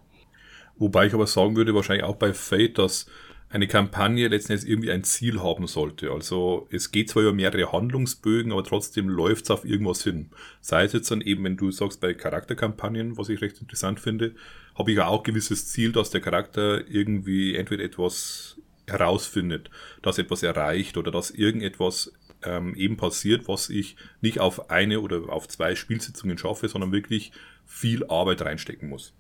Wobei 0.80 1.08
ich 1.08 1.14
aber 1.14 1.28
sagen 1.28 1.56
würde, 1.56 1.74
wahrscheinlich 1.74 2.06
auch 2.06 2.16
bei 2.16 2.34
Fate, 2.34 2.78
dass 2.78 3.08
eine 3.50 3.68
Kampagne 3.68 4.28
letztendlich 4.28 4.70
irgendwie 4.70 4.92
ein 4.92 5.06
Ziel 5.06 5.42
haben 5.42 5.68
sollte. 5.68 6.12
Also 6.12 6.68
es 6.70 6.92
geht 6.92 7.10
zwar 7.10 7.24
über 7.24 7.34
mehrere 7.34 7.72
Handlungsbögen, 7.72 8.52
aber 8.52 8.64
trotzdem 8.64 9.08
läuft 9.08 9.46
es 9.46 9.52
auf 9.52 9.64
irgendwas 9.64 10.04
hin. 10.04 10.30
Sei 10.60 10.84
es 10.84 10.94
jetzt 10.94 11.10
dann 11.12 11.22
eben, 11.22 11.46
wenn 11.46 11.56
du 11.56 11.72
sagst, 11.72 12.02
bei 12.02 12.14
Charakterkampagnen, 12.14 13.18
was 13.18 13.30
ich 13.30 13.42
recht 13.42 13.62
interessant 13.62 14.02
finde, 14.02 14.36
habe 14.78 14.92
ich 14.92 15.00
auch 15.00 15.24
gewisses 15.24 15.68
Ziel, 15.68 15.94
dass 15.94 16.10
der 16.10 16.22
Charakter 16.22 16.86
irgendwie 16.90 17.56
entweder 17.56 17.86
etwas 17.86 18.60
herausfindet, 18.86 19.70
dass 20.02 20.18
etwas 20.18 20.44
erreicht 20.44 20.98
oder 20.98 21.12
dass 21.12 21.32
irgendetwas 21.32 22.14
ähm, 22.44 22.76
eben 22.76 22.98
passiert, 22.98 23.48
was 23.48 23.70
ich 23.70 23.96
nicht 24.22 24.40
auf 24.40 24.70
eine 24.70 25.00
oder 25.00 25.30
auf 25.30 25.48
zwei 25.48 25.76
Spielsitzungen 25.76 26.38
schaffe, 26.38 26.68
sondern 26.68 26.92
wirklich 26.92 27.32
viel 27.66 28.06
Arbeit 28.08 28.42
reinstecken 28.42 28.90
muss. 28.90 29.14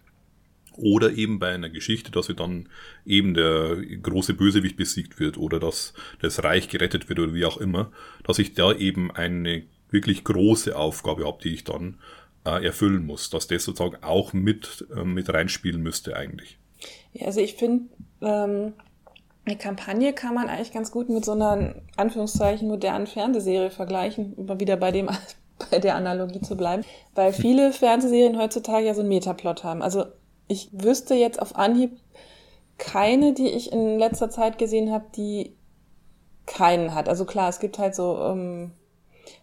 Oder 0.77 1.11
eben 1.11 1.39
bei 1.39 1.49
einer 1.49 1.69
Geschichte, 1.69 2.11
dass 2.11 2.27
dann 2.27 2.69
eben 3.05 3.33
der 3.33 3.77
große 4.01 4.33
Bösewicht 4.33 4.77
besiegt 4.77 5.19
wird 5.19 5.37
oder 5.37 5.59
dass 5.59 5.93
das 6.21 6.43
Reich 6.43 6.69
gerettet 6.69 7.09
wird 7.09 7.19
oder 7.19 7.33
wie 7.33 7.45
auch 7.45 7.57
immer, 7.57 7.91
dass 8.23 8.39
ich 8.39 8.53
da 8.53 8.73
eben 8.73 9.11
eine 9.11 9.63
wirklich 9.89 10.23
große 10.23 10.75
Aufgabe 10.75 11.25
habe, 11.25 11.41
die 11.43 11.53
ich 11.53 11.63
dann 11.63 11.97
äh, 12.45 12.65
erfüllen 12.65 13.05
muss, 13.05 13.29
dass 13.29 13.47
das 13.47 13.63
sozusagen 13.63 14.03
auch 14.03 14.33
mit, 14.33 14.85
äh, 14.95 15.03
mit 15.03 15.29
reinspielen 15.29 15.81
müsste 15.81 16.15
eigentlich. 16.15 16.57
Ja, 17.13 17.27
also 17.27 17.41
ich 17.41 17.55
finde, 17.55 17.85
ähm, 18.21 18.73
eine 19.45 19.57
Kampagne 19.57 20.13
kann 20.13 20.35
man 20.35 20.49
eigentlich 20.49 20.73
ganz 20.73 20.91
gut 20.91 21.09
mit 21.09 21.23
so 21.23 21.31
einer, 21.31 21.75
Anführungszeichen, 21.95 22.67
modernen 22.67 23.07
Fernsehserie 23.07 23.69
vergleichen, 23.69 24.33
um 24.33 24.59
wieder 24.59 24.77
bei 24.77 24.91
dem, 24.91 25.09
bei 25.71 25.79
der 25.79 25.95
Analogie 25.95 26.41
zu 26.41 26.55
bleiben, 26.55 26.83
weil 27.15 27.33
viele 27.33 27.71
Fernsehserien 27.71 28.37
heutzutage 28.37 28.85
ja 28.85 28.93
so 28.93 29.01
einen 29.01 29.09
Metaplot 29.09 29.63
haben. 29.63 29.81
Also 29.81 30.05
ich 30.47 30.69
wüsste 30.71 31.15
jetzt 31.15 31.41
auf 31.41 31.55
Anhieb 31.55 31.97
keine, 32.77 33.33
die 33.33 33.49
ich 33.49 33.71
in 33.71 33.97
letzter 33.97 34.29
Zeit 34.29 34.57
gesehen 34.57 34.91
habe, 34.91 35.05
die 35.15 35.55
keinen 36.45 36.93
hat. 36.93 37.09
Also 37.09 37.25
klar, 37.25 37.49
es 37.49 37.59
gibt 37.59 37.79
halt 37.79 37.95
so, 37.95 38.17
ähm, 38.19 38.71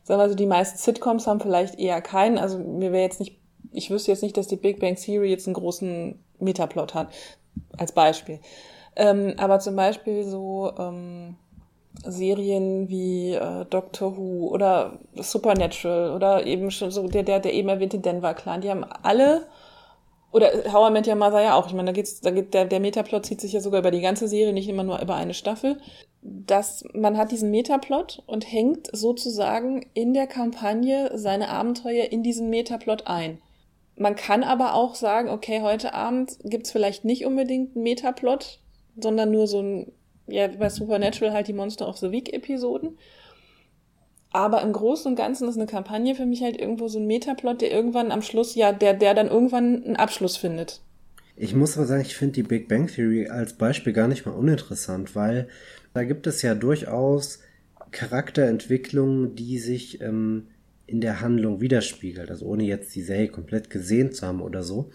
sagen 0.03 0.21
wir 0.21 0.29
so, 0.29 0.35
die 0.35 0.47
meisten 0.47 0.79
Sitcoms 0.79 1.27
haben 1.27 1.41
vielleicht 1.41 1.79
eher 1.79 2.01
keinen. 2.01 2.39
Also 2.39 2.59
mir 2.59 2.93
wäre 2.93 3.03
jetzt 3.03 3.21
nicht, 3.21 3.39
ich 3.73 3.91
wüsste 3.91 4.13
jetzt 4.13 4.23
nicht, 4.23 4.37
dass 4.37 4.47
die 4.47 4.57
Big 4.57 4.81
Bang 4.81 4.97
Theory 4.97 5.31
jetzt 5.31 5.47
einen 5.47 5.55
großen 5.55 6.19
Metaplot 6.39 6.95
hat, 6.95 7.09
als 7.77 7.93
Beispiel. 7.93 8.41
Ähm, 8.97 9.35
aber 9.37 9.59
zum 9.59 9.77
Beispiel 9.77 10.25
so 10.25 10.73
ähm, 10.79 11.37
Serien 12.05 12.89
wie 12.89 13.35
äh, 13.35 13.65
Doctor 13.67 14.17
Who 14.17 14.49
oder 14.49 14.99
Supernatural 15.15 16.13
oder 16.13 16.47
eben 16.47 16.71
schon 16.71 16.91
so 16.91 17.07
der, 17.09 17.23
der, 17.25 17.41
der 17.41 17.55
eben 17.55 17.69
erwähnte 17.69 17.99
Denver 17.99 18.35
Clan, 18.35 18.61
die 18.61 18.71
haben 18.71 18.85
alle 19.03 19.47
oder 20.35 20.51
How 20.73 20.91
I 20.91 20.93
Met 20.93 21.07
Your 21.07 21.15
Mother 21.15 21.41
ja 21.41 21.55
auch. 21.55 21.69
Ich 21.69 21.75
meine, 21.75 21.87
da 21.87 21.93
geht's, 21.93 22.21
da 22.21 22.33
geht 22.33 22.55
der, 22.55 22.65
der 22.65 22.81
Metaplot 22.81 23.25
zieht 23.25 23.41
sich 23.41 23.53
ja 23.53 23.61
sogar 23.61 23.79
über 23.79 23.93
die 23.93 24.01
ganze 24.01 24.27
Serie, 24.27 24.53
nicht 24.53 24.69
immer 24.69 24.83
nur 24.83 25.01
über 25.01 25.15
eine 25.15 25.33
Staffel. 25.33 25.79
Dass 26.23 26.83
man 26.93 27.17
hat 27.17 27.31
diesen 27.31 27.53
Metaplot 27.53 28.21
und 28.27 28.51
hängt 28.51 28.89
sozusagen 28.93 29.87
in 29.95 30.13
der 30.13 30.27
Kampagne 30.27 31.13
seine 31.15 31.51
Abenteuer 31.51 32.11
in 32.11 32.25
diesen 32.25 32.51
Metaplot 32.51 33.07
ein. 33.07 33.41
Man 33.95 34.17
kann 34.17 34.43
aber 34.43 34.75
auch 34.75 34.97
sagen, 34.97 35.29
okay, 35.29 35.63
heute 35.63 35.95
Abend 35.95 36.37
gibt's 36.43 36.73
vielleicht 36.73 37.05
nicht 37.05 37.25
unbedingt 37.27 37.77
einen 37.77 37.85
Metaplot, 37.85 38.59
sondern 38.97 39.31
nur 39.31 39.47
so 39.47 39.61
ein, 39.61 39.93
ja, 40.27 40.49
bei 40.49 40.69
Supernatural 40.69 41.33
halt 41.33 41.47
die 41.47 41.53
Monster 41.53 41.89
of 41.89 41.99
the 41.99 42.11
Week 42.11 42.33
Episoden. 42.33 42.99
Aber 44.35 44.63
im 44.63 44.73
Großen 44.73 45.13
und 45.13 45.15
Ganzen 45.15 45.49
ist 45.49 45.57
eine 45.57 45.67
Kampagne 45.67 46.17
für 46.17 46.27
mich 46.27 46.43
halt 46.43 46.59
irgendwo 46.59 46.89
so 46.89 46.99
ein 46.99 47.07
Metaplot, 47.07 47.61
der 47.61 47.71
irgendwann 47.71 48.11
am 48.11 48.21
Schluss, 48.21 48.57
ja, 48.57 48.73
der, 48.73 48.93
der 48.93 49.15
dann 49.15 49.29
irgendwann 49.29 49.85
einen 49.85 49.95
Abschluss 49.95 50.37
findet. 50.37 50.81
Ich 51.37 51.55
muss 51.55 51.77
aber 51.77 51.87
sagen, 51.87 52.03
ich 52.03 52.17
finde 52.17 52.33
die 52.33 52.43
Big 52.43 52.67
Bang 52.67 52.89
Theory 52.89 53.29
als 53.29 53.53
Beispiel 53.53 53.93
gar 53.93 54.09
nicht 54.09 54.27
mal 54.27 54.33
uninteressant, 54.33 55.15
weil 55.15 55.47
da 55.93 56.03
gibt 56.03 56.27
es 56.27 56.43
ja 56.43 56.57
durchaus 56.57 57.39
Charakterentwicklungen, 57.93 59.37
die 59.37 59.61
sich 59.61 60.01
ähm, 60.01 60.49
in 60.89 61.01
der 61.01 61.21
Handlung 61.21 61.61
widerspiegelt. 61.61 62.29
Also 62.29 62.47
ohne 62.47 62.65
jetzt 62.65 62.93
die 62.97 63.03
Serie 63.03 63.29
komplett 63.29 63.71
gesehen 63.71 64.11
zu 64.11 64.27
haben 64.27 64.43
oder 64.43 64.65
so. 64.65 64.91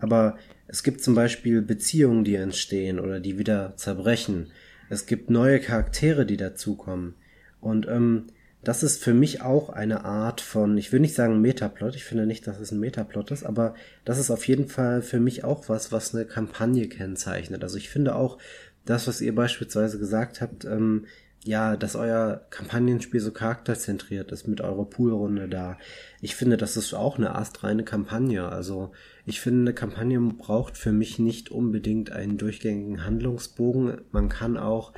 Aber 0.00 0.36
es 0.66 0.82
gibt 0.82 1.02
zum 1.02 1.14
Beispiel 1.14 1.62
Beziehungen, 1.62 2.24
die 2.24 2.34
entstehen 2.34 3.00
oder 3.00 3.20
die 3.20 3.38
wieder 3.38 3.72
zerbrechen. 3.76 4.50
Es 4.90 5.06
gibt 5.06 5.30
neue 5.30 5.60
Charaktere, 5.60 6.26
die 6.26 6.36
dazukommen. 6.36 7.14
Und 7.62 7.88
ähm, 7.88 8.26
das 8.64 8.82
ist 8.82 9.02
für 9.02 9.14
mich 9.14 9.42
auch 9.42 9.70
eine 9.70 10.04
Art 10.04 10.40
von, 10.40 10.78
ich 10.78 10.92
will 10.92 11.00
nicht 11.00 11.14
sagen 11.14 11.40
Metaplot, 11.40 11.96
ich 11.96 12.04
finde 12.04 12.26
nicht, 12.26 12.46
dass 12.46 12.60
es 12.60 12.70
ein 12.70 12.80
Metaplot 12.80 13.30
ist, 13.30 13.44
aber 13.44 13.74
das 14.04 14.18
ist 14.18 14.30
auf 14.30 14.46
jeden 14.46 14.68
Fall 14.68 15.02
für 15.02 15.18
mich 15.18 15.42
auch 15.42 15.68
was, 15.68 15.90
was 15.90 16.14
eine 16.14 16.24
Kampagne 16.24 16.88
kennzeichnet. 16.88 17.62
Also 17.64 17.76
ich 17.76 17.88
finde 17.88 18.14
auch 18.14 18.38
das, 18.84 19.08
was 19.08 19.20
ihr 19.20 19.34
beispielsweise 19.34 19.98
gesagt 19.98 20.40
habt, 20.40 20.64
ähm, 20.64 21.06
ja, 21.44 21.76
dass 21.76 21.96
euer 21.96 22.46
Kampagnenspiel 22.50 23.20
so 23.20 23.32
charakterzentriert 23.32 24.30
ist 24.30 24.46
mit 24.46 24.60
eurer 24.60 24.84
Poolrunde 24.84 25.48
da. 25.48 25.76
Ich 26.20 26.36
finde, 26.36 26.56
das 26.56 26.76
ist 26.76 26.94
auch 26.94 27.18
eine 27.18 27.34
astreine 27.34 27.82
Kampagne. 27.82 28.46
Also 28.48 28.92
ich 29.26 29.40
finde, 29.40 29.62
eine 29.62 29.74
Kampagne 29.74 30.20
braucht 30.20 30.78
für 30.78 30.92
mich 30.92 31.18
nicht 31.18 31.50
unbedingt 31.50 32.12
einen 32.12 32.38
durchgängigen 32.38 33.04
Handlungsbogen. 33.04 34.02
Man 34.12 34.28
kann 34.28 34.56
auch, 34.56 34.92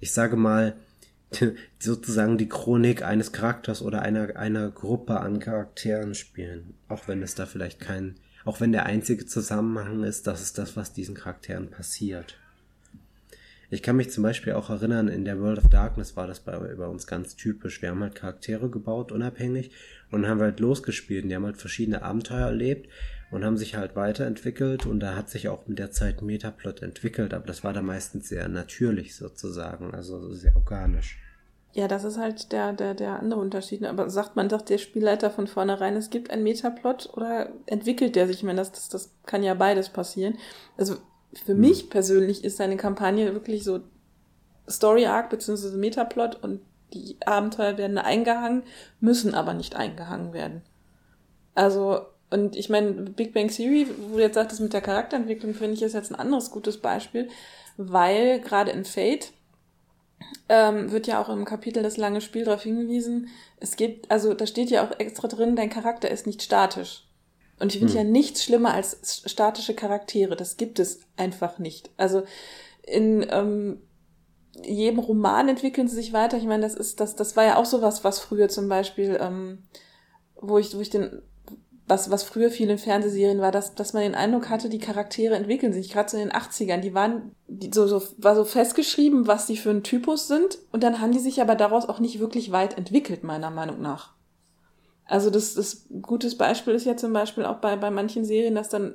ich 0.00 0.12
sage 0.12 0.36
mal, 0.36 0.74
sozusagen 1.78 2.38
die 2.38 2.48
Chronik 2.48 3.02
eines 3.02 3.32
Charakters 3.32 3.82
oder 3.82 4.02
einer, 4.02 4.36
einer 4.36 4.70
Gruppe 4.70 5.20
an 5.20 5.38
Charakteren 5.38 6.14
spielen. 6.14 6.74
Auch 6.88 7.08
wenn 7.08 7.22
es 7.22 7.34
da 7.34 7.46
vielleicht 7.46 7.80
kein, 7.80 8.16
auch 8.44 8.60
wenn 8.60 8.72
der 8.72 8.86
einzige 8.86 9.26
Zusammenhang 9.26 10.02
ist, 10.02 10.26
das 10.26 10.42
ist 10.42 10.58
das, 10.58 10.76
was 10.76 10.92
diesen 10.92 11.14
Charakteren 11.14 11.70
passiert. 11.70 12.36
Ich 13.72 13.84
kann 13.84 13.96
mich 13.96 14.10
zum 14.10 14.24
Beispiel 14.24 14.54
auch 14.54 14.68
erinnern, 14.68 15.06
in 15.06 15.24
der 15.24 15.38
World 15.40 15.58
of 15.58 15.68
Darkness 15.68 16.16
war 16.16 16.26
das 16.26 16.40
bei, 16.40 16.58
bei 16.58 16.86
uns 16.86 17.06
ganz 17.06 17.36
typisch. 17.36 17.80
Wir 17.80 17.90
haben 17.90 18.02
halt 18.02 18.16
Charaktere 18.16 18.68
gebaut, 18.68 19.12
unabhängig, 19.12 19.70
und 20.10 20.26
haben 20.26 20.40
halt 20.40 20.58
losgespielt. 20.58 21.22
Und 21.22 21.28
die 21.28 21.36
haben 21.36 21.44
halt 21.44 21.56
verschiedene 21.56 22.02
Abenteuer 22.02 22.46
erlebt 22.46 22.88
und 23.30 23.44
haben 23.44 23.56
sich 23.56 23.76
halt 23.76 23.96
weiterentwickelt. 23.96 24.86
Und 24.86 25.00
da 25.00 25.14
hat 25.14 25.30
sich 25.30 25.48
auch 25.48 25.66
mit 25.66 25.78
der 25.78 25.90
Zeit 25.90 26.20
ein 26.20 26.26
Metaplot 26.26 26.82
entwickelt, 26.82 27.34
aber 27.34 27.46
das 27.46 27.64
war 27.64 27.72
da 27.72 27.82
meistens 27.82 28.28
sehr 28.28 28.48
natürlich 28.48 29.16
sozusagen, 29.16 29.94
also 29.94 30.32
sehr 30.32 30.54
organisch. 30.56 31.18
Ja, 31.72 31.86
das 31.86 32.02
ist 32.02 32.18
halt 32.18 32.50
der, 32.50 32.72
der, 32.72 32.94
der 32.94 33.20
andere 33.20 33.40
Unterschied. 33.40 33.84
Aber 33.84 34.10
sagt 34.10 34.34
man 34.34 34.48
doch 34.48 34.62
der 34.62 34.78
Spielleiter 34.78 35.30
von 35.30 35.46
vornherein, 35.46 35.94
es 35.94 36.10
gibt 36.10 36.30
einen 36.30 36.42
Metaplot 36.42 37.10
oder 37.14 37.50
entwickelt 37.66 38.16
der 38.16 38.26
sich? 38.26 38.38
Ich 38.38 38.42
meine, 38.42 38.58
das, 38.58 38.72
das, 38.72 38.88
das 38.88 39.12
kann 39.24 39.44
ja 39.44 39.54
beides 39.54 39.88
passieren. 39.88 40.36
Also 40.76 40.96
für 41.44 41.54
mhm. 41.54 41.60
mich 41.60 41.90
persönlich 41.90 42.42
ist 42.42 42.56
seine 42.56 42.76
Kampagne 42.76 43.32
wirklich 43.32 43.62
so 43.62 43.80
Story 44.68 45.06
Arc 45.06 45.30
bzw. 45.30 45.76
Metaplot 45.76 46.42
und 46.42 46.60
die 46.92 47.16
Abenteuer 47.24 47.78
werden 47.78 47.98
eingehangen, 47.98 48.64
müssen 48.98 49.34
aber 49.34 49.54
nicht 49.54 49.76
eingehangen 49.76 50.32
werden. 50.32 50.62
Also, 51.54 52.06
und 52.30 52.56
ich 52.56 52.68
meine, 52.68 52.92
Big 52.92 53.34
Bang 53.34 53.48
Theory, 53.48 53.86
wo 54.08 54.16
du 54.16 54.22
jetzt 54.22 54.34
sagtest, 54.34 54.60
mit 54.60 54.72
der 54.72 54.80
Charakterentwicklung, 54.80 55.54
finde 55.54 55.74
ich, 55.74 55.82
ist 55.82 55.94
jetzt 55.94 56.12
ein 56.12 56.18
anderes 56.18 56.50
gutes 56.50 56.78
Beispiel, 56.78 57.28
weil 57.76 58.40
gerade 58.40 58.70
in 58.70 58.84
Fate 58.84 59.32
ähm, 60.48 60.92
wird 60.92 61.06
ja 61.06 61.20
auch 61.20 61.28
im 61.28 61.44
Kapitel 61.44 61.82
das 61.82 61.96
lange 61.96 62.20
Spiel 62.20 62.44
darauf 62.44 62.62
hingewiesen, 62.62 63.28
es 63.58 63.76
geht, 63.76 64.10
also 64.10 64.34
da 64.34 64.46
steht 64.46 64.70
ja 64.70 64.86
auch 64.86 64.98
extra 64.98 65.28
drin, 65.28 65.56
dein 65.56 65.70
Charakter 65.70 66.10
ist 66.10 66.26
nicht 66.26 66.42
statisch. 66.42 67.04
Und 67.58 67.74
ich 67.74 67.78
finde 67.78 67.92
hm. 67.92 67.98
ja 67.98 68.04
nichts 68.04 68.42
schlimmer 68.42 68.72
als 68.72 69.22
statische 69.26 69.74
Charaktere. 69.74 70.34
Das 70.34 70.56
gibt 70.56 70.78
es 70.78 71.00
einfach 71.18 71.58
nicht. 71.58 71.90
Also 71.98 72.22
in 72.82 73.26
ähm, 73.30 73.82
jedem 74.64 74.98
Roman 74.98 75.48
entwickeln 75.48 75.86
sie 75.86 75.96
sich 75.96 76.14
weiter. 76.14 76.38
Ich 76.38 76.44
meine, 76.44 76.62
das 76.62 76.74
ist, 76.74 77.00
das, 77.00 77.16
das 77.16 77.36
war 77.36 77.44
ja 77.44 77.56
auch 77.56 77.66
sowas, 77.66 78.02
was 78.02 78.18
früher 78.18 78.48
zum 78.48 78.68
Beispiel, 78.68 79.18
ähm, 79.20 79.64
wo 80.36 80.56
ich, 80.56 80.74
wo 80.74 80.80
ich 80.80 80.88
den, 80.88 81.20
was, 81.90 82.10
was 82.10 82.22
früher 82.22 82.50
viel 82.50 82.70
in 82.70 82.78
Fernsehserien 82.78 83.40
war, 83.40 83.50
dass, 83.50 83.74
dass 83.74 83.92
man 83.92 84.04
den 84.04 84.14
Eindruck 84.14 84.48
hatte, 84.48 84.68
die 84.68 84.78
Charaktere 84.78 85.34
entwickeln 85.34 85.72
sich, 85.72 85.92
gerade 85.92 86.08
so 86.08 86.16
in 86.16 86.28
den 86.28 86.32
80ern, 86.32 86.78
die 86.78 86.94
waren, 86.94 87.32
die, 87.48 87.70
so, 87.74 87.86
so, 87.86 88.00
war 88.18 88.36
so 88.36 88.44
festgeschrieben, 88.44 89.26
was 89.26 89.46
die 89.46 89.56
für 89.56 89.70
ein 89.70 89.82
Typus 89.82 90.28
sind, 90.28 90.58
und 90.72 90.82
dann 90.82 91.00
haben 91.00 91.12
die 91.12 91.18
sich 91.18 91.42
aber 91.42 91.56
daraus 91.56 91.88
auch 91.88 91.98
nicht 91.98 92.20
wirklich 92.20 92.52
weit 92.52 92.78
entwickelt, 92.78 93.24
meiner 93.24 93.50
Meinung 93.50 93.82
nach. 93.82 94.12
Also 95.04 95.28
das, 95.28 95.54
das 95.54 95.86
gutes 96.00 96.38
Beispiel 96.38 96.74
ist 96.74 96.86
ja 96.86 96.96
zum 96.96 97.12
Beispiel 97.12 97.44
auch 97.44 97.56
bei, 97.56 97.74
bei 97.74 97.90
manchen 97.90 98.24
Serien, 98.24 98.54
dass 98.54 98.68
dann 98.68 98.94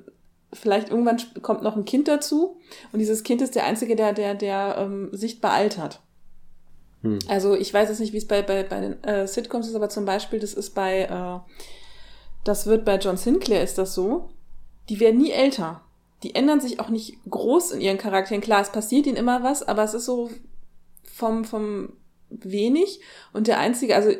vielleicht 0.54 0.90
irgendwann 0.90 1.18
kommt 1.42 1.62
noch 1.62 1.76
ein 1.76 1.84
Kind 1.84 2.08
dazu 2.08 2.58
und 2.94 3.00
dieses 3.00 3.24
Kind 3.24 3.42
ist 3.42 3.56
der 3.56 3.66
einzige, 3.66 3.98
der, 3.98 4.14
der, 4.14 4.36
der 4.36 4.78
ähm, 4.80 5.10
sichtbar 5.12 5.52
altert. 5.52 6.00
Hm. 7.02 7.20
Also 7.28 7.56
ich 7.56 7.74
weiß 7.74 7.90
jetzt 7.90 8.00
nicht, 8.00 8.14
wie 8.14 8.18
es 8.18 8.28
bei, 8.28 8.42
bei, 8.42 8.64
bei 8.64 8.80
den 8.80 9.04
äh, 9.04 9.28
Sitcoms 9.28 9.68
ist, 9.68 9.76
aber 9.76 9.90
zum 9.90 10.06
Beispiel, 10.06 10.40
das 10.40 10.54
ist 10.54 10.70
bei, 10.74 11.02
äh, 11.02 11.40
das 12.46 12.68
wird 12.68 12.86
bei 12.86 12.98
John 12.98 13.18
Sinclair 13.18 13.62
ist 13.62 13.78
das 13.78 13.94
so, 13.94 14.30
die 14.88 15.00
werden 15.00 15.20
nie 15.20 15.32
älter. 15.32 15.82
Die 16.24 16.36
ändern 16.36 16.62
sich 16.62 16.80
auch 16.80 16.90
nicht 16.90 17.18
groß 17.30 17.72
in 17.72 17.82
ihren 17.82 17.98
Charakteren. 17.98 18.42
Klar, 18.42 18.62
es 18.62 18.72
passiert 18.72 19.08
ihnen 19.08 19.18
immer 19.18 19.44
was, 19.44 19.64
aber 19.64 19.84
es 19.84 19.94
ist 19.94 20.06
so 20.06 20.30
vom, 21.12 21.44
vom 21.44 21.94
wenig. 22.30 23.02
Und 23.34 23.48
der 23.48 23.60
einzige, 23.60 23.96
also 23.96 24.12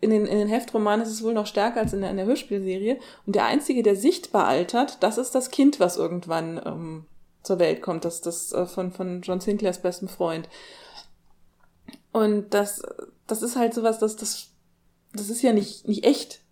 in 0.00 0.10
den, 0.10 0.26
in 0.26 0.38
den 0.38 0.48
Heftromanen 0.48 1.04
ist 1.04 1.12
es 1.12 1.22
wohl 1.22 1.34
noch 1.34 1.46
stärker 1.46 1.80
als 1.80 1.92
in 1.92 2.00
der, 2.00 2.10
in 2.10 2.16
der 2.16 2.26
Hörspielserie. 2.26 2.98
Und 3.26 3.36
der 3.36 3.44
Einzige, 3.44 3.82
der 3.82 3.96
sichtbar 3.96 4.46
altert, 4.46 5.02
das 5.02 5.18
ist 5.18 5.34
das 5.34 5.50
Kind, 5.50 5.78
was 5.78 5.96
irgendwann 5.96 6.60
ähm, 6.64 7.04
zur 7.42 7.58
Welt 7.58 7.82
kommt. 7.82 8.04
Das, 8.04 8.22
das 8.22 8.52
äh, 8.52 8.66
von, 8.66 8.92
von 8.92 9.20
John 9.20 9.40
Sinclairs 9.40 9.80
besten 9.80 10.08
Freund. 10.08 10.48
Und 12.12 12.54
das, 12.54 12.82
das 13.26 13.42
ist 13.42 13.56
halt 13.56 13.74
sowas, 13.74 13.98
das, 13.98 14.16
das, 14.16 14.50
das 15.12 15.28
ist 15.28 15.42
ja 15.42 15.52
nicht, 15.52 15.86
nicht 15.86 16.04
echt. 16.04 16.43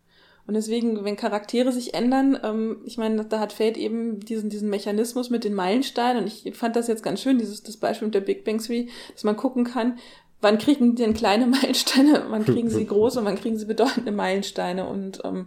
Und 0.47 0.55
deswegen, 0.55 1.05
wenn 1.05 1.17
Charaktere 1.17 1.71
sich 1.71 1.95
ändern, 1.95 2.39
ähm, 2.43 2.79
ich 2.85 2.99
meine, 2.99 3.25
da 3.25 3.39
hat 3.39 3.53
Fate 3.53 3.77
eben 3.77 4.19
diesen, 4.21 4.51
diesen 4.51 4.71
Mechanismus 4.71 5.31
mit 5.31 5.45
den 5.45 5.55
Meilensteinen. 5.55 6.23
Und 6.23 6.27
ich 6.27 6.57
fand 6.57 6.75
das 6.75 6.89
jetzt 6.89 7.05
ganz 7.05 7.23
schön, 7.23 7.39
dieses 7.39 7.63
das 7.63 7.77
Beispiel 7.77 8.07
mit 8.09 8.15
der 8.15 8.21
Big 8.21 8.45
Bang 8.45 8.59
Theory, 8.59 8.89
dass 9.13 9.25
man 9.25 9.37
gucken 9.37 9.65
kann, 9.65 9.99
wann 10.41 10.59
kriegen 10.59 10.97
die 10.97 11.03
denn 11.03 11.15
kleine 11.15 11.47
Meilensteine, 11.63 12.25
wann 12.29 12.45
kriegen 12.45 12.69
sie 12.69 12.85
große 12.87 13.21
und 13.21 13.25
wann 13.25 13.39
kriegen 13.39 13.57
sie 13.57 13.67
bedeutende 13.67 14.11
Meilensteine. 14.11 14.89
Und 14.89 15.21
ähm, 15.25 15.47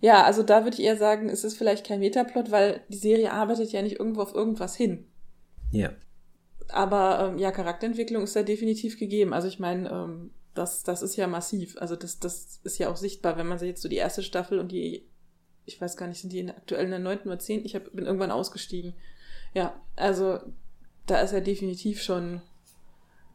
ja, 0.00 0.22
also 0.24 0.42
da 0.42 0.64
würde 0.64 0.76
ich 0.76 0.84
eher 0.84 0.96
sagen, 0.96 1.30
es 1.30 1.42
ist 1.42 1.56
vielleicht 1.56 1.86
kein 1.86 2.00
Metaplot, 2.00 2.50
weil 2.50 2.82
die 2.88 2.98
Serie 2.98 3.32
arbeitet 3.32 3.72
ja 3.72 3.82
nicht 3.82 3.98
irgendwo 3.98 4.20
auf 4.20 4.34
irgendwas 4.34 4.76
hin. 4.76 5.06
Ja. 5.72 5.90
Aber 6.68 7.30
ähm, 7.32 7.38
ja, 7.38 7.50
Charakterentwicklung 7.50 8.22
ist 8.22 8.36
da 8.36 8.42
definitiv 8.42 8.98
gegeben. 8.98 9.32
Also 9.32 9.48
ich 9.48 9.58
meine, 9.58 9.90
ähm, 9.90 10.30
das, 10.58 10.82
das 10.82 11.02
ist 11.02 11.16
ja 11.16 11.26
massiv. 11.26 11.76
Also 11.78 11.96
das, 11.96 12.18
das 12.18 12.60
ist 12.64 12.78
ja 12.78 12.90
auch 12.90 12.96
sichtbar, 12.96 13.36
wenn 13.36 13.46
man 13.46 13.58
sich 13.58 13.68
jetzt 13.68 13.82
so 13.82 13.88
die 13.88 13.96
erste 13.96 14.22
Staffel 14.22 14.58
und 14.58 14.72
die, 14.72 15.08
ich 15.64 15.80
weiß 15.80 15.96
gar 15.96 16.08
nicht, 16.08 16.20
sind 16.20 16.32
die 16.32 16.40
in 16.40 16.50
aktuell 16.50 16.84
in 16.84 16.90
der 16.90 16.98
neunten 16.98 17.28
oder 17.28 17.38
zehnten? 17.38 17.66
Ich 17.66 17.74
hab, 17.74 17.92
bin 17.92 18.06
irgendwann 18.06 18.30
ausgestiegen. 18.30 18.94
Ja, 19.54 19.80
also 19.96 20.40
da 21.06 21.20
ist 21.20 21.32
ja 21.32 21.40
definitiv 21.40 22.02
schon 22.02 22.42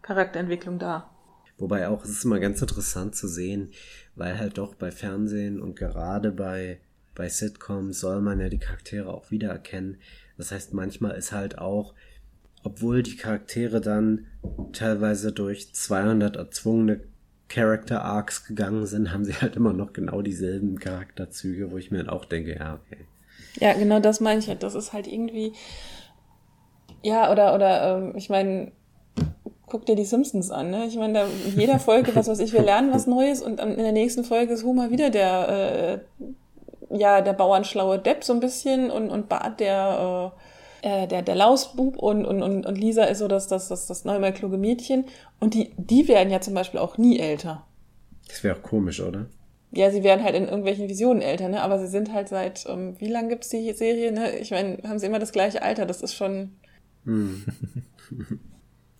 Charakterentwicklung 0.02 0.80
da. 0.80 1.10
Wobei 1.58 1.88
auch, 1.88 2.04
es 2.04 2.10
ist 2.10 2.26
immer 2.26 2.40
ganz 2.40 2.62
interessant 2.62 3.16
zu 3.16 3.28
sehen, 3.28 3.72
weil 4.16 4.38
halt 4.38 4.58
doch 4.58 4.76
bei 4.76 4.92
Fernsehen 4.92 5.62
und 5.62 5.76
gerade 5.76 6.32
bei, 6.32 6.82
bei 7.16 7.30
Sitcoms 7.30 8.00
soll 8.00 8.22
man 8.22 8.40
ja 8.40 8.50
die 8.50 8.60
Charaktere 8.60 9.14
auch 9.14 9.32
wiedererkennen. 9.32 9.98
Das 10.38 10.52
heißt, 10.52 10.74
manchmal 10.74 11.16
ist 11.16 11.32
halt 11.32 11.58
auch, 11.60 11.94
obwohl 12.64 13.04
die 13.04 13.16
Charaktere 13.16 13.82
dann 13.82 14.26
teilweise 14.74 15.32
durch 15.32 15.74
200 15.74 16.36
erzwungene 16.36 17.02
Character 17.54 18.04
Arcs 18.04 18.46
gegangen 18.46 18.88
sind, 18.88 19.14
haben 19.14 19.26
sie 19.26 19.34
halt 19.34 19.56
immer 19.56 19.74
noch 19.74 19.94
genau 19.94 20.24
dieselben 20.24 20.80
Charakterzüge, 20.80 21.72
wo 21.72 21.78
ich 21.78 21.92
mir 21.92 22.00
dann 22.00 22.10
auch 22.10 22.26
denke, 22.26 22.56
ja, 22.56 22.74
okay. 22.76 23.06
Ja, 23.60 23.74
genau 23.74 24.00
das 24.00 24.20
meine 24.20 24.40
ich 24.40 24.48
halt. 24.48 24.64
Das 24.64 24.74
ist 24.74 24.92
halt 24.92 25.06
irgendwie, 25.06 25.54
ja, 27.04 27.32
oder, 27.32 27.54
oder, 27.54 27.98
ähm, 27.98 28.14
ich 28.16 28.30
meine, 28.30 28.72
guck 29.68 29.86
dir 29.86 29.96
die 29.96 30.06
Simpsons 30.06 30.50
an. 30.50 30.72
Ne? 30.72 30.88
Ich 30.88 30.96
meine, 30.96 31.14
da 31.14 31.26
in 31.26 31.60
jeder 31.60 31.78
Folge, 31.78 32.16
was 32.16 32.28
weiß 32.28 32.40
ich, 32.40 32.54
wir 32.54 32.64
lernen 32.64 32.92
was 32.92 33.06
Neues 33.06 33.42
und 33.44 33.60
in 33.60 33.78
der 33.78 33.92
nächsten 33.92 34.24
Folge 34.24 34.54
ist 34.54 34.64
Homer 34.64 34.90
wieder 34.90 35.12
der, 35.12 36.02
äh, 36.90 36.98
ja, 36.98 37.22
der 37.22 37.34
bauernschlaue 37.34 38.00
Depp 38.00 38.24
so 38.24 38.34
ein 38.34 38.40
bisschen 38.40 38.90
und, 38.90 39.10
und 39.10 39.30
Bart 39.30 39.60
der, 39.60 40.32
äh, 40.36 40.43
äh 40.84 41.08
der, 41.08 41.22
der 41.22 41.36
Lausbub 41.36 41.98
und, 41.98 42.26
und, 42.26 42.44
und, 42.44 42.66
und 42.66 42.78
Lisa 42.78 43.06
ist 43.06 43.20
so 43.20 43.28
das, 43.28 43.48
das, 43.48 43.70
das, 43.70 43.88
das 43.88 44.06
neue 44.06 44.32
kluge 44.34 44.58
Mädchen. 44.58 45.06
Und 45.40 45.54
die, 45.54 45.72
die 45.78 46.08
werden 46.08 46.32
ja 46.32 46.42
zum 46.42 46.54
Beispiel 46.54 46.80
auch 46.80 46.98
nie 46.98 47.20
älter. 47.20 47.66
Das 48.28 48.44
wäre 48.44 48.58
auch 48.58 48.64
komisch, 48.64 49.02
oder? 49.02 49.26
Ja, 49.72 49.90
sie 49.90 50.04
werden 50.04 50.24
halt 50.24 50.36
in 50.36 50.44
irgendwelchen 50.44 50.88
Visionen 50.88 51.22
älter, 51.22 51.50
ne? 51.50 51.62
Aber 51.62 51.80
sie 51.80 51.88
sind 51.88 52.14
halt 52.14 52.30
seit, 52.30 52.66
ähm, 52.68 52.96
wie 53.00 53.08
lang 53.08 53.28
gibt's 53.28 53.50
die 53.50 53.74
Serie, 53.74 54.12
ne? 54.12 54.38
Ich 54.38 54.52
meine, 54.52 54.78
haben 54.88 55.00
sie 55.00 55.08
immer 55.08 55.20
das 55.20 55.32
gleiche 55.32 55.64
Alter, 55.64 55.86
das 55.86 56.02
ist 56.02 56.14
schon. 56.14 56.52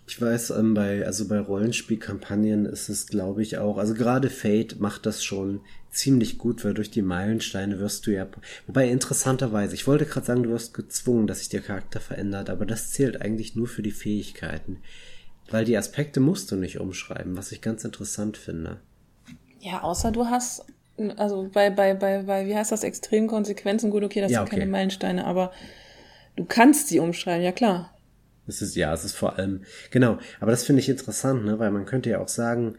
Ich 0.06 0.22
weiß, 0.22 0.52
ähm, 0.52 0.74
bei, 0.74 1.06
also 1.06 1.28
bei 1.28 1.40
Rollenspielkampagnen 1.40 2.66
ist 2.66 2.90
es, 2.90 3.08
glaube 3.08 3.42
ich, 3.42 3.58
auch, 3.58 3.78
also 3.78 3.94
gerade 3.94 4.30
Fate 4.30 4.80
macht 4.80 5.06
das 5.06 5.24
schon 5.24 5.62
ziemlich 5.92 6.38
gut, 6.38 6.66
weil 6.66 6.74
durch 6.74 6.92
die 6.92 7.02
Meilensteine 7.02 7.80
wirst 7.80 8.06
du 8.06 8.12
ja, 8.12 8.28
wobei 8.68 8.90
interessanterweise, 8.90 9.76
ich 9.76 9.88
wollte 9.88 10.06
gerade 10.06 10.26
sagen, 10.26 10.44
du 10.44 10.50
wirst 10.50 10.74
gezwungen, 10.74 11.28
dass 11.28 11.40
sich 11.40 11.50
der 11.50 11.62
Charakter 11.62 12.02
verändert, 12.02 12.50
aber 12.50 12.66
das 12.66 12.92
zählt 12.92 13.22
eigentlich 13.22 13.56
nur 13.56 13.68
für 13.68 13.84
die 13.84 13.92
Fähigkeiten. 13.92 14.80
Weil 15.50 15.66
die 15.66 15.78
Aspekte 15.78 16.20
musst 16.20 16.52
du 16.52 16.56
nicht 16.56 16.80
umschreiben, 16.80 17.38
was 17.38 17.52
ich 17.52 17.62
ganz 17.62 17.84
interessant 17.84 18.38
finde. 18.38 18.80
Ja, 19.60 19.84
außer 19.84 20.12
du 20.12 20.26
hast, 20.26 20.66
also 21.16 21.50
bei, 21.54 21.70
bei, 21.70 21.94
bei, 21.94 22.24
bei 22.24 22.48
wie 22.48 22.56
heißt 22.56 22.72
das, 22.72 22.84
Extremkonsequenzen, 22.84 23.92
gut, 23.92 24.04
okay, 24.04 24.22
das 24.22 24.32
ja, 24.32 24.40
sind 24.40 24.48
okay. 24.48 24.60
keine 24.60 24.72
Meilensteine, 24.72 25.26
aber 25.26 25.52
du 26.36 26.46
kannst 26.46 26.88
sie 26.88 27.00
umschreiben, 27.00 27.44
ja 27.44 27.52
klar. 27.52 27.93
Es 28.48 28.62
ist, 28.62 28.76
ja, 28.76 28.94
es 28.94 29.06
ist 29.06 29.16
vor 29.16 29.38
allem, 29.38 29.62
genau, 29.90 30.18
aber 30.40 30.52
das 30.52 30.66
finde 30.66 30.82
ich 30.82 30.90
interessant, 30.90 31.46
ne, 31.46 31.60
weil 31.60 31.72
man 31.72 31.86
könnte 31.86 32.10
ja 32.10 32.20
auch 32.20 32.28
sagen, 32.28 32.76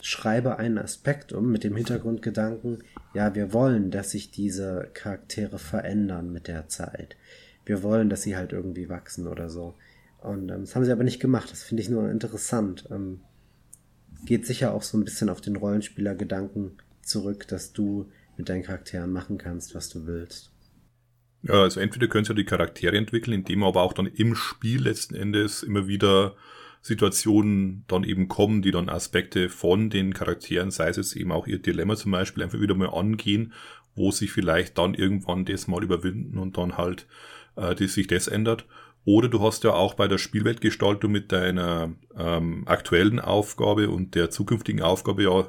schreibe 0.00 0.58
einen 0.58 0.78
Aspekt 0.78 1.32
um 1.32 1.50
mit 1.52 1.64
dem 1.64 1.76
Hintergrundgedanken, 1.76 2.82
ja, 3.14 3.34
wir 3.34 3.52
wollen, 3.52 3.90
dass 3.90 4.10
sich 4.10 4.30
diese 4.30 4.90
Charaktere 4.94 5.58
verändern 5.58 6.32
mit 6.32 6.48
der 6.48 6.68
Zeit. 6.68 7.16
Wir 7.64 7.82
wollen, 7.82 8.10
dass 8.10 8.22
sie 8.22 8.36
halt 8.36 8.52
irgendwie 8.52 8.88
wachsen 8.88 9.28
oder 9.28 9.48
so. 9.48 9.74
Und 10.20 10.50
ähm, 10.50 10.62
das 10.62 10.74
haben 10.74 10.84
sie 10.84 10.92
aber 10.92 11.04
nicht 11.04 11.20
gemacht. 11.20 11.50
Das 11.50 11.62
finde 11.62 11.82
ich 11.82 11.88
nur 11.88 12.10
interessant. 12.10 12.88
Ähm, 12.90 13.20
geht 14.24 14.46
sicher 14.46 14.74
auch 14.74 14.82
so 14.82 14.98
ein 14.98 15.04
bisschen 15.04 15.28
auf 15.28 15.40
den 15.40 15.56
Rollenspieler-Gedanken 15.56 16.78
zurück, 17.02 17.46
dass 17.48 17.72
du 17.72 18.10
mit 18.36 18.48
deinen 18.48 18.62
Charakteren 18.62 19.12
machen 19.12 19.38
kannst, 19.38 19.74
was 19.74 19.88
du 19.88 20.06
willst. 20.06 20.51
Ja, 21.42 21.62
also 21.62 21.80
entweder 21.80 22.06
können 22.06 22.24
sie 22.24 22.30
ja 22.30 22.36
die 22.36 22.44
Charaktere 22.44 22.96
entwickeln, 22.96 23.34
indem 23.34 23.64
aber 23.64 23.82
auch 23.82 23.92
dann 23.92 24.06
im 24.06 24.34
Spiel 24.34 24.82
letzten 24.82 25.14
Endes 25.14 25.62
immer 25.62 25.88
wieder 25.88 26.36
Situationen 26.82 27.84
dann 27.88 28.04
eben 28.04 28.28
kommen, 28.28 28.62
die 28.62 28.72
dann 28.72 28.88
Aspekte 28.88 29.48
von 29.48 29.90
den 29.90 30.14
Charakteren, 30.14 30.70
sei 30.70 30.88
es 30.88 30.96
jetzt 30.96 31.16
eben 31.16 31.32
auch 31.32 31.46
ihr 31.46 31.58
Dilemma 31.58 31.96
zum 31.96 32.12
Beispiel, 32.12 32.42
einfach 32.42 32.60
wieder 32.60 32.74
mal 32.74 32.90
angehen, 32.90 33.52
wo 33.94 34.10
sich 34.10 34.32
vielleicht 34.32 34.78
dann 34.78 34.94
irgendwann 34.94 35.44
das 35.44 35.68
mal 35.68 35.82
überwinden 35.82 36.38
und 36.38 36.58
dann 36.58 36.76
halt 36.76 37.06
äh, 37.56 37.74
die, 37.74 37.86
sich 37.86 38.06
das 38.06 38.28
ändert. 38.28 38.64
Oder 39.04 39.28
du 39.28 39.40
hast 39.40 39.64
ja 39.64 39.72
auch 39.72 39.94
bei 39.94 40.06
der 40.06 40.18
Spielweltgestaltung 40.18 41.10
mit 41.10 41.32
deiner 41.32 41.92
ähm, 42.16 42.62
aktuellen 42.66 43.18
Aufgabe 43.18 43.90
und 43.90 44.14
der 44.14 44.30
zukünftigen 44.30 44.82
Aufgabe 44.82 45.24
ja 45.24 45.48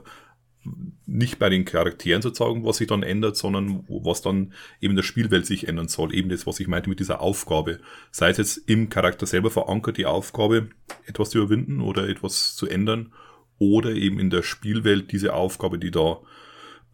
nicht 1.05 1.39
bei 1.39 1.49
den 1.49 1.65
Charakteren 1.65 2.21
sozusagen, 2.21 2.65
was 2.65 2.77
sich 2.77 2.87
dann 2.87 3.03
ändert, 3.03 3.35
sondern 3.35 3.83
was 3.87 4.21
dann 4.21 4.53
eben 4.79 4.91
in 4.91 4.95
der 4.95 5.03
Spielwelt 5.03 5.45
sich 5.45 5.67
ändern 5.67 5.87
soll. 5.87 6.13
Eben 6.13 6.29
das, 6.29 6.47
was 6.47 6.59
ich 6.59 6.67
meinte 6.67 6.89
mit 6.89 6.99
dieser 6.99 7.21
Aufgabe. 7.21 7.79
Sei 8.11 8.29
es 8.29 8.37
jetzt 8.37 8.57
im 8.69 8.89
Charakter 8.89 9.25
selber 9.25 9.51
verankert, 9.51 9.97
die 9.97 10.05
Aufgabe, 10.05 10.69
etwas 11.05 11.31
zu 11.31 11.39
überwinden 11.39 11.81
oder 11.81 12.07
etwas 12.07 12.55
zu 12.55 12.67
ändern, 12.67 13.13
oder 13.59 13.91
eben 13.91 14.19
in 14.19 14.29
der 14.29 14.43
Spielwelt 14.43 15.11
diese 15.11 15.33
Aufgabe, 15.33 15.77
die 15.77 15.91
da 15.91 16.19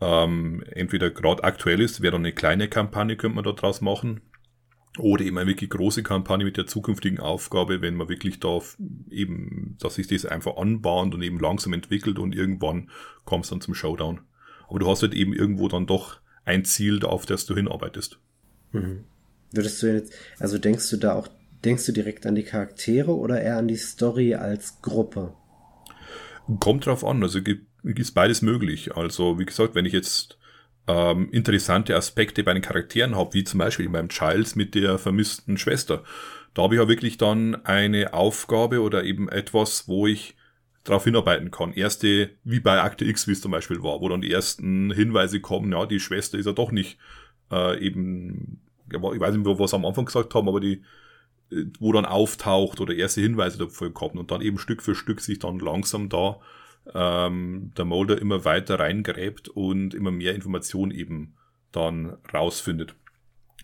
ähm, 0.01 0.63
entweder 0.72 1.09
gerade 1.09 1.43
aktuell 1.43 1.82
ist, 1.82 2.01
wäre 2.01 2.13
dann 2.13 2.22
eine 2.22 2.34
kleine 2.34 2.67
Kampagne, 2.67 3.15
könnte 3.15 3.36
man 3.36 3.43
da 3.43 3.51
draus 3.51 3.82
machen, 3.82 4.22
oder 4.97 5.23
eben 5.23 5.37
eine 5.37 5.49
wirklich 5.49 5.69
große 5.69 6.03
Kampagne 6.03 6.45
mit 6.45 6.57
der 6.57 6.67
zukünftigen 6.67 7.19
Aufgabe, 7.19 7.81
wenn 7.81 7.95
man 7.95 8.09
wirklich 8.09 8.39
da 8.39 8.59
eben, 9.09 9.77
dass 9.79 9.95
sich 9.95 10.07
das 10.07 10.25
einfach 10.25 10.57
anbahnt 10.57 11.13
und 11.13 11.21
eben 11.21 11.39
langsam 11.39 11.73
entwickelt 11.73 12.17
und 12.17 12.35
irgendwann 12.35 12.89
kommst 13.25 13.51
dann 13.51 13.61
zum 13.61 13.75
Showdown. 13.75 14.21
Aber 14.67 14.79
du 14.79 14.87
hast 14.89 15.01
halt 15.01 15.13
eben 15.13 15.33
irgendwo 15.33 15.67
dann 15.67 15.85
doch 15.85 16.19
ein 16.43 16.65
Ziel, 16.65 17.03
auf 17.03 17.25
das 17.25 17.45
du 17.45 17.55
hinarbeitest. 17.55 18.19
Mhm. 18.71 19.05
Würdest 19.51 19.81
du 19.81 19.93
jetzt, 19.93 20.13
also 20.39 20.57
denkst 20.57 20.89
du 20.89 20.97
da 20.97 21.13
auch, 21.13 21.27
denkst 21.63 21.85
du 21.85 21.91
direkt 21.91 22.25
an 22.25 22.35
die 22.35 22.43
Charaktere 22.43 23.15
oder 23.15 23.41
eher 23.41 23.57
an 23.57 23.67
die 23.67 23.77
Story 23.77 24.35
als 24.35 24.81
Gruppe? 24.81 25.33
Kommt 26.59 26.85
drauf 26.85 27.05
an, 27.05 27.21
also 27.21 27.39
ist 27.83 28.11
beides 28.11 28.41
möglich. 28.41 28.95
Also, 28.95 29.37
wie 29.39 29.45
gesagt, 29.45 29.75
wenn 29.75 29.85
ich 29.85 29.93
jetzt 29.93 30.38
ähm, 30.89 31.29
interessante 31.31 31.95
Aspekte 31.95 32.43
bei 32.43 32.53
den 32.53 32.63
Charakteren 32.63 33.15
habe, 33.15 33.35
wie 33.35 33.43
zum 33.43 33.59
Beispiel 33.59 33.87
beim 33.89 34.07
Giles 34.07 34.55
mit 34.55 34.73
der 34.73 34.97
vermissten 34.97 35.59
Schwester. 35.59 36.03
Da 36.55 36.63
habe 36.63 36.73
ich 36.73 36.81
ja 36.81 36.87
wirklich 36.87 37.17
dann 37.17 37.63
eine 37.63 38.15
Aufgabe 38.15 38.81
oder 38.81 39.03
eben 39.03 39.29
etwas, 39.29 39.87
wo 39.87 40.07
ich 40.07 40.35
darauf 40.83 41.03
hinarbeiten 41.03 41.51
kann. 41.51 41.73
Erste, 41.73 42.31
wie 42.43 42.59
bei 42.59 42.81
Akte 42.81 43.05
X, 43.05 43.27
wie 43.27 43.33
es 43.33 43.41
zum 43.41 43.51
Beispiel 43.51 43.83
war, 43.83 44.01
wo 44.01 44.09
dann 44.09 44.21
die 44.21 44.31
ersten 44.31 44.91
Hinweise 44.91 45.39
kommen, 45.41 45.71
ja, 45.71 45.85
die 45.85 45.99
Schwester 45.99 46.39
ist 46.39 46.47
ja 46.47 46.53
doch 46.53 46.71
nicht 46.71 46.97
äh, 47.51 47.79
eben, 47.79 48.59
ich 48.91 48.99
weiß 48.99 49.35
nicht, 49.35 49.45
was 49.45 49.75
am 49.75 49.85
Anfang 49.85 50.05
gesagt 50.05 50.33
haben, 50.33 50.47
aber 50.47 50.59
die, 50.59 50.81
äh, 51.51 51.65
wo 51.79 51.91
dann 51.91 52.05
auftaucht 52.05 52.81
oder 52.81 52.95
erste 52.95 53.21
Hinweise 53.21 53.59
dafür 53.59 53.93
kommen 53.93 54.17
und 54.17 54.31
dann 54.31 54.41
eben 54.41 54.57
Stück 54.57 54.81
für 54.81 54.95
Stück 54.95 55.21
sich 55.21 55.37
dann 55.37 55.59
langsam 55.59 56.09
da 56.09 56.39
ähm, 56.93 57.71
der 57.77 57.85
Molder 57.85 58.19
immer 58.21 58.45
weiter 58.45 58.79
reingräbt 58.79 59.49
und 59.49 59.93
immer 59.93 60.11
mehr 60.11 60.35
Informationen 60.35 60.91
eben 60.91 61.35
dann 61.71 62.17
rausfindet. 62.33 62.95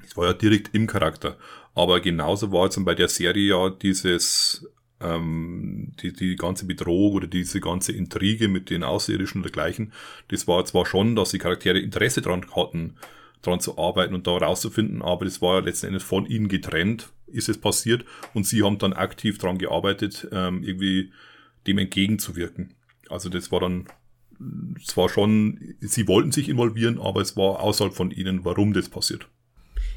Es 0.06 0.16
war 0.16 0.28
ja 0.28 0.34
direkt 0.34 0.74
im 0.74 0.88
Charakter. 0.88 1.38
Aber 1.74 2.00
genauso 2.00 2.52
war 2.52 2.66
jetzt 2.66 2.84
bei 2.86 2.96
der 2.96 3.08
Serie 3.08 3.50
ja 3.50 3.70
dieses 3.70 4.68
ähm, 5.02 5.92
die, 6.02 6.14
die 6.14 6.36
ganze 6.36 6.66
Bedrohung 6.66 7.14
oder 7.14 7.28
diese 7.28 7.60
ganze 7.60 7.92
Intrige 7.92 8.48
mit 8.48 8.70
den 8.70 8.84
Außerirdischen 8.84 9.40
und 9.40 9.44
dergleichen, 9.44 9.94
das 10.30 10.48
war 10.48 10.64
zwar 10.66 10.86
schon, 10.86 11.16
dass 11.16 11.32
die 11.32 11.38
Charaktere 11.38 11.80
Interesse 11.80 12.22
daran 12.22 12.46
hatten, 12.56 12.96
daran 13.42 13.60
zu 13.60 13.78
arbeiten 13.78 14.16
und 14.16 14.28
da 14.28 14.38
rauszufinden, 14.38 15.02
aber 15.02 15.26
das 15.26 15.42
war 15.42 15.56
ja 15.56 15.66
letzten 15.66 15.88
Endes 15.88 16.04
von 16.04 16.26
ihnen 16.26 16.48
getrennt, 16.48 17.10
ist 17.28 17.50
es 17.50 17.60
passiert 17.60 18.06
und 18.34 18.46
sie 18.46 18.64
haben 18.64 18.78
dann 18.78 18.94
aktiv 18.94 19.38
daran 19.38 19.58
gearbeitet, 19.58 20.28
ähm, 20.32 20.64
irgendwie 20.64 21.12
dem 21.68 21.78
entgegenzuwirken. 21.78 22.75
Also 23.10 23.30
das 23.30 23.52
war 23.52 23.60
dann 23.60 23.88
zwar 24.84 25.10
schon, 25.10 25.76
sie 25.80 26.08
wollten 26.08 26.32
sich 26.32 26.50
involvieren, 26.50 27.00
aber 27.00 27.22
es 27.22 27.38
war 27.38 27.62
außerhalb 27.62 27.94
von 27.94 28.12
ihnen, 28.12 28.44
warum 28.44 28.74
das 28.74 28.90
passiert. 28.90 29.28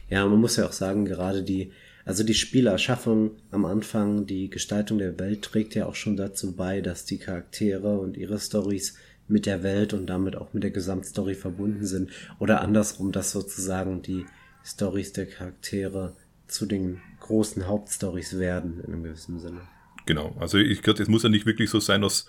Ja, 0.08 0.26
man 0.26 0.40
muss 0.40 0.56
ja 0.56 0.66
auch 0.66 0.72
sagen, 0.72 1.04
gerade 1.04 1.42
die 1.42 1.72
also 2.08 2.24
die 2.24 2.32
Spielerschaffung 2.32 3.32
am 3.50 3.66
Anfang, 3.66 4.24
die 4.24 4.48
Gestaltung 4.48 4.96
der 4.96 5.18
Welt 5.18 5.42
trägt 5.42 5.74
ja 5.74 5.84
auch 5.84 5.94
schon 5.94 6.16
dazu 6.16 6.56
bei, 6.56 6.80
dass 6.80 7.04
die 7.04 7.18
Charaktere 7.18 7.98
und 7.98 8.16
ihre 8.16 8.38
Stories 8.38 8.96
mit 9.28 9.44
der 9.44 9.62
Welt 9.62 9.92
und 9.92 10.06
damit 10.06 10.34
auch 10.34 10.54
mit 10.54 10.62
der 10.62 10.70
Gesamtstory 10.70 11.34
verbunden 11.34 11.84
sind. 11.84 12.10
Oder 12.38 12.62
andersrum, 12.62 13.12
dass 13.12 13.32
sozusagen 13.32 14.00
die 14.00 14.24
Stories 14.64 15.12
der 15.12 15.26
Charaktere 15.26 16.16
zu 16.46 16.64
den 16.64 17.02
großen 17.20 17.66
Hauptstories 17.66 18.38
werden, 18.38 18.80
in 18.80 18.94
einem 18.94 19.02
gewissen 19.02 19.38
Sinne. 19.38 19.60
Genau, 20.06 20.34
also 20.40 20.56
ich 20.56 20.80
glaube, 20.80 21.02
es 21.02 21.10
muss 21.10 21.24
ja 21.24 21.28
nicht 21.28 21.44
wirklich 21.44 21.68
so 21.68 21.78
sein, 21.78 22.00
dass 22.00 22.26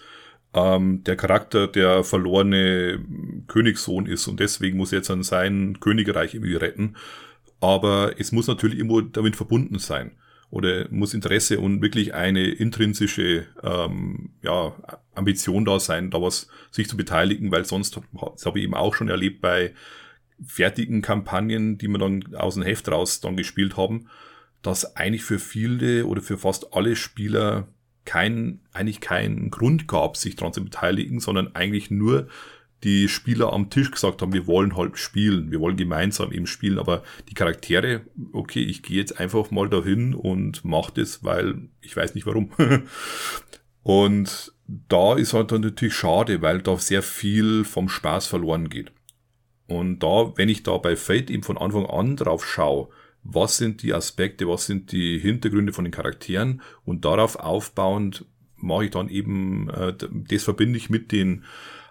ähm, 0.54 1.04
der 1.04 1.16
Charakter 1.16 1.68
der 1.68 2.04
verlorene 2.04 3.00
Königssohn 3.48 4.06
ist 4.06 4.28
und 4.28 4.40
deswegen 4.40 4.78
muss 4.78 4.92
er 4.92 5.00
jetzt 5.00 5.12
an 5.12 5.24
sein 5.24 5.80
Königreich 5.80 6.34
irgendwie 6.34 6.56
retten, 6.56 6.96
aber 7.62 8.20
es 8.20 8.32
muss 8.32 8.48
natürlich 8.48 8.78
irgendwo 8.78 9.02
damit 9.02 9.36
verbunden 9.36 9.80
sein 9.80 10.12
oder 10.52 10.88
muss 10.90 11.14
Interesse 11.14 11.60
und 11.60 11.82
wirklich 11.82 12.14
eine 12.14 12.48
intrinsische 12.48 13.46
ähm, 13.62 14.32
ja, 14.42 14.74
Ambition 15.14 15.66
da 15.66 15.80
sein, 15.80 16.10
da 16.10 16.22
was 16.22 16.48
sich 16.72 16.90
zu 16.90 16.98
beteiligen, 16.98 17.52
weil 17.52 17.66
sonst, 17.66 18.00
das 18.14 18.46
habe 18.46 18.60
ich 18.60 18.66
eben 18.66 18.74
auch 18.74 18.96
schon 18.96 19.10
erlebt 19.10 19.42
bei 19.42 19.74
fertigen 20.44 21.02
Kampagnen, 21.02 21.78
die 21.78 21.88
wir 21.88 22.00
dann 22.00 22.36
aus 22.36 22.56
dem 22.56 22.64
Heft 22.64 22.90
raus 22.90 23.20
dann 23.20 23.38
gespielt 23.38 23.78
haben, 23.78 24.10
dass 24.62 24.96
eigentlich 24.96 25.24
für 25.24 25.40
viele 25.40 26.06
oder 26.06 26.22
für 26.22 26.38
fast 26.38 26.74
alle 26.74 26.96
Spieler 26.96 27.68
kein, 28.10 28.60
eigentlich 28.74 29.02
keinen 29.02 29.52
Grund 29.52 29.88
gab, 29.88 30.18
sich 30.18 30.36
daran 30.36 30.52
zu 30.52 30.64
beteiligen, 30.64 31.20
sondern 31.20 31.54
eigentlich 31.56 31.92
nur 31.92 32.28
die 32.84 33.08
Spieler 33.08 33.54
am 33.54 33.70
Tisch 33.70 33.92
gesagt 33.92 34.24
haben, 34.24 34.34
wir 34.34 34.48
wollen 34.48 34.76
halt 34.76 34.98
spielen, 34.98 35.52
wir 35.52 35.60
wollen 35.60 35.78
gemeinsam 35.78 36.32
eben 36.32 36.48
spielen, 36.48 36.80
aber 36.80 37.04
die 37.30 37.36
Charaktere, 37.36 38.02
okay, 38.34 38.62
ich 38.62 38.82
gehe 38.82 38.98
jetzt 38.98 39.20
einfach 39.20 39.52
mal 39.52 39.70
dahin 39.70 40.16
und 40.16 40.66
mache 40.66 40.94
das, 40.96 41.24
weil 41.24 41.70
ich 41.82 41.96
weiß 41.96 42.16
nicht 42.16 42.26
warum. 42.26 42.50
und 43.84 44.54
da 44.66 45.16
ist 45.16 45.34
halt 45.34 45.52
dann 45.52 45.62
natürlich 45.62 45.94
schade, 45.94 46.42
weil 46.42 46.64
da 46.64 46.78
sehr 46.78 47.04
viel 47.04 47.64
vom 47.64 47.90
Spaß 47.90 48.26
verloren 48.26 48.70
geht. 48.70 48.92
Und 49.68 50.00
da, 50.00 50.34
wenn 50.36 50.50
ich 50.50 50.64
da 50.64 50.78
bei 50.78 50.96
Fate 50.96 51.30
eben 51.30 51.44
von 51.44 51.60
Anfang 51.60 51.86
an 51.86 52.16
drauf 52.16 52.44
schaue, 52.44 52.90
was 53.24 53.58
sind 53.58 53.84
die 53.84 53.94
Aspekte, 53.94 54.48
was 54.48 54.66
sind 54.66 54.92
die 54.92 55.20
Hintergründe 55.20 55.74
von 55.74 55.84
den 55.84 55.92
Charakteren 55.92 56.62
und 56.86 57.06
darauf 57.06 57.36
aufbauend 57.36 58.26
mache 58.56 58.86
ich 58.86 58.92
dann 58.92 59.10
eben, 59.10 59.70
äh, 59.70 59.94
das 60.30 60.44
verbinde 60.44 60.78
ich 60.78 60.90
mit 60.90 61.12
den 61.12 61.44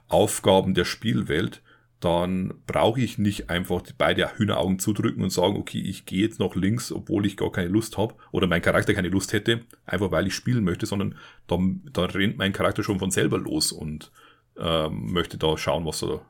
Aufgaben 0.09 0.75
der 0.75 0.85
Spielwelt, 0.85 1.63
dann 2.01 2.55
brauche 2.67 3.01
ich 3.01 3.19
nicht 3.19 3.51
einfach 3.51 3.83
beide 3.97 4.37
Hühneraugen 4.37 4.79
zudrücken 4.79 5.23
und 5.23 5.31
sagen, 5.31 5.57
okay, 5.57 5.81
ich 5.81 6.07
gehe 6.07 6.23
jetzt 6.23 6.39
noch 6.39 6.55
links, 6.55 6.93
obwohl 6.93 7.27
ich 7.27 7.37
gar 7.37 7.51
keine 7.51 7.69
Lust 7.69 7.99
habe 7.99 8.15
oder 8.31 8.47
mein 8.47 8.63
Charakter 8.63 8.95
keine 8.95 9.09
Lust 9.09 9.33
hätte, 9.33 9.61
einfach 9.85 10.13
weil 10.13 10.29
ich 10.29 10.35
spielen 10.35 10.65
möchte, 10.65 10.87
sondern 10.87 11.17
da, 11.49 11.59
da 11.93 12.05
rennt 12.05 12.39
mein 12.39 12.53
Charakter 12.53 12.85
schon 12.85 13.01
von 13.01 13.11
selber 13.11 13.39
los 13.39 13.73
und 13.73 14.13
ähm, 14.59 15.13
möchte 15.13 15.39
da 15.39 15.59
schauen, 15.59 15.85
was 15.87 16.03
er, 16.03 16.21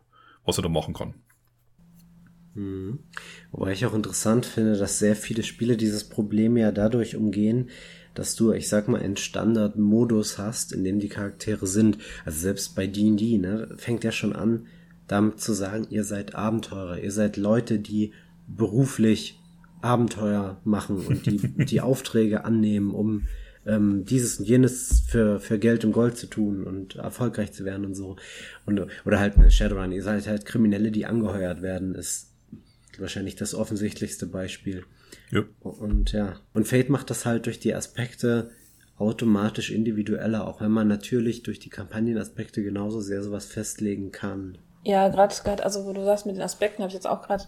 was 0.45 0.59
er 0.59 0.63
da 0.63 0.69
machen 0.71 0.95
kann. 0.95 1.15
Mhm. 2.59 2.99
Wobei 3.53 3.73
ich 3.73 3.87
auch 3.87 3.95
interessant 3.95 4.45
finde, 4.45 4.77
dass 4.77 4.99
sehr 4.99 5.15
viele 5.15 5.43
Spiele 5.43 5.77
dieses 5.77 6.05
Problem 6.05 6.57
ja 6.57 6.73
dadurch 6.73 7.15
umgehen, 7.15 7.71
dass 8.15 8.35
du, 8.35 8.53
ich 8.53 8.69
sag 8.69 8.89
mal, 8.89 9.01
einen 9.01 9.17
Standardmodus 9.17 10.39
hast, 10.39 10.73
in 10.73 10.83
dem 10.83 10.99
die 10.99 11.09
Charaktere 11.09 11.69
sind. 11.69 11.99
Also 12.25 12.41
selbst 12.41 12.75
bei 12.75 12.89
D&D, 12.89 13.39
ne, 13.39 13.69
fängt 13.77 14.03
ja 14.03 14.11
schon 14.11 14.35
an, 14.35 14.67
damit 15.07 15.41
zu 15.41 15.53
sagen, 15.53 15.87
ihr 15.91 16.03
seid 16.03 16.35
Abenteurer, 16.35 16.99
ihr 16.99 17.13
seid 17.13 17.37
Leute, 17.37 17.79
die 17.79 18.13
beruflich 18.49 19.39
Abenteuer 19.81 20.61
machen 20.65 21.07
und 21.07 21.27
die, 21.27 21.37
die 21.65 21.81
Aufträge 21.81 22.45
annehmen, 22.45 22.91
um 22.91 23.29
ähm, 23.67 24.05
dieses 24.05 24.41
und 24.41 24.49
jenes 24.49 25.05
für, 25.07 25.39
für 25.39 25.61
Geld 25.61 25.85
und 25.85 25.93
Gold 25.93 26.17
zu 26.17 26.27
tun 26.27 26.65
und 26.65 26.97
erfolgreich 26.97 27.53
zu 27.53 27.65
werden 27.65 27.85
und 27.85 27.95
so. 27.95 28.17
Und, 28.67 28.81
oder 29.05 29.21
halt 29.21 29.37
eine 29.37 29.51
Shadowrun, 29.51 29.93
ihr 29.93 30.03
seid 30.03 30.27
halt 30.27 30.45
Kriminelle, 30.45 30.91
die 30.91 31.07
angeheuert 31.07 31.63
werden, 31.63 31.95
ist 31.95 32.28
wahrscheinlich 33.01 33.37
das 33.37 33.55
offensichtlichste 33.55 34.27
Beispiel. 34.27 34.85
Ja. 35.31 35.45
Und 35.61 36.13
ja, 36.13 36.37
und 36.55 36.67
Fate 36.67 36.91
macht 36.91 37.11
das 37.11 37.27
halt 37.27 37.47
durch 37.47 37.61
die 37.61 37.75
Aspekte 37.75 38.51
automatisch 38.99 39.71
individueller, 39.71 40.47
auch 40.47 40.61
wenn 40.61 40.73
man 40.73 40.89
natürlich 40.89 41.43
durch 41.43 41.61
die 41.61 41.71
Kampagnenaspekte 41.71 42.63
genauso 42.63 43.01
sehr 43.01 43.23
sowas 43.23 43.47
festlegen 43.47 44.11
kann. 44.11 44.59
Ja, 44.85 45.09
gerade, 45.09 45.65
also 45.65 45.87
wo 45.87 45.93
du 45.93 46.05
sagst 46.05 46.27
mit 46.27 46.37
den 46.37 46.43
Aspekten, 46.43 46.83
habe 46.83 46.89
ich 46.89 46.95
jetzt 46.95 47.07
auch 47.07 47.23
gerade, 47.23 47.45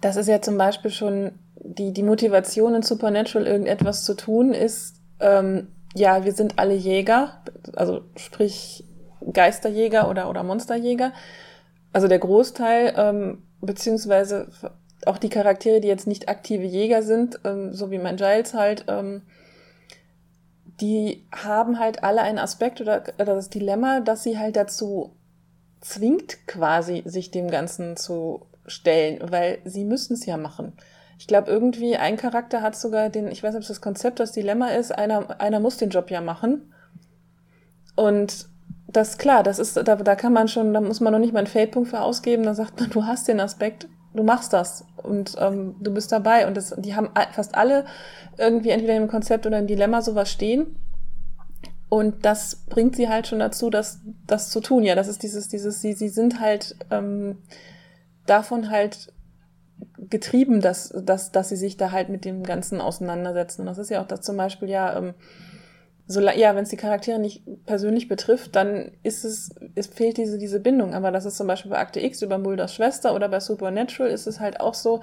das 0.00 0.16
ist 0.16 0.28
ja 0.28 0.42
zum 0.42 0.58
Beispiel 0.58 0.90
schon 0.90 1.32
die, 1.56 1.92
die 1.92 2.02
Motivation 2.02 2.74
in 2.74 2.82
Supernatural 2.82 3.46
irgendetwas 3.46 4.04
zu 4.04 4.14
tun, 4.14 4.52
ist, 4.52 4.96
ähm, 5.20 5.68
ja, 5.94 6.24
wir 6.24 6.32
sind 6.32 6.58
alle 6.58 6.74
Jäger, 6.74 7.42
also 7.74 8.02
sprich 8.16 8.84
Geisterjäger 9.32 10.08
oder, 10.08 10.28
oder 10.28 10.42
Monsterjäger. 10.42 11.12
Also 11.92 12.08
der 12.08 12.18
Großteil, 12.18 12.94
ähm, 12.96 13.42
beziehungsweise 13.60 14.48
auch 15.06 15.18
die 15.18 15.28
Charaktere, 15.28 15.80
die 15.80 15.88
jetzt 15.88 16.06
nicht 16.06 16.28
aktive 16.28 16.64
Jäger 16.64 17.02
sind, 17.02 17.40
ähm, 17.44 17.72
so 17.72 17.90
wie 17.90 17.98
mein 17.98 18.16
Giles 18.16 18.54
halt, 18.54 18.84
ähm, 18.88 19.22
die 20.80 21.26
haben 21.32 21.78
halt 21.78 22.02
alle 22.02 22.22
einen 22.22 22.38
Aspekt 22.38 22.80
oder, 22.80 23.04
oder 23.18 23.34
das 23.34 23.50
Dilemma, 23.50 24.00
dass 24.00 24.22
sie 24.22 24.38
halt 24.38 24.56
dazu 24.56 25.14
zwingt, 25.80 26.46
quasi 26.46 27.02
sich 27.04 27.30
dem 27.30 27.50
Ganzen 27.50 27.96
zu 27.96 28.46
stellen, 28.66 29.20
weil 29.30 29.58
sie 29.64 29.84
müssen 29.84 30.14
es 30.14 30.26
ja 30.26 30.36
machen. 30.36 30.72
Ich 31.18 31.26
glaube, 31.26 31.50
irgendwie 31.50 31.96
ein 31.96 32.16
Charakter 32.16 32.62
hat 32.62 32.76
sogar 32.76 33.10
den, 33.10 33.28
ich 33.28 33.42
weiß 33.42 33.54
nicht, 33.54 33.62
ob 33.62 33.68
das 33.68 33.80
Konzept, 33.80 34.18
das 34.18 34.32
Dilemma 34.32 34.68
ist, 34.68 34.92
einer, 34.92 35.40
einer 35.40 35.60
muss 35.60 35.76
den 35.76 35.90
Job 35.90 36.10
ja 36.10 36.20
machen. 36.20 36.72
Und 37.94 38.48
das 38.88 39.18
klar, 39.18 39.42
das 39.42 39.58
ist, 39.58 39.76
da, 39.76 39.96
da 39.96 40.14
kann 40.16 40.32
man 40.32 40.48
schon, 40.48 40.72
da 40.74 40.80
muss 40.80 41.00
man 41.00 41.12
noch 41.12 41.20
nicht 41.20 41.32
mal 41.32 41.40
einen 41.40 41.46
Feldpunkt 41.46 41.90
für 41.90 42.00
ausgeben, 42.00 42.42
da 42.44 42.54
sagt 42.54 42.80
man, 42.80 42.90
du 42.90 43.04
hast 43.04 43.28
den 43.28 43.40
Aspekt, 43.40 43.88
du 44.14 44.22
machst 44.22 44.52
das 44.52 44.84
und 44.96 45.36
ähm, 45.38 45.76
du 45.80 45.92
bist 45.92 46.12
dabei. 46.12 46.46
Und 46.46 46.56
das, 46.56 46.74
die 46.78 46.94
haben 46.94 47.10
fast 47.32 47.54
alle 47.54 47.84
irgendwie 48.38 48.70
entweder 48.70 48.96
im 48.96 49.08
Konzept 49.08 49.46
oder 49.46 49.58
im 49.58 49.66
Dilemma 49.66 50.02
sowas 50.02 50.30
stehen. 50.30 50.76
Und 51.88 52.24
das 52.24 52.56
bringt 52.56 52.96
sie 52.96 53.08
halt 53.08 53.26
schon 53.26 53.38
dazu, 53.38 53.68
das, 53.68 54.00
das 54.26 54.48
zu 54.48 54.60
tun. 54.60 54.82
Ja, 54.82 54.94
das 54.94 55.08
ist 55.08 55.22
dieses, 55.22 55.48
dieses, 55.48 55.80
sie, 55.82 55.92
sie 55.92 56.08
sind 56.08 56.40
halt 56.40 56.76
ähm, 56.90 57.38
davon 58.26 58.70
halt 58.70 59.12
getrieben, 59.98 60.60
dass, 60.60 60.88
dass, 60.88 61.32
dass 61.32 61.48
sie 61.50 61.56
sich 61.56 61.76
da 61.76 61.90
halt 61.90 62.08
mit 62.08 62.24
dem 62.24 62.44
Ganzen 62.44 62.80
auseinandersetzen. 62.80 63.62
Und 63.62 63.66
das 63.66 63.78
ist 63.78 63.90
ja 63.90 64.00
auch 64.00 64.06
das 64.06 64.22
zum 64.22 64.36
Beispiel 64.36 64.70
ja, 64.70 64.96
ähm, 64.96 65.14
so, 66.06 66.20
ja, 66.20 66.54
wenn 66.54 66.64
es 66.64 66.68
die 66.68 66.76
Charaktere 66.76 67.18
nicht 67.18 67.42
persönlich 67.64 68.08
betrifft, 68.08 68.56
dann 68.56 68.90
ist 69.02 69.24
es, 69.24 69.50
es 69.74 69.86
fehlt 69.86 70.16
diese, 70.16 70.38
diese 70.38 70.60
Bindung. 70.60 70.94
Aber 70.94 71.10
das 71.10 71.24
ist 71.24 71.36
zum 71.36 71.46
Beispiel 71.46 71.70
bei 71.70 71.78
Akte 71.78 72.00
X 72.00 72.22
über 72.22 72.38
Mulders 72.38 72.74
Schwester 72.74 73.14
oder 73.14 73.28
bei 73.28 73.40
Supernatural 73.40 74.10
ist 74.10 74.26
es 74.26 74.40
halt 74.40 74.60
auch 74.60 74.74
so, 74.74 75.00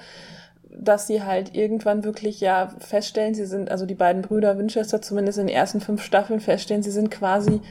dass 0.70 1.08
sie 1.08 1.24
halt 1.24 1.56
irgendwann 1.56 2.04
wirklich 2.04 2.42
ja 2.42 2.70
feststellen, 2.80 3.34
sie 3.34 3.46
sind, 3.46 3.72
also 3.72 3.86
die 3.86 3.96
beiden 3.96 4.22
Brüder 4.22 4.58
Winchester 4.58 5.02
zumindest 5.02 5.40
in 5.40 5.48
den 5.48 5.56
ersten 5.56 5.82
fünf 5.82 6.04
Staffeln 6.04 6.40
feststellen, 6.40 6.84
sie 6.84 6.92
sind 6.92 7.10
quasi 7.10 7.62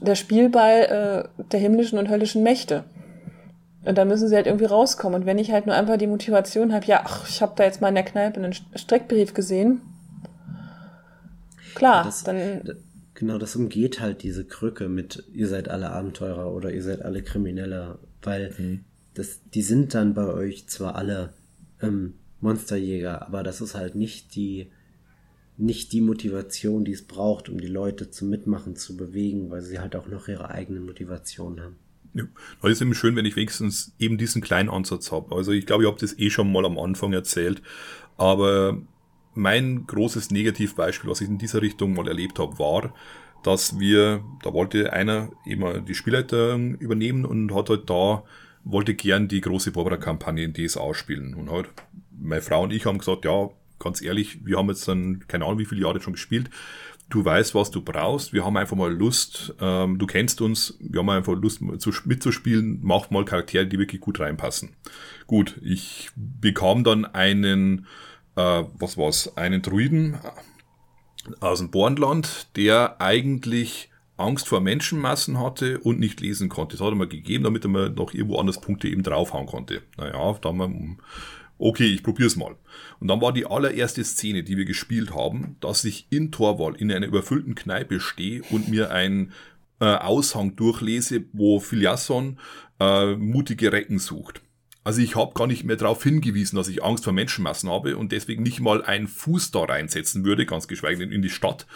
der 0.00 0.14
Spielball 0.14 1.28
äh, 1.38 1.42
der 1.44 1.60
himmlischen 1.60 1.98
und 1.98 2.10
höllischen 2.10 2.42
Mächte. 2.42 2.84
Und 3.84 3.98
da 3.98 4.04
müssen 4.04 4.28
sie 4.28 4.36
halt 4.36 4.46
irgendwie 4.46 4.66
rauskommen. 4.66 5.22
Und 5.22 5.26
wenn 5.26 5.38
ich 5.38 5.50
halt 5.50 5.66
nur 5.66 5.74
einfach 5.74 5.96
die 5.96 6.06
Motivation 6.06 6.72
habe, 6.72 6.86
ja, 6.86 7.02
ach, 7.04 7.28
ich 7.28 7.42
habe 7.42 7.54
da 7.56 7.64
jetzt 7.64 7.80
mal 7.80 7.88
in 7.88 7.96
der 7.96 8.04
Kneipe 8.04 8.38
einen 8.38 8.54
Streckbrief 8.74 9.34
gesehen. 9.34 9.80
Klar, 11.74 12.04
das, 12.04 12.24
dann. 12.24 12.62
Genau, 13.14 13.38
das 13.38 13.56
umgeht 13.56 14.00
halt 14.00 14.22
diese 14.22 14.44
Krücke 14.44 14.88
mit, 14.88 15.24
ihr 15.32 15.46
seid 15.46 15.68
alle 15.68 15.90
Abenteurer 15.90 16.52
oder 16.52 16.72
ihr 16.72 16.82
seid 16.82 17.02
alle 17.02 17.22
Kriminelle, 17.22 17.98
weil 18.22 18.54
mhm. 18.58 18.80
das, 19.14 19.40
die 19.54 19.62
sind 19.62 19.94
dann 19.94 20.14
bei 20.14 20.26
euch 20.26 20.66
zwar 20.68 20.96
alle 20.96 21.34
ähm, 21.80 22.14
Monsterjäger, 22.40 23.26
aber 23.26 23.42
das 23.42 23.60
ist 23.60 23.74
halt 23.74 23.94
nicht 23.94 24.34
die, 24.34 24.70
nicht 25.56 25.92
die 25.92 26.00
Motivation, 26.00 26.84
die 26.84 26.92
es 26.92 27.06
braucht, 27.06 27.48
um 27.48 27.60
die 27.60 27.68
Leute 27.68 28.10
zum 28.10 28.30
Mitmachen 28.30 28.76
zu 28.76 28.96
bewegen, 28.96 29.50
weil 29.50 29.62
sie 29.62 29.78
halt 29.78 29.94
auch 29.94 30.08
noch 30.08 30.28
ihre 30.28 30.50
eigene 30.50 30.80
Motivation 30.80 31.60
haben. 31.60 31.76
Ja, 32.14 32.24
das 32.60 32.72
ist 32.72 32.82
eben 32.82 32.94
schön, 32.94 33.16
wenn 33.16 33.24
ich 33.24 33.36
wenigstens 33.36 33.94
eben 33.98 34.18
diesen 34.18 34.42
kleinen 34.42 34.68
Ansatz 34.68 35.12
habe. 35.12 35.34
Also 35.34 35.52
ich 35.52 35.66
glaube, 35.66 35.84
ich 35.84 35.88
habe 35.88 36.00
das 36.00 36.18
eh 36.18 36.30
schon 36.30 36.50
mal 36.50 36.66
am 36.66 36.78
Anfang 36.78 37.12
erzählt, 37.12 37.62
aber 38.16 38.82
mein 39.34 39.86
großes 39.86 40.30
Negativbeispiel, 40.30 41.10
was 41.10 41.20
ich 41.20 41.28
in 41.28 41.38
dieser 41.38 41.62
Richtung 41.62 41.94
mal 41.94 42.08
erlebt 42.08 42.38
habe, 42.38 42.58
war, 42.58 42.94
dass 43.42 43.78
wir, 43.78 44.22
da 44.42 44.52
wollte 44.52 44.92
einer 44.92 45.30
eben 45.44 45.84
die 45.84 45.94
Spielleitung 45.94 46.76
übernehmen 46.76 47.24
und 47.24 47.54
hat 47.54 47.70
halt 47.70 47.90
da, 47.90 48.22
wollte 48.64 48.94
gern 48.94 49.28
die 49.28 49.40
große 49.40 49.72
Barbara-Kampagne 49.72 50.44
in 50.44 50.54
DSA 50.54 50.94
spielen. 50.94 51.34
Und 51.34 51.50
halt, 51.50 51.68
meine 52.16 52.42
Frau 52.42 52.62
und 52.62 52.72
ich 52.72 52.86
haben 52.86 52.98
gesagt, 52.98 53.24
ja, 53.24 53.50
ganz 53.78 54.00
ehrlich, 54.00 54.44
wir 54.44 54.58
haben 54.58 54.68
jetzt 54.68 54.86
dann, 54.86 55.24
keine 55.26 55.44
Ahnung, 55.44 55.58
wie 55.58 55.64
viele 55.64 55.82
Jahre 55.82 56.00
schon 56.00 56.12
gespielt. 56.12 56.50
Du 57.08 57.24
weißt, 57.24 57.54
was 57.54 57.70
du 57.70 57.82
brauchst. 57.82 58.32
Wir 58.32 58.44
haben 58.44 58.56
einfach 58.56 58.76
mal 58.76 58.90
Lust. 58.90 59.54
Ähm, 59.60 59.98
du 59.98 60.06
kennst 60.06 60.40
uns. 60.40 60.78
Wir 60.80 61.00
haben 61.00 61.10
einfach 61.10 61.34
Lust 61.34 61.60
zu, 61.78 61.90
mitzuspielen. 62.06 62.78
Mach 62.80 63.10
mal 63.10 63.24
Charaktere, 63.24 63.66
die 63.66 63.78
wirklich 63.78 64.00
gut 64.00 64.20
reinpassen. 64.20 64.70
Gut, 65.26 65.58
ich 65.62 66.10
bekam 66.14 66.84
dann 66.84 67.04
einen, 67.04 67.86
äh, 68.36 68.64
was 68.78 68.96
war's, 68.96 69.36
einen 69.36 69.62
Druiden 69.62 70.18
aus 71.40 71.58
dem 71.58 71.70
Bornland, 71.70 72.48
der 72.56 73.00
eigentlich 73.00 73.90
Angst 74.16 74.48
vor 74.48 74.60
Menschenmassen 74.60 75.40
hatte 75.40 75.78
und 75.80 75.98
nicht 75.98 76.20
lesen 76.20 76.48
konnte. 76.48 76.76
Das 76.76 76.84
hat 76.84 76.92
er 76.92 76.96
mir 76.96 77.08
gegeben, 77.08 77.44
damit 77.44 77.64
er 77.64 77.70
mir 77.70 77.90
noch 77.90 78.14
irgendwo 78.14 78.38
anders 78.38 78.60
Punkte 78.60 78.88
eben 78.88 79.02
draufhauen 79.02 79.46
konnte. 79.46 79.82
Naja, 79.96 80.38
da 80.40 80.48
haben 80.48 80.58
wir 80.58 80.96
okay, 81.58 81.86
ich 81.86 82.02
probier's 82.02 82.36
mal. 82.36 82.56
Und 83.00 83.08
dann 83.08 83.20
war 83.20 83.32
die 83.32 83.46
allererste 83.46 84.04
Szene, 84.04 84.42
die 84.42 84.56
wir 84.56 84.64
gespielt 84.64 85.14
haben, 85.14 85.56
dass 85.60 85.84
ich 85.84 86.06
in 86.10 86.32
Torwall 86.32 86.74
in 86.76 86.90
einer 86.90 87.06
überfüllten 87.06 87.54
Kneipe 87.54 88.00
stehe 88.00 88.42
und 88.50 88.68
mir 88.68 88.90
ein 88.90 89.32
äh, 89.80 89.84
Aushang 89.84 90.56
durchlese, 90.56 91.24
wo 91.32 91.60
Filiasson 91.60 92.38
äh, 92.80 93.14
mutige 93.14 93.72
Recken 93.72 93.98
sucht. 93.98 94.42
Also 94.84 95.00
ich 95.00 95.16
habe 95.16 95.34
gar 95.34 95.46
nicht 95.46 95.64
mehr 95.64 95.76
darauf 95.76 96.02
hingewiesen, 96.02 96.56
dass 96.56 96.68
ich 96.68 96.82
Angst 96.82 97.04
vor 97.04 97.12
Menschenmassen 97.12 97.70
habe 97.70 97.96
und 97.96 98.12
deswegen 98.12 98.42
nicht 98.42 98.60
mal 98.60 98.82
einen 98.82 99.08
Fuß 99.08 99.50
da 99.52 99.60
reinsetzen 99.60 100.24
würde, 100.24 100.46
ganz 100.46 100.66
geschweige 100.66 100.98
denn 100.98 101.12
in 101.12 101.22
die 101.22 101.30
Stadt, 101.30 101.66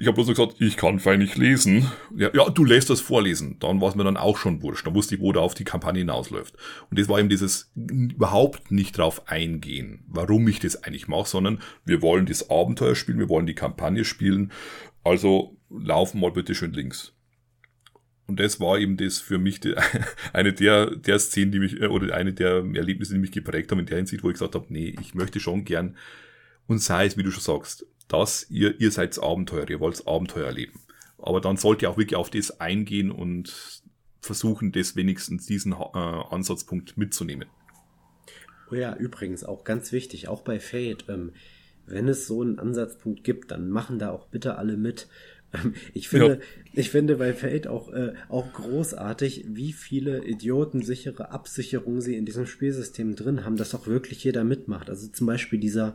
ich 0.00 0.06
habe 0.06 0.14
bloß 0.14 0.28
noch 0.28 0.34
gesagt, 0.36 0.60
ich 0.60 0.76
kann 0.76 1.00
fein 1.00 1.18
nicht 1.18 1.36
lesen. 1.36 1.90
Ja, 2.16 2.30
ja, 2.32 2.48
du 2.50 2.64
lässt 2.64 2.88
das 2.88 3.00
vorlesen. 3.00 3.56
Dann 3.58 3.80
war 3.80 3.88
es 3.88 3.96
mir 3.96 4.04
dann 4.04 4.16
auch 4.16 4.36
schon 4.36 4.62
wurscht. 4.62 4.86
Da 4.86 4.94
wusste 4.94 5.16
ich, 5.16 5.20
wo 5.20 5.32
da 5.32 5.40
auf 5.40 5.54
die 5.54 5.64
Kampagne 5.64 5.98
hinausläuft. 5.98 6.54
Und 6.88 7.00
das 7.00 7.08
war 7.08 7.18
eben 7.18 7.28
dieses 7.28 7.72
überhaupt 7.74 8.70
nicht 8.70 8.96
drauf 8.96 9.28
eingehen, 9.28 10.04
warum 10.06 10.46
ich 10.46 10.60
das 10.60 10.84
eigentlich 10.84 11.08
mache, 11.08 11.28
sondern 11.28 11.58
wir 11.84 12.00
wollen 12.00 12.26
das 12.26 12.48
Abenteuer 12.48 12.94
spielen, 12.94 13.18
wir 13.18 13.28
wollen 13.28 13.46
die 13.46 13.56
Kampagne 13.56 14.04
spielen. 14.04 14.52
Also 15.02 15.56
laufen 15.68 16.20
mal 16.20 16.30
bitte 16.30 16.54
schön 16.54 16.72
links. 16.72 17.17
Und 18.28 18.38
das 18.38 18.60
war 18.60 18.78
eben 18.78 18.98
das 18.98 19.18
für 19.18 19.38
mich 19.38 19.58
die, 19.58 19.74
eine 20.32 20.52
der, 20.52 20.94
der 20.94 21.18
Szenen, 21.18 21.50
die 21.50 21.58
mich, 21.58 21.80
oder 21.80 22.14
eine 22.14 22.34
der 22.34 22.64
Erlebnisse, 22.74 23.14
die 23.14 23.18
mich 23.18 23.32
geprägt 23.32 23.72
haben, 23.72 23.80
in 23.80 23.86
der 23.86 23.96
Hinsicht, 23.96 24.22
wo 24.22 24.28
ich 24.28 24.34
gesagt 24.34 24.54
habe, 24.54 24.66
nee, 24.68 24.94
ich 25.00 25.14
möchte 25.14 25.40
schon 25.40 25.64
gern, 25.64 25.96
und 26.66 26.78
sei 26.80 27.06
es, 27.06 27.16
wie 27.16 27.22
du 27.22 27.30
schon 27.30 27.42
sagst, 27.42 27.86
dass 28.06 28.48
ihr, 28.50 28.78
ihr 28.80 28.90
seid 28.90 29.18
Abenteuer, 29.18 29.68
ihr 29.70 29.80
wollt 29.80 30.06
Abenteuer 30.06 30.46
erleben. 30.46 30.80
Aber 31.18 31.40
dann 31.40 31.56
sollt 31.56 31.82
ihr 31.82 31.90
auch 31.90 31.96
wirklich 31.96 32.16
auf 32.16 32.30
das 32.30 32.60
eingehen 32.60 33.10
und 33.10 33.82
versuchen, 34.20 34.72
das 34.72 34.94
wenigstens 34.94 35.46
diesen 35.46 35.72
äh, 35.72 35.76
Ansatzpunkt 35.76 36.98
mitzunehmen. 36.98 37.48
Oh 38.70 38.74
ja, 38.74 38.94
übrigens 38.94 39.44
auch 39.44 39.64
ganz 39.64 39.92
wichtig, 39.92 40.28
auch 40.28 40.42
bei 40.42 40.60
Fate, 40.60 41.06
ähm, 41.08 41.32
wenn 41.86 42.06
es 42.06 42.26
so 42.26 42.42
einen 42.42 42.58
Ansatzpunkt 42.58 43.24
gibt, 43.24 43.50
dann 43.50 43.70
machen 43.70 43.98
da 43.98 44.10
auch 44.10 44.26
bitte 44.26 44.58
alle 44.58 44.76
mit. 44.76 45.08
Ähm, 45.52 45.74
ich 45.94 46.08
finde, 46.08 46.34
ja. 46.34 46.38
ich 46.72 46.90
finde 46.90 47.16
bei 47.16 47.32
Fate 47.32 47.66
auch, 47.66 47.92
äh, 47.92 48.12
auch 48.28 48.52
großartig, 48.52 49.46
wie 49.48 49.72
viele 49.72 50.24
idiotensichere 50.24 51.30
Absicherungen 51.30 52.00
sie 52.00 52.16
in 52.16 52.26
diesem 52.26 52.46
Spielsystem 52.46 53.16
drin 53.16 53.44
haben, 53.44 53.56
dass 53.56 53.74
auch 53.74 53.86
wirklich 53.86 54.22
jeder 54.24 54.44
mitmacht. 54.44 54.90
Also 54.90 55.08
zum 55.08 55.26
Beispiel 55.26 55.58
dieser, 55.58 55.94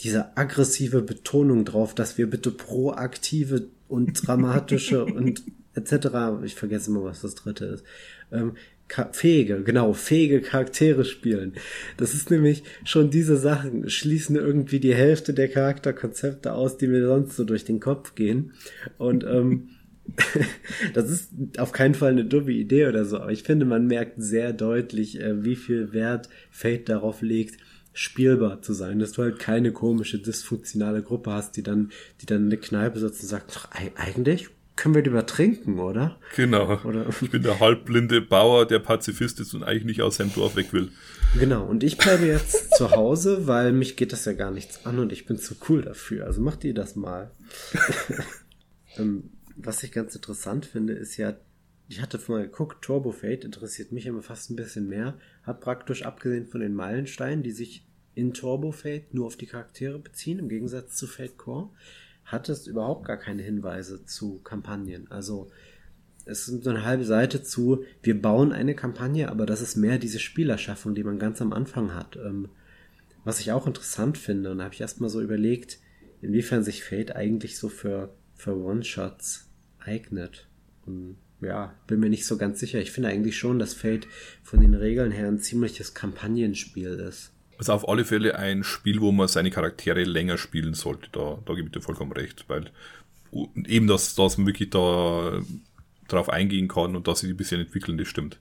diese 0.00 0.36
aggressive 0.36 1.02
Betonung 1.02 1.64
drauf, 1.64 1.94
dass 1.94 2.18
wir 2.18 2.28
bitte 2.28 2.50
proaktive 2.50 3.68
und 3.88 4.26
dramatische 4.26 5.04
und 5.06 5.42
etc. 5.74 6.42
Ich 6.44 6.54
vergesse 6.54 6.90
immer, 6.90 7.04
was 7.04 7.22
das 7.22 7.34
dritte 7.34 7.64
ist. 7.66 7.84
Ähm, 8.32 8.54
fähige, 9.12 9.62
genau, 9.62 9.92
fähige 9.92 10.40
Charaktere 10.40 11.04
spielen. 11.04 11.54
Das 11.96 12.14
ist 12.14 12.30
nämlich 12.30 12.62
schon 12.84 13.10
diese 13.10 13.36
Sachen 13.36 13.88
schließen 13.88 14.36
irgendwie 14.36 14.80
die 14.80 14.94
Hälfte 14.94 15.34
der 15.34 15.48
Charakterkonzepte 15.48 16.52
aus, 16.52 16.76
die 16.76 16.88
mir 16.88 17.06
sonst 17.06 17.36
so 17.36 17.44
durch 17.44 17.64
den 17.64 17.80
Kopf 17.80 18.14
gehen. 18.14 18.52
Und 18.98 19.24
ähm, 19.24 19.70
das 20.94 21.10
ist 21.10 21.30
auf 21.58 21.72
keinen 21.72 21.94
Fall 21.94 22.12
eine 22.12 22.24
dumme 22.24 22.52
Idee 22.52 22.86
oder 22.86 23.04
so, 23.04 23.18
aber 23.18 23.32
ich 23.32 23.42
finde, 23.42 23.64
man 23.64 23.86
merkt 23.86 24.14
sehr 24.22 24.52
deutlich, 24.52 25.20
äh, 25.20 25.44
wie 25.44 25.56
viel 25.56 25.92
Wert 25.92 26.28
Fate 26.50 26.88
darauf 26.88 27.22
legt, 27.22 27.58
spielbar 27.92 28.62
zu 28.62 28.72
sein, 28.72 28.98
dass 28.98 29.12
du 29.12 29.22
halt 29.22 29.38
keine 29.38 29.72
komische, 29.72 30.18
dysfunktionale 30.18 31.02
Gruppe 31.02 31.32
hast, 31.32 31.56
die 31.56 31.62
dann, 31.62 31.90
die 32.20 32.26
dann 32.26 32.44
in 32.44 32.50
der 32.50 32.60
Kneipe 32.60 32.98
sitzt 32.98 33.22
und 33.22 33.28
sagt, 33.28 33.54
doch, 33.54 33.68
eigentlich 33.96 34.48
können 34.76 34.94
wir 34.94 35.02
lieber 35.02 35.26
trinken, 35.26 35.78
oder? 35.78 36.18
Genau. 36.36 36.80
Oder? 36.84 37.06
Ich 37.20 37.30
bin 37.30 37.42
der 37.42 37.60
halbblinde 37.60 38.20
Bauer, 38.20 38.66
der 38.66 38.78
Pazifist 38.78 39.40
ist 39.40 39.52
und 39.54 39.62
eigentlich 39.62 39.84
nicht 39.84 40.02
aus 40.02 40.16
seinem 40.16 40.32
Dorf 40.32 40.56
weg 40.56 40.72
will. 40.72 40.90
Genau, 41.38 41.64
und 41.64 41.84
ich 41.84 41.98
bleibe 41.98 42.26
jetzt 42.26 42.70
zu 42.76 42.90
Hause, 42.90 43.46
weil 43.46 43.72
mich 43.72 43.96
geht 43.96 44.12
das 44.12 44.24
ja 44.24 44.32
gar 44.32 44.50
nichts 44.50 44.86
an 44.86 44.98
und 44.98 45.12
ich 45.12 45.26
bin 45.26 45.38
zu 45.38 45.54
cool 45.68 45.82
dafür. 45.82 46.26
Also 46.26 46.40
macht 46.40 46.64
ihr 46.64 46.74
das 46.74 46.96
mal. 46.96 47.30
ähm, 48.96 49.30
was 49.56 49.82
ich 49.82 49.92
ganz 49.92 50.14
interessant 50.14 50.66
finde, 50.66 50.94
ist 50.94 51.16
ja, 51.16 51.36
ich 51.88 52.00
hatte 52.00 52.20
mal 52.28 52.42
geguckt, 52.42 52.82
Turbo 52.82 53.12
Fate 53.12 53.44
interessiert 53.44 53.92
mich 53.92 54.06
immer 54.06 54.22
fast 54.22 54.50
ein 54.50 54.56
bisschen 54.56 54.88
mehr. 54.88 55.18
Hat 55.42 55.60
praktisch 55.60 56.04
abgesehen 56.04 56.46
von 56.46 56.60
den 56.60 56.74
Meilensteinen, 56.74 57.42
die 57.42 57.52
sich 57.52 57.86
in 58.14 58.32
Turbo 58.32 58.72
Fate 58.72 59.12
nur 59.14 59.26
auf 59.26 59.36
die 59.36 59.46
Charaktere 59.46 59.98
beziehen, 59.98 60.38
im 60.38 60.48
Gegensatz 60.48 60.96
zu 60.96 61.06
Fate 61.06 61.36
Core, 61.36 61.70
hat 62.30 62.48
es 62.48 62.66
überhaupt 62.66 63.06
gar 63.06 63.16
keine 63.16 63.42
Hinweise 63.42 64.04
zu 64.04 64.40
Kampagnen. 64.42 65.10
Also 65.10 65.50
es 66.24 66.48
ist 66.48 66.64
so 66.64 66.70
eine 66.70 66.84
halbe 66.84 67.04
Seite 67.04 67.42
zu, 67.42 67.84
wir 68.02 68.20
bauen 68.20 68.52
eine 68.52 68.74
Kampagne, 68.74 69.30
aber 69.30 69.46
das 69.46 69.62
ist 69.62 69.76
mehr 69.76 69.98
diese 69.98 70.20
Spielerschaffung, 70.20 70.94
die 70.94 71.04
man 71.04 71.18
ganz 71.18 71.40
am 71.42 71.52
Anfang 71.52 71.94
hat. 71.94 72.16
Ähm, 72.16 72.48
was 73.24 73.40
ich 73.40 73.52
auch 73.52 73.66
interessant 73.66 74.16
finde, 74.16 74.50
und 74.50 74.58
da 74.58 74.64
habe 74.64 74.74
ich 74.74 74.80
erstmal 74.80 75.10
so 75.10 75.20
überlegt, 75.20 75.78
inwiefern 76.22 76.62
sich 76.62 76.84
Fate 76.84 77.16
eigentlich 77.16 77.58
so 77.58 77.68
für, 77.68 78.14
für 78.34 78.56
One-Shots 78.56 79.48
eignet. 79.78 80.46
Und 80.86 81.16
ja, 81.40 81.74
bin 81.86 82.00
mir 82.00 82.10
nicht 82.10 82.26
so 82.26 82.36
ganz 82.36 82.60
sicher. 82.60 82.80
Ich 82.80 82.92
finde 82.92 83.08
eigentlich 83.08 83.38
schon, 83.38 83.58
dass 83.58 83.74
Fate 83.74 84.06
von 84.42 84.60
den 84.60 84.74
Regeln 84.74 85.10
her 85.10 85.28
ein 85.28 85.38
ziemliches 85.38 85.94
Kampagnenspiel 85.94 86.90
ist. 86.90 87.32
Also 87.60 87.74
auf 87.74 87.86
alle 87.90 88.06
Fälle 88.06 88.38
ein 88.38 88.64
Spiel, 88.64 89.02
wo 89.02 89.12
man 89.12 89.28
seine 89.28 89.50
Charaktere 89.50 90.04
länger 90.04 90.38
spielen 90.38 90.72
sollte. 90.72 91.10
Da, 91.12 91.38
da 91.44 91.52
gebe 91.52 91.66
ich 91.68 91.72
dir 91.72 91.82
vollkommen 91.82 92.12
recht, 92.12 92.46
weil 92.48 92.70
eben, 93.66 93.86
dass, 93.86 94.14
dass 94.14 94.38
man 94.38 94.46
wirklich 94.46 94.70
da 94.70 95.42
drauf 96.08 96.30
eingehen 96.30 96.68
kann 96.68 96.96
und 96.96 97.06
dass 97.06 97.20
sie 97.20 97.28
ein 97.28 97.36
bisschen 97.36 97.60
entwickeln, 97.60 97.98
das 97.98 98.08
stimmt. 98.08 98.38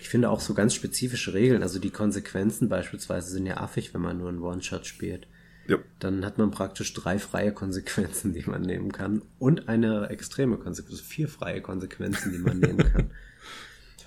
Ich 0.00 0.08
finde 0.08 0.30
auch 0.30 0.40
so 0.40 0.54
ganz 0.54 0.72
spezifische 0.72 1.34
Regeln, 1.34 1.62
also 1.62 1.78
die 1.78 1.90
Konsequenzen 1.90 2.70
beispielsweise 2.70 3.30
sind 3.30 3.44
ja 3.44 3.58
affig, 3.58 3.92
wenn 3.92 4.00
man 4.00 4.16
nur 4.16 4.30
einen 4.30 4.40
One-Shot 4.40 4.86
spielt. 4.86 5.26
Ja. 5.66 5.76
Dann 5.98 6.24
hat 6.24 6.38
man 6.38 6.50
praktisch 6.50 6.94
drei 6.94 7.18
freie 7.18 7.52
Konsequenzen, 7.52 8.32
die 8.32 8.48
man 8.48 8.62
nehmen 8.62 8.90
kann 8.90 9.20
und 9.38 9.68
eine 9.68 10.08
extreme 10.08 10.56
Konsequenz, 10.56 11.00
also 11.00 11.10
vier 11.10 11.28
freie 11.28 11.60
Konsequenzen, 11.60 12.32
die 12.32 12.38
man 12.38 12.58
nehmen 12.58 12.90
kann. 12.90 13.10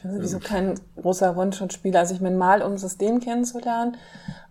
Ich 0.02 0.04
bin 0.04 0.16
sowieso 0.16 0.40
kein 0.40 0.80
großer 1.00 1.38
One-Shot-Spieler. 1.38 2.00
Also 2.00 2.16
ich 2.16 2.22
meine, 2.22 2.36
mal 2.36 2.64
um 2.64 2.72
das 2.72 2.82
System 2.82 3.20
kennenzulernen, 3.20 3.98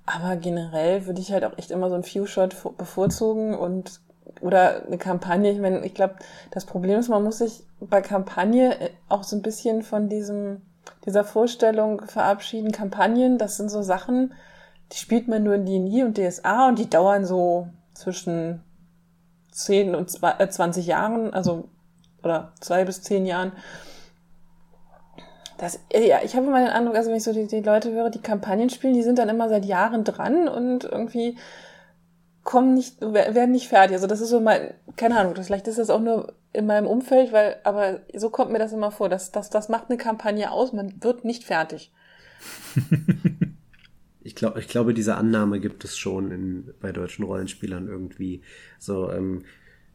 aber 0.06 0.36
generell 0.36 1.06
würde 1.06 1.20
ich 1.20 1.32
halt 1.32 1.44
auch 1.44 1.58
echt 1.58 1.72
immer 1.72 1.88
so 1.88 1.96
ein 1.96 2.04
Few-Shot 2.04 2.76
bevorzugen 2.78 3.56
und 3.56 4.00
oder 4.40 4.86
eine 4.86 4.96
Kampagne. 4.96 5.50
Ich 5.50 5.58
meine, 5.58 5.84
ich 5.84 5.92
glaube, 5.92 6.14
das 6.52 6.66
Problem 6.66 7.00
ist, 7.00 7.08
man 7.08 7.24
muss 7.24 7.38
sich 7.38 7.64
bei 7.80 8.00
Kampagne 8.00 8.78
äh, 8.78 8.90
auch 9.08 9.24
so 9.24 9.34
ein 9.34 9.42
bisschen 9.42 9.82
von 9.82 10.08
diesem 10.08 10.62
dieser 11.04 11.24
Vorstellung 11.24 12.06
verabschieden. 12.06 12.70
Kampagnen, 12.70 13.36
das 13.36 13.56
sind 13.56 13.70
so 13.70 13.82
Sachen, 13.82 14.32
die 14.92 14.98
spielt 14.98 15.26
man 15.26 15.42
nur 15.42 15.56
in 15.56 15.66
D&D 15.66 16.04
und 16.04 16.16
DSA 16.16 16.68
und 16.68 16.78
die 16.78 16.88
dauern 16.88 17.24
so 17.24 17.66
zwischen 17.92 18.62
10 19.50 19.96
und 19.96 20.10
20 20.10 20.86
äh, 20.86 20.88
Jahren, 20.88 21.34
also 21.34 21.68
oder 22.22 22.52
zwei 22.60 22.84
bis 22.84 23.02
zehn 23.02 23.26
Jahren 23.26 23.52
Das, 25.60 25.78
ja, 25.92 26.20
ich 26.24 26.36
habe 26.36 26.46
immer 26.46 26.60
den 26.60 26.68
Eindruck, 26.68 26.96
also 26.96 27.10
wenn 27.10 27.18
ich 27.18 27.22
so 27.22 27.34
die, 27.34 27.46
die 27.46 27.60
Leute 27.60 27.92
höre, 27.92 28.08
die 28.08 28.22
Kampagnen 28.22 28.70
spielen, 28.70 28.94
die 28.94 29.02
sind 29.02 29.18
dann 29.18 29.28
immer 29.28 29.50
seit 29.50 29.66
Jahren 29.66 30.04
dran 30.04 30.48
und 30.48 30.84
irgendwie 30.84 31.36
kommen 32.44 32.72
nicht, 32.72 33.02
werden 33.02 33.52
nicht 33.52 33.68
fertig. 33.68 33.92
Also 33.92 34.06
das 34.06 34.22
ist 34.22 34.30
so 34.30 34.40
mein, 34.40 34.72
keine 34.96 35.18
Ahnung, 35.18 35.34
vielleicht 35.34 35.68
ist 35.68 35.78
das 35.78 35.90
auch 35.90 36.00
nur 36.00 36.32
in 36.54 36.64
meinem 36.64 36.86
Umfeld, 36.86 37.32
weil, 37.32 37.56
aber 37.62 38.00
so 38.14 38.30
kommt 38.30 38.52
mir 38.52 38.58
das 38.58 38.72
immer 38.72 38.90
vor, 38.90 39.10
dass, 39.10 39.32
dass 39.32 39.50
das 39.50 39.68
macht 39.68 39.90
eine 39.90 39.98
Kampagne 39.98 40.50
aus, 40.50 40.72
man 40.72 40.94
wird 41.02 41.26
nicht 41.26 41.44
fertig. 41.44 41.92
ich 44.22 44.34
glaube, 44.34 44.60
ich 44.60 44.68
glaube, 44.68 44.94
diese 44.94 45.16
Annahme 45.16 45.60
gibt 45.60 45.84
es 45.84 45.98
schon 45.98 46.30
in, 46.30 46.74
bei 46.80 46.90
deutschen 46.90 47.26
Rollenspielern 47.26 47.86
irgendwie. 47.86 48.40
So, 48.78 49.12
ähm, 49.12 49.42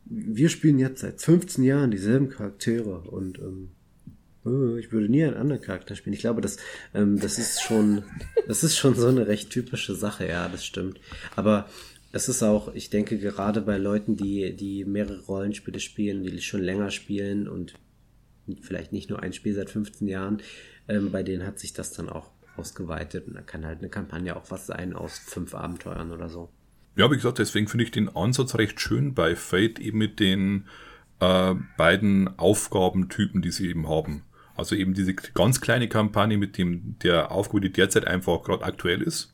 wir 0.06 0.50
spielen 0.50 0.78
jetzt 0.78 1.02
seit 1.02 1.20
15 1.20 1.64
Jahren 1.64 1.90
dieselben 1.90 2.30
Charaktere 2.30 3.00
und 3.10 3.40
ähm, 3.40 3.72
ich 4.46 4.92
würde 4.92 5.10
nie 5.10 5.24
einen 5.24 5.36
anderen 5.36 5.62
Charakter 5.62 5.96
spielen. 5.96 6.14
Ich 6.14 6.20
glaube, 6.20 6.42
das, 6.42 6.58
ähm, 6.94 7.20
das 7.20 7.40
ist 7.40 7.62
schon, 7.62 8.04
das 8.48 8.64
ist 8.64 8.78
schon 8.78 8.96
so 8.96 9.08
eine 9.08 9.28
recht 9.28 9.50
typische 9.50 9.96
Sache, 9.96 10.28
ja, 10.28 10.48
das 10.48 10.66
stimmt. 10.66 11.00
Aber 11.36 11.68
es 12.12 12.30
ist 12.30 12.44
auch, 12.44 12.74
ich 12.74 12.90
denke, 12.90 13.18
gerade 13.18 13.62
bei 13.62 13.78
Leuten, 13.78 14.16
die, 14.16 14.56
die 14.56 14.86
mehrere 14.86 15.22
Rollenspiele 15.22 15.80
spielen, 15.80 16.24
die 16.24 16.42
schon 16.42 16.62
länger 16.62 16.92
spielen 16.92 17.48
und 17.48 17.74
vielleicht 18.62 18.94
nicht 18.94 19.10
nur 19.10 19.22
ein 19.22 19.34
Spiel 19.34 19.56
seit 19.56 19.70
15 19.70 20.08
Jahren, 20.08 20.42
ähm, 20.88 21.12
bei 21.12 21.24
denen 21.24 21.46
hat 21.46 21.60
sich 21.60 21.74
das 21.74 21.92
dann 21.92 22.10
auch 22.10 22.30
ausgeweitet 22.56 23.28
und 23.28 23.34
da 23.34 23.42
kann 23.42 23.66
halt 23.66 23.80
eine 23.80 23.90
Kampagne 23.90 24.36
auch 24.36 24.50
was 24.50 24.68
sein 24.68 24.94
aus 24.94 25.18
fünf 25.18 25.54
Abenteuern 25.56 26.12
oder 26.12 26.30
so. 26.30 26.50
Ja, 26.96 27.12
wie 27.12 27.16
gesagt, 27.16 27.40
deswegen 27.40 27.68
finde 27.68 27.84
ich 27.84 27.92
den 27.92 28.16
Ansatz 28.16 28.56
recht 28.56 28.80
schön 28.80 29.14
bei 29.14 29.36
Fate 29.36 29.80
eben 29.80 29.98
mit 29.98 30.20
den 30.20 30.68
äh, 31.20 31.54
beiden 31.78 32.40
Aufgabentypen, 32.40 33.42
die 33.42 33.52
sie 33.52 33.68
eben 33.68 33.90
haben. 33.90 34.24
Also 34.56 34.76
eben 34.76 34.94
diese 34.94 35.14
ganz 35.14 35.62
kleine 35.62 35.90
Kampagne 35.90 36.38
mit 36.38 36.58
dem 36.58 36.98
der 37.04 37.32
Aufgabe, 37.32 37.62
die 37.62 37.72
derzeit 37.72 38.08
einfach 38.08 38.42
gerade 38.44 38.64
aktuell 38.64 39.02
ist, 39.02 39.34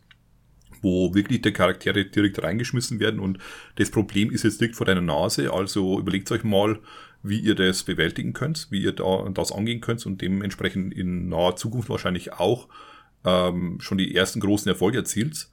wo 0.81 1.13
wirklich 1.13 1.41
die 1.41 1.51
Charaktere 1.51 2.05
direkt 2.05 2.41
reingeschmissen 2.41 2.99
werden 2.99 3.19
und 3.19 3.37
das 3.75 3.91
Problem 3.91 4.31
ist 4.31 4.43
jetzt 4.43 4.59
direkt 4.59 4.75
vor 4.75 4.85
deiner 4.85 5.01
Nase. 5.01 5.53
Also 5.53 5.99
überlegt 5.99 6.31
euch 6.31 6.43
mal, 6.43 6.79
wie 7.23 7.39
ihr 7.39 7.55
das 7.55 7.83
bewältigen 7.83 8.33
könnt, 8.33 8.67
wie 8.71 8.81
ihr 8.81 8.93
da 8.93 9.29
das 9.33 9.51
angehen 9.51 9.81
könnt 9.81 10.05
und 10.05 10.21
dementsprechend 10.21 10.93
in 10.93 11.29
naher 11.29 11.55
Zukunft 11.55 11.89
wahrscheinlich 11.89 12.33
auch 12.33 12.67
ähm, 13.23 13.77
schon 13.79 13.97
die 13.97 14.15
ersten 14.15 14.39
großen 14.39 14.69
Erfolge 14.69 14.99
erzielt. 14.99 15.49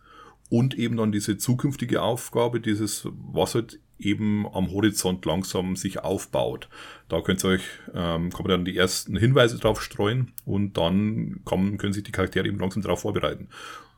Und 0.50 0.78
eben 0.78 0.96
dann 0.96 1.12
diese 1.12 1.36
zukünftige 1.36 2.00
Aufgabe, 2.00 2.60
dieses, 2.60 3.06
was 3.12 3.54
halt 3.54 3.80
eben 3.98 4.46
am 4.52 4.70
Horizont 4.70 5.24
langsam 5.24 5.76
sich 5.76 6.00
aufbaut. 6.00 6.68
Da 7.08 7.20
könnt 7.20 7.44
ihr 7.44 7.50
euch, 7.50 7.64
ähm, 7.94 8.30
kann 8.30 8.42
man 8.42 8.50
dann 8.50 8.64
die 8.64 8.76
ersten 8.76 9.16
Hinweise 9.16 9.58
drauf 9.58 9.82
streuen 9.82 10.32
und 10.44 10.76
dann 10.76 11.40
kann, 11.44 11.78
können 11.78 11.92
sich 11.92 12.04
die 12.04 12.12
Charaktere 12.12 12.46
eben 12.46 12.58
langsam 12.58 12.82
darauf 12.82 13.00
vorbereiten. 13.00 13.48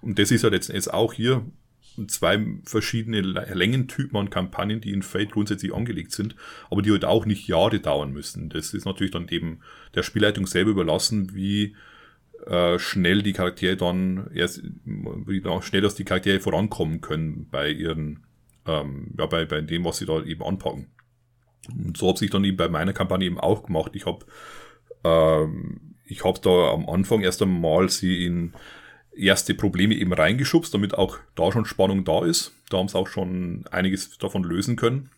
Und 0.00 0.18
das 0.18 0.30
ist 0.30 0.42
ja 0.42 0.48
letzten 0.48 0.72
Endes 0.72 0.88
auch 0.88 1.12
hier 1.12 1.44
zwei 2.06 2.46
verschiedene 2.64 3.20
Längentypen 3.20 4.16
an 4.18 4.30
Kampagnen, 4.30 4.80
die 4.80 4.92
in 4.92 5.02
Fate 5.02 5.32
grundsätzlich 5.32 5.74
angelegt 5.74 6.12
sind, 6.12 6.36
aber 6.70 6.82
die 6.82 6.90
halt 6.90 7.04
auch 7.04 7.26
nicht 7.26 7.48
Jahre 7.48 7.80
dauern 7.80 8.12
müssen. 8.12 8.48
Das 8.48 8.72
ist 8.74 8.84
natürlich 8.84 9.12
dann 9.12 9.28
eben 9.28 9.60
der 9.94 10.02
Spielleitung 10.02 10.46
selber 10.46 10.70
überlassen, 10.70 11.34
wie 11.34 11.74
äh, 12.46 12.78
schnell 12.78 13.22
die 13.22 13.32
Charaktere 13.32 13.76
dann 13.76 14.30
erst, 14.34 14.62
wie 14.84 15.42
schnell 15.62 15.82
dass 15.82 15.94
die 15.94 16.04
Charaktere 16.04 16.40
vorankommen 16.40 17.00
können 17.00 17.46
bei 17.50 17.70
ihren, 17.70 18.20
ähm, 18.66 19.14
ja, 19.18 19.26
bei, 19.26 19.44
bei 19.44 19.60
dem, 19.60 19.84
was 19.84 19.98
sie 19.98 20.06
da 20.06 20.22
eben 20.22 20.42
anpacken. 20.42 20.88
Und 21.68 21.96
so 21.96 22.08
habe 22.08 22.24
ich 22.24 22.30
dann 22.30 22.44
eben 22.44 22.56
bei 22.56 22.68
meiner 22.68 22.92
Kampagne 22.92 23.26
eben 23.26 23.38
auch 23.38 23.64
gemacht. 23.64 23.92
Ich 23.94 24.06
habe 24.06 24.24
ähm, 25.04 25.90
ich 26.10 26.24
habe 26.24 26.40
da 26.40 26.72
am 26.72 26.88
Anfang 26.88 27.22
erst 27.22 27.40
einmal 27.40 27.88
sie 27.88 28.24
in 28.26 28.52
erste 29.16 29.54
Probleme 29.54 29.94
eben 29.94 30.12
reingeschubst, 30.12 30.74
damit 30.74 30.94
auch 30.94 31.18
da 31.34 31.52
schon 31.52 31.64
Spannung 31.64 32.04
da 32.04 32.24
ist. 32.24 32.52
Da 32.68 32.78
haben 32.78 32.88
sie 32.88 32.98
auch 32.98 33.06
schon 33.06 33.64
einiges 33.70 34.18
davon 34.18 34.42
lösen 34.42 34.76
können. 34.76 35.10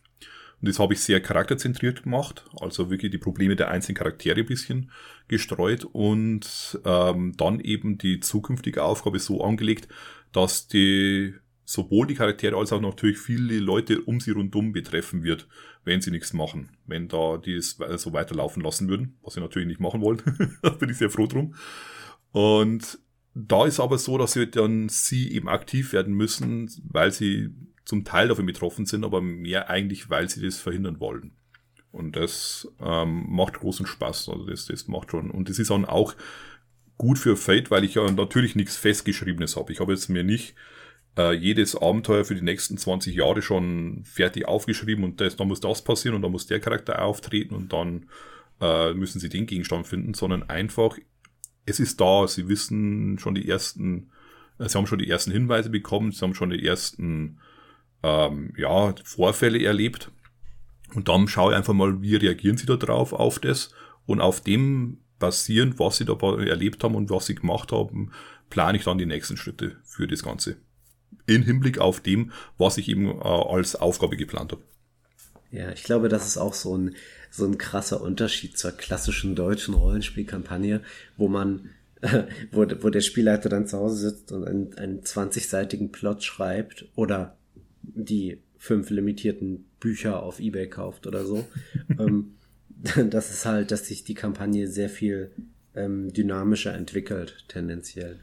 Und 0.61 0.69
das 0.69 0.79
habe 0.79 0.95
ich 0.95 1.01
sehr 1.01 1.21
charakterzentriert 1.21 2.05
gemacht, 2.05 2.45
also 2.61 2.89
wirklich 2.89 3.11
die 3.11 3.19
Probleme 3.19 3.57
der 3.57 3.71
einzelnen 3.71 3.97
Charaktere 3.97 4.41
ein 4.41 4.47
bisschen 4.47 4.93
gestreut 5.27 5.85
und 5.85 6.79
ähm, 6.85 7.35
dann 7.37 7.59
eben 7.59 7.99
die 7.99 8.21
zukünftige 8.21 8.85
Aufgabe 8.85 9.19
so 9.19 9.43
angelegt, 9.43 9.89
dass 10.31 10.69
die 10.69 11.35
sowohl 11.65 12.07
die 12.07 12.15
Charaktere 12.15 12.57
als 12.57 12.73
auch 12.73 12.81
natürlich 12.81 13.19
viele 13.19 13.59
Leute 13.59 14.01
um 14.01 14.21
sie 14.21 14.33
rundum 14.33 14.73
betreffen 14.73 15.23
wird, 15.23 15.49
wenn 15.85 16.01
sie 16.01 16.11
nichts 16.11 16.33
machen. 16.33 16.71
Wenn 16.87 17.09
da 17.09 17.39
die 17.39 17.55
es 17.55 17.79
so 17.97 18.13
weiterlaufen 18.13 18.63
lassen 18.63 18.89
würden, 18.89 19.17
was 19.23 19.35
sie 19.35 19.41
natürlich 19.41 19.69
nicht 19.69 19.81
machen 19.81 20.01
wollen. 20.01 20.21
da 20.63 20.71
bin 20.71 20.91
ich 20.91 20.99
sehr 20.99 21.11
froh 21.11 21.27
drum. 21.27 21.55
Und 22.33 22.99
da 23.35 23.67
ist 23.67 23.81
aber 23.81 23.99
so, 23.99 24.19
dass 24.19 24.33
sie 24.33 24.51
dann 24.51 24.89
sie 24.89 25.33
eben 25.33 25.49
aktiv 25.49 25.93
werden 25.93 26.15
müssen, 26.15 26.71
weil 26.85 27.13
sie 27.13 27.51
zum 27.85 28.05
Teil 28.05 28.29
davon 28.29 28.47
betroffen 28.47 28.87
sind, 28.87 29.05
aber 29.05 29.21
mehr 29.21 29.71
eigentlich, 29.71 30.11
weil 30.11 30.29
sie 30.29 30.43
das 30.43 30.59
verhindern 30.59 31.01
wollen. 31.01 31.33
Und 31.91 32.17
das 32.17 32.69
ähm, 32.81 33.27
macht 33.29 33.55
großen 33.55 33.87
Spaß. 33.87 34.31
Also 34.31 34.47
das, 34.47 34.67
das 34.67 34.89
macht 34.89 35.11
schon. 35.11 35.31
Und 35.31 35.49
das 35.49 35.59
ist 35.59 35.71
dann 35.71 35.85
auch 35.85 36.15
gut 36.97 37.19
für 37.19 37.37
Fate, 37.37 37.71
weil 37.71 37.85
ich 37.85 37.95
ja 37.95 38.11
natürlich 38.11 38.55
nichts 38.55 38.77
Festgeschriebenes 38.77 39.57
habe. 39.57 39.73
Ich 39.73 39.81
habe 39.81 39.93
jetzt 39.93 40.09
mir 40.09 40.25
nicht 40.25 40.55
äh, 41.17 41.33
jedes 41.33 41.77
Abenteuer 41.77 42.25
für 42.25 42.35
die 42.35 42.43
nächsten 42.43 42.77
20 42.77 43.15
Jahre 43.15 43.43
schon 43.43 44.03
fertig 44.05 44.47
aufgeschrieben 44.47 45.05
und 45.05 45.21
das, 45.21 45.37
dann 45.37 45.49
muss 45.49 45.61
das 45.61 45.83
passieren 45.83 46.17
und 46.17 46.23
dann 46.23 46.33
muss 46.33 46.47
der 46.47 46.61
Charakter 46.61 47.03
auftreten 47.03 47.55
und 47.55 47.73
dann 47.73 48.07
äh, 48.61 48.95
müssen 48.95 49.21
sie 49.21 49.29
den 49.29 49.47
Gegenstand 49.47 49.87
finden, 49.87 50.15
sondern 50.15 50.45
einfach, 50.45 50.97
es 51.67 51.81
ist 51.81 52.01
da, 52.01 52.27
sie 52.27 52.49
wissen 52.49 53.19
schon 53.19 53.35
die 53.35 53.49
ersten, 53.49 54.11
äh, 54.59 54.69
sie 54.69 54.79
haben 54.79 54.87
schon 54.87 54.99
die 54.99 55.11
ersten 55.11 55.33
Hinweise 55.33 55.71
bekommen, 55.71 56.13
sie 56.13 56.23
haben 56.23 56.35
schon 56.35 56.51
die 56.51 56.65
ersten 56.65 57.39
ähm, 58.03 58.53
ja, 58.57 58.95
Vorfälle 59.05 59.63
erlebt. 59.63 60.11
Und 60.95 61.09
dann 61.09 61.27
schaue 61.29 61.53
ich 61.53 61.57
einfach 61.57 61.73
mal, 61.73 62.03
wie 62.03 62.17
reagieren 62.17 62.57
sie 62.57 62.67
da 62.67 62.77
drauf 62.77 63.13
auf 63.13 63.39
das. 63.39 63.71
Und 64.05 64.21
auf 64.21 64.41
dem 64.41 64.99
basierend, 65.19 65.79
was 65.79 65.97
sie 65.97 66.05
da 66.05 66.15
erlebt 66.15 66.83
haben 66.83 66.97
und 66.97 67.09
was 67.11 67.27
sie 67.27 67.35
gemacht 67.35 67.73
haben, 67.73 68.11
plane 68.51 68.77
ich 68.77 68.85
dann 68.85 68.99
die 68.99 69.07
nächsten 69.07 69.37
Schritte 69.37 69.77
für 69.85 70.07
das 70.07 70.23
Ganze. 70.23 70.57
In 71.27 71.43
Hinblick 71.43 71.79
auf 71.79 72.01
dem, 72.01 72.33
was 72.59 72.79
ich 72.79 72.89
eben 72.89 73.09
äh, 73.09 73.23
als 73.23 73.77
Aufgabe 73.77 74.17
geplant 74.17 74.53
habe. 74.53 74.63
Ja, 75.51 75.71
ich 75.71 75.85
glaube, 75.85 76.09
das 76.09 76.27
ist 76.27 76.39
auch 76.39 76.55
so 76.55 76.77
ein, 76.77 76.95
so 77.31 77.45
ein 77.45 77.59
krasser 77.59 78.01
Unterschied 78.01 78.57
zur 78.57 78.73
klassischen 78.73 79.35
deutschen 79.35 79.75
Rollenspielkampagne, 79.75 80.81
wo 81.17 81.29
man, 81.29 81.71
wo, 82.51 82.67
wo 82.81 82.91
der 82.91 83.03
Spielleiter 83.03 83.49
dann 83.49 83.67
zu 83.67 83.79
Hause 83.79 84.11
sitzt 84.11 84.33
und 84.33 84.45
einen, 84.45 84.75
einen 84.79 85.01
20-seitigen 85.03 85.93
Plot 85.93 86.25
schreibt 86.25 86.87
oder 86.95 87.37
die 87.83 88.39
fünf 88.57 88.91
limitierten 88.91 89.67
Bücher 89.79 90.23
auf 90.23 90.41
Ebay 90.41 90.69
kauft 90.69 91.07
oder 91.07 91.25
so. 91.27 91.47
ähm, 91.99 92.35
das 93.11 93.31
ist 93.31 93.47
halt, 93.47 93.71
dass 93.71 93.87
sich 93.87 94.05
die 94.05 94.15
Kampagne 94.15 94.69
sehr 94.69 94.89
viel 94.89 95.31
ähm, 95.75 96.13
dynamischer 96.13 96.75
entwickelt, 96.75 97.45
tendenziell. 97.49 98.21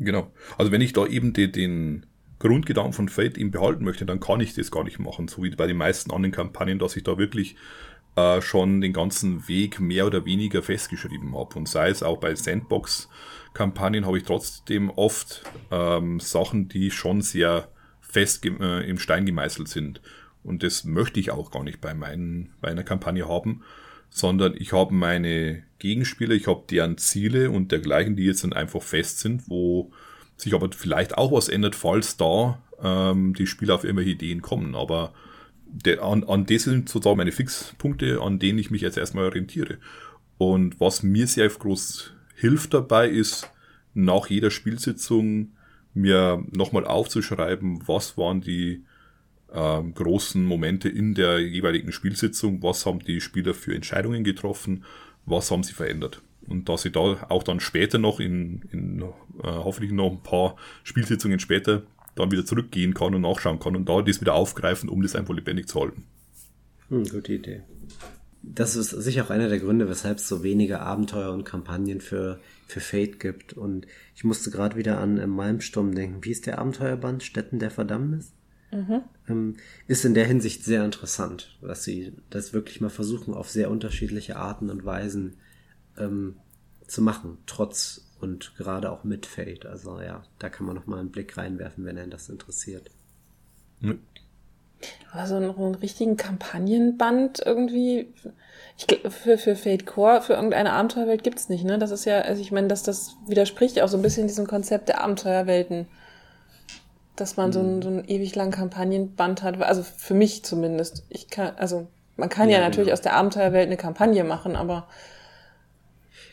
Genau. 0.00 0.32
Also 0.56 0.72
wenn 0.72 0.80
ich 0.80 0.94
da 0.94 1.06
eben 1.06 1.34
die, 1.34 1.52
den 1.52 2.06
Grundgedanken 2.38 2.94
von 2.94 3.08
Fate 3.10 3.36
eben 3.36 3.50
behalten 3.50 3.84
möchte, 3.84 4.06
dann 4.06 4.18
kann 4.18 4.40
ich 4.40 4.54
das 4.54 4.70
gar 4.70 4.82
nicht 4.82 4.98
machen, 4.98 5.28
so 5.28 5.42
wie 5.42 5.50
bei 5.50 5.66
den 5.66 5.76
meisten 5.76 6.10
anderen 6.10 6.32
Kampagnen, 6.32 6.78
dass 6.78 6.96
ich 6.96 7.04
da 7.04 7.18
wirklich 7.18 7.54
äh, 8.16 8.40
schon 8.40 8.80
den 8.80 8.94
ganzen 8.94 9.46
Weg 9.46 9.78
mehr 9.78 10.06
oder 10.06 10.24
weniger 10.24 10.62
festgeschrieben 10.62 11.36
habe. 11.36 11.58
Und 11.58 11.68
sei 11.68 11.90
es 11.90 12.02
auch 12.02 12.18
bei 12.18 12.34
Sandbox-Kampagnen 12.34 14.06
habe 14.06 14.16
ich 14.16 14.24
trotzdem 14.24 14.88
oft 14.88 15.42
ähm, 15.70 16.18
Sachen, 16.18 16.68
die 16.68 16.90
schon 16.90 17.20
sehr 17.20 17.68
fest 18.00 18.44
äh, 18.46 18.88
im 18.88 18.98
Stein 18.98 19.26
gemeißelt 19.26 19.68
sind. 19.68 20.00
Und 20.42 20.62
das 20.62 20.84
möchte 20.84 21.20
ich 21.20 21.30
auch 21.30 21.50
gar 21.50 21.62
nicht 21.62 21.82
bei, 21.82 21.92
meinen, 21.92 22.54
bei 22.62 22.68
einer 22.68 22.84
Kampagne 22.84 23.28
haben, 23.28 23.62
sondern 24.10 24.54
ich 24.56 24.72
habe 24.72 24.92
meine 24.92 25.62
Gegenspieler, 25.78 26.34
ich 26.34 26.46
habe 26.46 26.64
deren 26.68 26.98
Ziele 26.98 27.50
und 27.50 27.72
dergleichen, 27.72 28.16
die 28.16 28.24
jetzt 28.24 28.44
dann 28.44 28.52
einfach 28.52 28.82
fest 28.82 29.20
sind, 29.20 29.48
wo 29.48 29.90
sich 30.36 30.54
aber 30.54 30.68
vielleicht 30.72 31.16
auch 31.16 31.32
was 31.32 31.48
ändert, 31.48 31.74
falls 31.74 32.16
da 32.16 32.60
ähm, 32.82 33.34
die 33.34 33.46
Spieler 33.46 33.74
auf 33.76 33.84
irgendwelche 33.84 34.12
Ideen 34.12 34.42
kommen. 34.42 34.74
Aber 34.74 35.12
der, 35.66 36.02
an, 36.02 36.24
an 36.24 36.46
das 36.46 36.64
sind 36.64 36.88
sozusagen 36.88 37.18
meine 37.18 37.32
Fixpunkte, 37.32 38.20
an 38.20 38.38
denen 38.38 38.58
ich 38.58 38.70
mich 38.70 38.82
jetzt 38.82 38.98
erstmal 38.98 39.24
orientiere. 39.24 39.78
Und 40.38 40.80
was 40.80 41.02
mir 41.02 41.26
sehr 41.26 41.48
groß 41.48 42.12
hilft 42.34 42.74
dabei 42.74 43.08
ist, 43.08 43.48
nach 43.94 44.28
jeder 44.28 44.50
Spielsitzung 44.50 45.52
mir 45.94 46.44
nochmal 46.50 46.86
aufzuschreiben, 46.86 47.86
was 47.86 48.16
waren 48.16 48.40
die 48.40 48.84
äh, 49.52 49.82
großen 49.82 50.44
Momente 50.44 50.88
in 50.88 51.14
der 51.14 51.40
jeweiligen 51.40 51.92
Spielsitzung, 51.92 52.62
was 52.62 52.86
haben 52.86 53.00
die 53.00 53.20
Spieler 53.20 53.54
für 53.54 53.74
Entscheidungen 53.74 54.24
getroffen, 54.24 54.84
was 55.26 55.50
haben 55.50 55.62
sie 55.62 55.72
verändert. 55.72 56.22
Und 56.46 56.68
dass 56.68 56.84
ich 56.84 56.92
da 56.92 57.26
auch 57.28 57.42
dann 57.42 57.60
später 57.60 57.98
noch 57.98 58.18
in, 58.18 58.62
in 58.72 59.02
äh, 59.02 59.04
hoffentlich 59.42 59.92
noch 59.92 60.10
ein 60.10 60.22
paar 60.22 60.56
Spielsitzungen 60.82 61.38
später 61.38 61.82
dann 62.16 62.32
wieder 62.32 62.44
zurückgehen 62.44 62.94
kann 62.94 63.14
und 63.14 63.22
nachschauen 63.22 63.60
kann 63.60 63.76
und 63.76 63.88
da 63.88 64.02
das 64.02 64.20
wieder 64.20 64.34
aufgreifen, 64.34 64.88
um 64.88 65.02
das 65.02 65.14
einfach 65.14 65.34
lebendig 65.34 65.68
zu 65.68 65.80
halten. 65.80 66.04
Hm, 66.88 67.04
gute 67.04 67.34
Idee. 67.34 67.62
das 68.42 68.74
ist 68.74 68.90
sicher 68.90 69.24
auch 69.24 69.30
einer 69.30 69.48
der 69.48 69.60
Gründe, 69.60 69.88
weshalb 69.88 70.18
es 70.18 70.26
so 70.26 70.42
wenige 70.42 70.80
Abenteuer 70.80 71.32
und 71.32 71.44
Kampagnen 71.44 72.00
für, 72.00 72.40
für 72.66 72.80
Fate 72.80 73.20
gibt. 73.20 73.52
Und 73.52 73.86
ich 74.16 74.24
musste 74.24 74.50
gerade 74.50 74.76
wieder 74.76 74.98
an 74.98 75.18
äh, 75.18 75.26
Malmsturm 75.26 75.94
denken. 75.94 76.24
Wie 76.24 76.30
ist 76.30 76.46
der 76.46 76.58
Abenteuerband? 76.58 77.22
Städten 77.22 77.58
der 77.58 77.70
Verdammnis? 77.70 78.32
Mhm. 78.72 79.02
Ähm, 79.28 79.56
ist 79.88 80.04
in 80.04 80.14
der 80.14 80.26
Hinsicht 80.26 80.64
sehr 80.64 80.84
interessant, 80.84 81.58
dass 81.60 81.84
sie 81.84 82.12
das 82.30 82.52
wirklich 82.52 82.80
mal 82.80 82.90
versuchen, 82.90 83.34
auf 83.34 83.50
sehr 83.50 83.70
unterschiedliche 83.70 84.36
Arten 84.36 84.70
und 84.70 84.84
Weisen 84.84 85.36
ähm, 85.98 86.36
zu 86.86 87.02
machen, 87.02 87.38
trotz 87.46 88.06
und 88.20 88.54
gerade 88.56 88.90
auch 88.90 89.04
mit 89.04 89.26
Fate. 89.26 89.66
Also 89.66 90.00
ja, 90.00 90.22
da 90.38 90.48
kann 90.48 90.66
man 90.66 90.76
noch 90.76 90.86
mal 90.86 91.00
einen 91.00 91.10
Blick 91.10 91.36
reinwerfen, 91.36 91.84
wenn 91.84 91.98
einen 91.98 92.10
das 92.10 92.28
interessiert. 92.28 92.90
Mhm. 93.80 94.00
Also 95.12 95.36
einen, 95.36 95.50
einen 95.50 95.74
richtigen 95.74 96.16
Kampagnenband 96.16 97.40
irgendwie. 97.44 98.12
Ich, 98.76 98.86
für, 99.10 99.36
für 99.36 99.56
Fate 99.56 99.84
Core, 99.84 100.22
für 100.22 100.34
irgendeine 100.34 100.72
Abenteuerwelt 100.72 101.22
gibt's 101.22 101.48
nicht, 101.48 101.64
ne? 101.64 101.78
Das 101.78 101.90
ist 101.90 102.06
ja, 102.06 102.20
also 102.20 102.40
ich 102.40 102.52
meine, 102.52 102.68
dass 102.68 102.82
das 102.82 103.16
widerspricht 103.26 103.80
auch 103.80 103.88
so 103.88 103.98
ein 103.98 104.02
bisschen 104.02 104.26
diesem 104.26 104.46
Konzept 104.46 104.88
der 104.88 105.02
Abenteuerwelten. 105.02 105.86
Dass 107.20 107.36
man 107.36 107.48
mhm. 107.48 107.52
so, 107.52 107.60
einen, 107.60 107.76
mhm. 107.76 107.82
so 107.82 107.88
einen 107.88 108.04
ewig 108.08 108.34
langen 108.34 108.52
Kampagnenband 108.52 109.42
hat. 109.42 109.60
Also 109.62 109.82
für 109.82 110.14
mich 110.14 110.44
zumindest. 110.44 111.04
Ich 111.08 111.28
kann, 111.28 111.54
also 111.56 111.88
man 112.16 112.28
kann 112.28 112.48
ja, 112.48 112.58
ja 112.58 112.64
natürlich 112.64 112.86
genau. 112.86 112.94
aus 112.94 113.02
der 113.02 113.14
Abenteuerwelt 113.14 113.66
eine 113.66 113.76
Kampagne 113.76 114.24
machen, 114.24 114.56
aber 114.56 114.88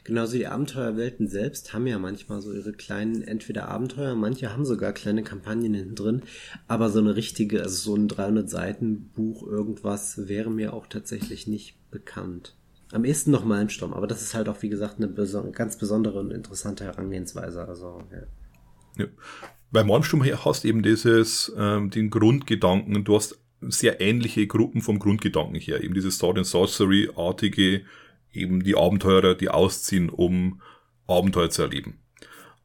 Genauso 0.08 0.38
die 0.38 0.48
Abenteuerwelten 0.48 1.28
selbst 1.28 1.74
haben 1.74 1.86
ja 1.86 2.00
manchmal 2.00 2.40
so 2.40 2.54
ihre 2.54 2.72
kleinen, 2.72 3.24
entweder 3.24 3.68
Abenteuer, 3.68 4.16
manche 4.16 4.54
haben 4.54 4.64
sogar 4.64 4.94
kleine 4.94 5.22
Kampagnen 5.22 5.74
hinten 5.74 5.96
drin, 5.96 6.22
aber 6.70 6.90
so 6.90 7.00
eine 7.00 7.18
richtige, 7.18 7.62
also 7.62 7.76
so 7.76 7.96
ein 7.96 8.08
300 8.08 8.50
Seiten 8.50 9.10
Buch 9.10 9.46
irgendwas 9.46 10.30
wäre 10.30 10.50
mir 10.50 10.74
auch 10.74 10.88
tatsächlich 10.88 11.46
nicht 11.46 11.76
bekannt. 11.92 12.56
Am 12.94 13.04
ehesten 13.04 13.32
noch 13.32 13.44
Malmsturm, 13.44 13.94
aber 13.94 14.08
das 14.08 14.22
ist 14.22 14.34
halt 14.34 14.48
auch, 14.48 14.62
wie 14.62 14.70
gesagt, 14.70 14.96
eine 14.96 15.10
beso 15.10 15.52
ganz 15.52 15.78
besondere 15.78 16.22
und 16.22 16.32
interessante 16.32 16.86
Herangehensweise. 16.86 17.68
Also, 17.68 18.02
ja. 18.10 19.04
ja. 19.04 19.12
Bei 19.72 19.84
Malmsturm 19.84 20.24
hast 20.24 20.66
eben 20.66 20.82
dieses, 20.82 21.52
ähm, 21.58 21.90
den 21.90 22.10
Grundgedanken, 22.10 23.04
du 23.04 23.16
hast 23.16 23.40
sehr 23.62 24.00
ähnliche 24.00 24.48
Gruppen 24.48 24.82
vom 24.82 25.00
Grundgedanken 25.00 25.60
her, 25.60 25.84
eben 25.84 25.94
dieses 25.94 26.18
Sword 26.18 26.38
and 26.38 26.48
Sorcery-artige 26.48 27.84
eben 28.32 28.64
die 28.64 28.76
Abenteurer, 28.76 29.36
die 29.36 29.50
ausziehen, 29.50 30.10
um 30.10 30.62
Abenteuer 31.08 31.50
zu 31.50 31.64
erleben. 31.64 32.00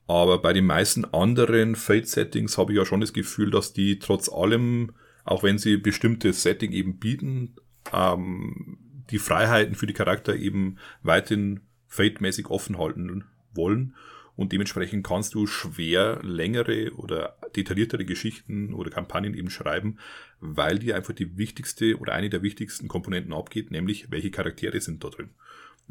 Aber 0.06 0.42
bei 0.42 0.52
den 0.52 0.66
meisten 0.66 1.04
anderen 1.06 1.74
Fate-Settings 1.76 2.58
habe 2.58 2.72
ich 2.72 2.78
ja 2.78 2.84
schon 2.84 3.00
das 3.00 3.12
Gefühl, 3.12 3.50
dass 3.50 3.72
die 3.72 3.98
trotz 3.98 4.28
allem, 4.28 4.92
auch 5.24 5.42
wenn 5.42 5.58
sie 5.58 5.76
bestimmtes 5.76 6.42
Setting 6.42 6.72
eben 6.72 6.98
bieten, 6.98 7.54
ähm, 7.92 8.78
die 9.10 9.18
Freiheiten 9.18 9.74
für 9.74 9.86
die 9.86 9.92
Charakter 9.92 10.36
eben 10.36 10.76
weiterhin 11.02 11.60
Fate-mäßig 11.86 12.48
offen 12.48 12.78
halten 12.78 13.24
wollen. 13.54 13.94
Und 14.42 14.52
dementsprechend 14.52 15.06
kannst 15.06 15.34
du 15.34 15.46
schwer 15.46 16.20
längere 16.22 16.92
oder 16.96 17.36
detailliertere 17.56 18.04
Geschichten 18.04 18.74
oder 18.74 18.90
Kampagnen 18.90 19.34
eben 19.34 19.50
schreiben, 19.50 19.98
weil 20.40 20.78
dir 20.78 20.96
einfach 20.96 21.14
die 21.14 21.38
wichtigste 21.38 21.98
oder 21.98 22.12
eine 22.12 22.28
der 22.28 22.42
wichtigsten 22.42 22.88
Komponenten 22.88 23.32
abgeht, 23.32 23.70
nämlich 23.70 24.10
welche 24.10 24.30
Charaktere 24.30 24.80
sind 24.80 25.02
da 25.02 25.08
drin 25.08 25.30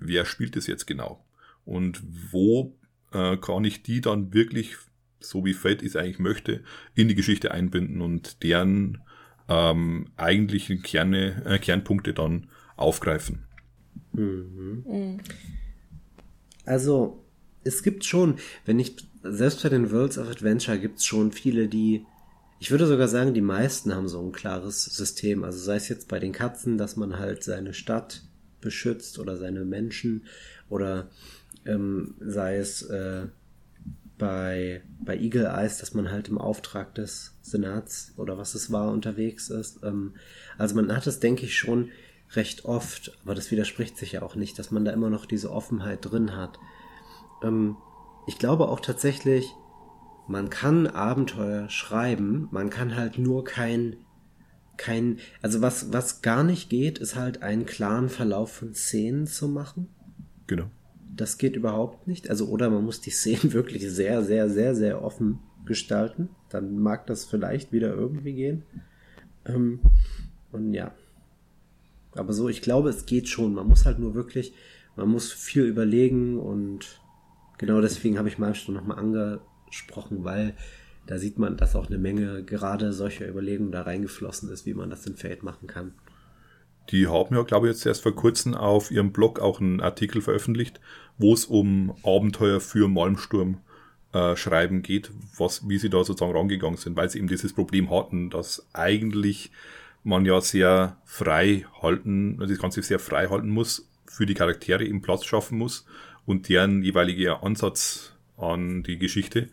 wer 0.02 0.26
spielt 0.26 0.56
es 0.58 0.68
jetzt 0.68 0.88
genau? 0.88 1.24
Und 1.66 2.02
wo 2.32 2.76
äh, 3.14 3.38
kann 3.38 3.64
ich 3.64 3.84
die 3.84 4.02
dann 4.02 4.34
wirklich, 4.34 4.76
so 5.20 5.46
wie 5.46 5.54
Fate 5.54 5.84
es 5.84 5.96
eigentlich 5.96 6.20
möchte, 6.20 6.64
in 6.96 7.08
die 7.08 7.16
Geschichte 7.16 7.52
einbinden 7.52 8.02
und 8.02 8.44
deren 8.44 9.00
ähm, 9.48 10.08
eigentlichen 10.18 10.82
Kerne, 10.82 11.44
äh, 11.46 11.60
Kernpunkte 11.60 12.14
dann 12.14 12.48
aufgreifen? 12.76 13.44
Mhm. 14.14 14.84
Mhm. 14.86 15.18
Also, 16.66 17.24
es 17.64 17.84
gibt 17.84 18.06
schon, 18.06 18.36
wenn 18.66 18.80
ich, 18.80 18.96
selbst 19.24 19.64
bei 19.64 19.70
den 19.70 19.92
Worlds 19.92 20.18
of 20.18 20.30
Adventure 20.30 20.80
gibt 20.80 21.00
es 21.00 21.06
schon 21.06 21.32
viele, 21.32 21.68
die, 21.68 22.06
ich 22.60 22.72
würde 22.72 22.88
sogar 22.88 23.08
sagen, 23.08 23.34
die 23.34 23.42
meisten 23.42 23.94
haben 23.94 24.08
so 24.08 24.22
ein 24.22 24.32
klares 24.32 24.86
System. 24.86 25.44
Also 25.44 25.60
sei 25.60 25.76
es 25.76 25.90
jetzt 25.90 26.08
bei 26.08 26.20
den 26.20 26.32
Katzen, 26.32 26.78
dass 26.78 26.96
man 26.96 27.18
halt 27.20 27.44
seine 27.44 27.74
Stadt 27.74 28.24
beschützt 28.62 29.20
oder 29.20 29.38
seine 29.38 29.66
Menschen 29.66 30.26
oder 30.70 31.10
ähm, 31.66 32.16
sei 32.20 32.58
es 32.58 32.84
äh, 32.84 33.28
bei, 34.18 34.84
bei 35.00 35.18
Eagle 35.18 35.48
Eyes, 35.48 35.80
dass 35.80 35.96
man 35.96 36.12
halt 36.12 36.30
im 36.30 36.38
Auftrag 36.38 36.94
des 36.94 37.34
Senats 37.42 38.14
oder 38.18 38.38
was 38.38 38.54
es 38.54 38.72
war 38.72 38.92
unterwegs 38.92 39.50
ist. 39.50 39.80
Ähm, 39.84 40.14
also 40.60 40.76
man 40.76 40.96
hat 40.96 41.08
es, 41.08 41.20
denke 41.20 41.46
ich, 41.46 41.58
schon 41.58 41.90
recht 42.34 42.66
oft, 42.66 43.18
aber 43.24 43.36
das 43.36 43.50
widerspricht 43.52 43.98
sich 43.98 44.14
ja 44.14 44.22
auch 44.22 44.36
nicht, 44.36 44.58
dass 44.60 44.72
man 44.72 44.86
da 44.86 44.92
immer 44.92 45.10
noch 45.10 45.26
diese 45.26 45.52
Offenheit 45.52 46.06
drin 46.06 46.36
hat. 46.36 46.60
Ähm, 47.44 47.78
ich 48.28 48.38
glaube 48.38 48.70
auch 48.70 48.80
tatsächlich, 48.80 49.54
man 50.28 50.50
kann 50.50 50.88
Abenteuer 50.88 51.70
schreiben, 51.70 52.48
man 52.52 52.70
kann 52.70 52.96
halt 52.96 53.18
nur 53.18 53.44
kein 53.44 53.98
kein, 54.82 55.20
also 55.44 55.62
was, 55.62 55.94
was 55.94 56.22
gar 56.22 56.44
nicht 56.44 56.70
geht, 56.70 56.98
ist 56.98 57.16
halt 57.16 57.44
einen 57.44 57.68
klaren 57.68 58.10
Verlauf 58.10 58.52
von 58.52 58.74
Szenen 58.74 59.28
zu 59.28 59.48
machen. 59.48 59.88
Genau. 60.48 60.66
Das 61.16 61.38
geht 61.38 61.56
überhaupt 61.56 62.08
nicht. 62.08 62.30
Also, 62.30 62.48
oder 62.48 62.70
man 62.72 62.84
muss 62.84 63.00
die 63.00 63.12
Szenen 63.12 63.54
wirklich 63.54 63.88
sehr, 63.90 64.24
sehr, 64.24 64.50
sehr, 64.50 64.74
sehr 64.74 65.04
offen 65.04 65.40
gestalten. 65.66 66.30
Dann 66.50 66.80
mag 66.80 67.06
das 67.06 67.26
vielleicht 67.26 67.72
wieder 67.72 67.94
irgendwie 67.94 68.34
gehen. 68.34 68.64
Ähm, 69.46 69.82
und 70.52 70.74
ja. 70.74 70.96
Aber 72.14 72.34
so, 72.34 72.50
ich 72.50 72.64
glaube, 72.64 72.90
es 72.90 73.06
geht 73.06 73.30
schon. 73.30 73.54
Man 73.54 73.68
muss 73.68 73.86
halt 73.86 74.00
nur 74.00 74.16
wirklich, 74.16 74.54
man 74.96 75.10
muss 75.10 75.32
viel 75.32 75.66
überlegen 75.66 76.40
und 76.40 77.02
genau 77.62 77.80
deswegen 77.80 78.18
habe 78.18 78.28
ich 78.28 78.38
Malmstorm 78.38 78.76
nochmal 78.76 79.00
angesprochen, 79.00 80.26
weil 80.26 80.54
da 81.08 81.18
sieht 81.18 81.40
man, 81.40 81.58
dass 81.58 81.76
auch 81.76 81.88
eine 81.88 81.98
Menge 81.98 82.44
gerade 82.44 82.92
solcher 82.92 83.28
Überlegungen 83.28 83.72
da 83.72 83.84
reingeflossen 83.84 84.50
ist, 84.50 84.66
wie 84.66 84.74
man 84.74 84.90
das 84.90 85.06
in 85.06 85.16
Fate 85.16 85.44
machen 85.44 85.68
kann. 85.68 85.94
Die 86.90 87.08
haben 87.08 87.36
ja, 87.36 87.44
glaube 87.44 87.68
ich, 87.68 87.74
jetzt 87.74 87.86
erst 87.86 88.04
vor 88.04 88.16
kurzem 88.16 88.54
auf 88.54 88.92
ihrem 88.92 89.12
Blog 89.12 89.40
auch 89.40 89.62
einen 89.62 89.80
Artikel 89.80 90.22
veröffentlicht, 90.22 90.82
wo 91.18 91.34
es 91.34 91.46
um 91.46 91.96
Abenteuer 92.04 92.60
für 92.60 92.88
Malmsturm 92.88 93.60
äh, 94.14 94.36
schreiben 94.36 94.82
geht, 94.82 95.12
was, 95.38 95.68
wie 95.70 95.78
sie 95.78 95.90
da 95.90 96.04
sozusagen 96.04 96.36
rangegangen 96.36 96.78
sind, 96.78 96.98
weil 96.98 97.10
sie 97.10 97.20
eben 97.20 97.28
dieses 97.28 97.54
Problem 97.54 97.90
hatten, 97.90 98.30
dass 98.30 98.68
eigentlich 98.74 99.52
man 100.04 100.26
ja 100.26 100.42
sehr 100.42 100.98
frei 101.06 101.66
halten, 101.82 102.38
also 102.40 102.54
das 102.54 102.62
Ganze 102.62 102.82
sehr 102.82 103.00
frei 103.00 103.28
halten 103.28 103.50
muss, 103.50 103.88
für 104.06 104.26
die 104.26 104.34
Charaktere 104.34 104.84
eben 104.84 105.02
Platz 105.02 105.24
schaffen 105.24 105.58
muss 105.58 105.86
und 106.26 106.50
deren 106.50 106.84
jeweiliger 106.84 107.44
Ansatz 107.44 108.14
an 108.38 108.84
die 108.84 108.98
Geschichte 108.98 109.50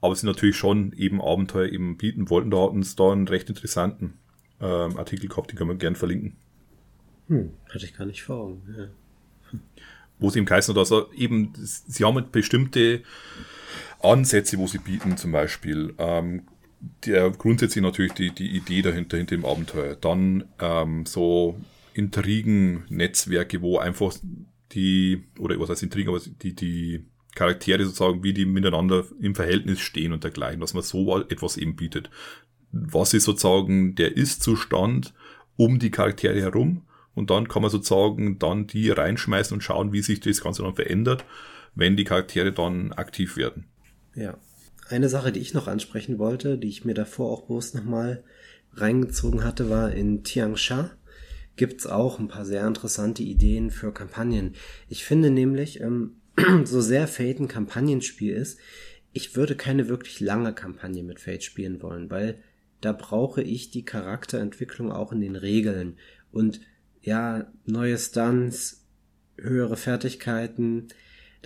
aber 0.00 0.14
sie 0.14 0.26
natürlich 0.26 0.56
schon 0.56 0.92
eben 0.92 1.20
Abenteuer 1.20 1.68
eben 1.68 1.96
bieten 1.96 2.30
wollten. 2.30 2.50
Da 2.50 2.58
hatten 2.58 2.82
sie 2.82 2.96
da 2.96 3.12
einen 3.12 3.28
recht 3.28 3.48
interessanten 3.48 4.14
ähm, 4.60 4.96
Artikel 4.96 5.28
gehabt, 5.28 5.50
den 5.50 5.58
können 5.58 5.70
wir 5.70 5.76
gerne 5.76 5.96
verlinken. 5.96 6.36
Hm, 7.28 7.52
hatte 7.72 7.84
ich 7.84 7.94
gar 7.94 8.06
nicht 8.06 8.22
vor 8.22 8.36
Augen. 8.36 8.62
Ja. 8.76 9.58
Wo 10.18 10.30
sie 10.30 10.38
eben 10.38 10.48
heißen, 10.48 10.74
dass 10.74 10.92
er 10.92 11.08
eben, 11.14 11.52
sie 11.56 12.04
haben 12.04 12.14
halt 12.14 12.32
bestimmte 12.32 13.02
Ansätze, 14.00 14.58
wo 14.58 14.66
sie 14.66 14.78
bieten, 14.78 15.16
zum 15.16 15.32
Beispiel. 15.32 15.94
Ähm, 15.98 16.42
der 17.04 17.30
grundsätzlich 17.30 17.82
natürlich 17.82 18.12
die, 18.12 18.30
die 18.30 18.54
Idee 18.56 18.82
dahinter, 18.82 19.16
hinter 19.16 19.36
dem 19.36 19.44
Abenteuer. 19.44 19.96
Dann 19.96 20.44
ähm, 20.60 21.04
so 21.04 21.58
Intrigen, 21.94 22.84
Netzwerke, 22.88 23.60
wo 23.60 23.78
einfach 23.78 24.14
die, 24.72 25.24
oder 25.38 25.58
was 25.60 25.70
heißt 25.70 25.82
Intrigen, 25.82 26.08
aber 26.08 26.20
die, 26.42 26.54
die 26.54 27.04
Charaktere 27.34 27.84
sozusagen, 27.84 28.22
wie 28.22 28.32
die 28.32 28.46
miteinander 28.46 29.04
im 29.20 29.34
Verhältnis 29.34 29.80
stehen 29.80 30.12
und 30.12 30.24
dergleichen, 30.24 30.60
dass 30.60 30.74
man 30.74 30.82
so 30.82 31.18
etwas 31.20 31.56
eben 31.56 31.76
bietet. 31.76 32.10
Was 32.72 33.14
ist 33.14 33.24
sozusagen 33.24 33.94
der 33.94 34.16
Ist-Zustand 34.16 35.14
um 35.56 35.78
die 35.78 35.90
Charaktere 35.90 36.40
herum 36.40 36.82
und 37.14 37.30
dann 37.30 37.48
kann 37.48 37.62
man 37.62 37.70
sozusagen 37.70 38.38
dann 38.38 38.66
die 38.66 38.90
reinschmeißen 38.90 39.54
und 39.54 39.62
schauen, 39.62 39.92
wie 39.92 40.02
sich 40.02 40.20
das 40.20 40.42
Ganze 40.42 40.62
dann 40.62 40.74
verändert, 40.74 41.24
wenn 41.74 41.96
die 41.96 42.04
Charaktere 42.04 42.52
dann 42.52 42.92
aktiv 42.92 43.36
werden. 43.36 43.66
Ja. 44.14 44.36
Eine 44.88 45.08
Sache, 45.08 45.32
die 45.32 45.40
ich 45.40 45.52
noch 45.52 45.66
ansprechen 45.66 46.18
wollte, 46.18 46.58
die 46.58 46.68
ich 46.68 46.84
mir 46.84 46.94
davor 46.94 47.32
auch 47.32 47.42
bloß 47.46 47.74
nochmal 47.74 48.22
reingezogen 48.74 49.42
hatte, 49.42 49.68
war 49.68 49.90
in 49.92 50.22
Tiangsha 50.22 50.90
gibt's 51.56 51.86
auch 51.86 52.18
ein 52.18 52.28
paar 52.28 52.44
sehr 52.44 52.66
interessante 52.66 53.22
Ideen 53.22 53.70
für 53.70 53.92
Kampagnen. 53.92 54.54
Ich 54.88 55.04
finde 55.04 55.30
nämlich, 55.30 55.80
ähm, 55.80 56.16
so 56.64 56.80
sehr 56.80 57.08
Fate 57.08 57.40
ein 57.40 57.48
Kampagnenspiel 57.48 58.34
ist, 58.34 58.58
ich 59.12 59.34
würde 59.34 59.56
keine 59.56 59.88
wirklich 59.88 60.20
lange 60.20 60.52
Kampagne 60.52 61.02
mit 61.02 61.20
Fate 61.20 61.42
spielen 61.42 61.82
wollen, 61.82 62.10
weil 62.10 62.38
da 62.82 62.92
brauche 62.92 63.42
ich 63.42 63.70
die 63.70 63.84
Charakterentwicklung 63.84 64.92
auch 64.92 65.12
in 65.12 65.20
den 65.20 65.36
Regeln 65.36 65.96
und 66.30 66.60
ja, 67.00 67.50
neue 67.64 67.96
Stunts, 67.96 68.84
höhere 69.38 69.76
Fertigkeiten, 69.76 70.88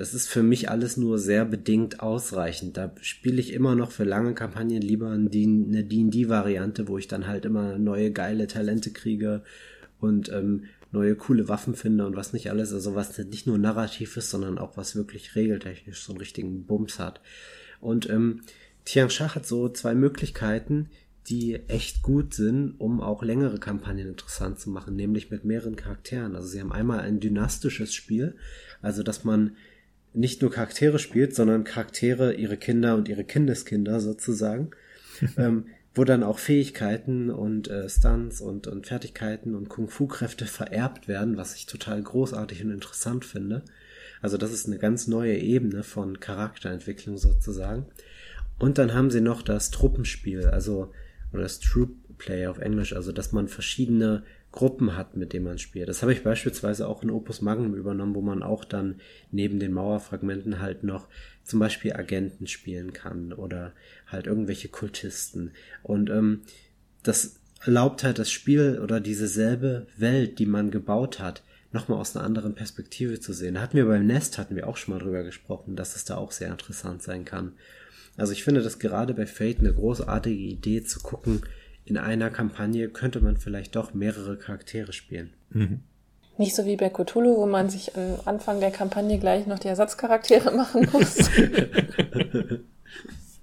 das 0.01 0.15
ist 0.15 0.29
für 0.29 0.43
mich 0.43 0.71
alles 0.71 0.97
nur 0.97 1.19
sehr 1.19 1.45
bedingt 1.45 2.01
ausreichend. 2.01 2.79
Da 2.79 2.95
spiele 3.03 3.39
ich 3.39 3.53
immer 3.53 3.75
noch 3.75 3.91
für 3.91 4.05
lange 4.05 4.33
Kampagnen 4.33 4.81
lieber 4.81 5.11
eine 5.11 5.29
D&D-Variante, 5.29 6.89
wo 6.89 6.97
ich 6.97 7.07
dann 7.07 7.27
halt 7.27 7.45
immer 7.45 7.77
neue 7.77 8.11
geile 8.11 8.47
Talente 8.47 8.93
kriege 8.93 9.43
und 10.01 10.31
ähm, 10.31 10.65
neue 10.93 11.15
coole 11.15 11.49
Waffen 11.49 11.75
finde 11.75 12.07
und 12.07 12.17
was 12.17 12.33
nicht 12.33 12.51
alles. 12.51 12.73
Also 12.73 12.95
was 12.95 13.17
nicht 13.19 13.47
nur 13.47 13.59
narrativ 13.59 14.17
ist, 14.17 14.31
sondern 14.31 14.59
auch 14.59 14.77
was 14.77 14.97
wirklich 14.97 15.37
regeltechnisch 15.37 16.03
so 16.03 16.13
einen 16.13 16.21
richtigen 16.21 16.65
Bums 16.65 16.99
hat. 16.99 17.21
Und 17.81 18.09
ähm, 18.11 18.43
Tian 18.85 19.11
Shah 19.11 19.35
hat 19.35 19.47
so 19.47 19.69
zwei 19.69 19.95
Möglichkeiten, 19.95 20.89
die 21.29 21.61
echt 21.69 22.03
gut 22.03 22.35
sind, 22.35 22.75
um 22.79 23.01
auch 23.01 23.23
längere 23.23 23.59
Kampagnen 23.59 24.09
interessant 24.09 24.59
zu 24.59 24.71
machen, 24.71 24.97
nämlich 24.97 25.31
mit 25.31 25.45
mehreren 25.45 25.77
Charakteren. 25.77 26.35
Also 26.35 26.49
sie 26.49 26.61
haben 26.61 26.73
einmal 26.73 27.01
ein 27.01 27.21
dynastisches 27.21 27.95
Spiel, 27.95 28.37
also 28.83 29.03
dass 29.03 29.25
man 29.25 29.57
nicht 30.13 30.43
nur 30.43 30.51
Charaktere 30.51 30.99
spielt, 30.99 31.35
sondern 31.35 31.63
Charaktere, 31.63 32.35
ihre 32.35 32.57
Kinder 32.57 32.97
und 32.97 33.09
ihre 33.09 33.25
Kindeskinder 33.25 34.01
sozusagen, 34.01 34.71
ähm, 35.37 35.67
wo 35.95 36.05
dann 36.05 36.23
auch 36.23 36.39
Fähigkeiten 36.39 37.31
und 37.31 37.69
äh, 37.69 37.89
Stunts 37.89 38.41
und, 38.41 38.67
und 38.67 38.87
Fertigkeiten 38.87 39.55
und 39.55 39.69
Kung-Fu-Kräfte 39.69 40.47
vererbt 40.47 41.09
werden, 41.09 41.37
was 41.37 41.57
ich 41.57 41.67
total 41.67 42.01
großartig 42.03 42.65
und 42.65 42.71
interessant 42.71 43.25
finde. 43.25 43.63
Also 44.23 44.37
das 44.37 44.53
ist 44.53 44.67
eine 44.67 44.79
ganz 44.79 45.09
neue 45.09 45.37
Ebene 45.37 45.83
von 45.83 46.21
Charakterentwicklung 46.21 47.19
sozusagen. 47.19 47.87
Und 48.59 48.79
dann 48.79 48.95
haben 48.95 49.11
sie 49.11 49.21
noch 49.21 49.43
das 49.43 49.71
Truppenspiel, 49.71 50.47
also 50.47 50.93
oder 51.33 51.43
das 51.43 51.61
Troop 51.61 51.91
Play 52.19 52.47
auf 52.47 52.59
Englisch, 52.59 52.93
also 52.93 53.13
dass 53.13 53.33
man 53.33 53.49
verschiedene 53.49 54.23
Gruppen 54.53 54.97
hat, 54.97 55.17
mit 55.17 55.33
denen 55.33 55.47
man 55.47 55.59
spielt. 55.59 55.89
Das 55.89 56.03
habe 56.03 56.13
ich 56.13 56.23
beispielsweise 56.23 56.87
auch 56.87 57.03
in 57.03 57.11
Opus 57.11 57.41
Magnum 57.41 57.75
übernommen, 57.75 58.15
wo 58.15 58.21
man 58.21 58.43
auch 58.43 58.65
dann 58.65 58.97
neben 59.31 59.59
den 59.59 59.73
Mauerfragmenten 59.73 60.61
halt 60.61 60.85
noch 60.85 61.09
zum 61.45 61.61
Beispiel 61.61 61.95
Agenten 61.95 62.47
spielen 62.47 62.93
kann 62.93 63.33
oder 63.33 63.73
halt 64.07 64.27
irgendwelche 64.27 64.69
Kultisten. 64.69 65.53
Und 65.83 66.11
ähm, 66.11 66.43
das 67.03 67.37
erlaubt 67.65 68.05
halt 68.05 68.19
das 68.19 68.31
Spiel 68.31 68.81
oder 68.83 69.01
diese 69.01 69.29
selbe 69.29 69.87
Welt, 69.97 70.39
die 70.39 70.47
man 70.47 70.71
gebaut 70.71 71.19
hat, 71.21 71.43
nochmal 71.73 71.99
aus 71.99 72.17
einer 72.17 72.25
anderen 72.25 72.55
Perspektive 72.55 73.21
zu 73.21 73.33
sehen. 73.33 73.55
Da 73.55 73.61
hatten 73.61 73.77
wir 73.77 73.87
beim 73.87 74.07
Nest, 74.07 74.39
hatten 74.39 74.57
wir 74.57 74.67
auch 74.67 74.77
schon 74.77 74.95
mal 74.95 75.01
drüber 75.01 75.23
gesprochen, 75.23 75.77
dass 75.77 75.97
es 75.97 76.05
da 76.05 76.17
auch 76.17 76.33
sehr 76.33 76.51
interessant 76.51 77.03
sein 77.03 77.25
kann. 77.25 77.53
Also 78.17 78.33
ich 78.33 78.45
finde 78.45 78.63
das 78.63 78.79
gerade 78.79 79.15
bei 79.15 79.27
Fate 79.27 79.61
eine 79.61 79.73
großartige 79.73 80.43
Idee 80.43 80.83
zu 80.83 81.01
gucken, 81.01 81.43
in 81.85 81.97
einer 81.97 82.31
Kampagne 82.31 82.89
könnte 82.89 83.21
man 83.21 83.37
vielleicht 83.37 83.75
doch 83.77 83.95
mehrere 83.95 84.37
Charaktere 84.37 84.93
spielen. 84.93 85.31
Mhm. 85.51 85.81
Nicht 86.41 86.55
so 86.55 86.65
wie 86.65 86.77
bei 86.77 86.89
Cthulhu, 86.89 87.37
wo 87.37 87.45
man 87.45 87.69
sich 87.69 87.95
am 87.95 88.17
Anfang 88.25 88.61
der 88.61 88.71
Kampagne 88.71 89.19
gleich 89.19 89.47
noch 89.47 89.59
die 89.59 89.69
Ersatzcharaktere 89.69 90.51
machen 90.57 90.89
muss. 90.91 91.19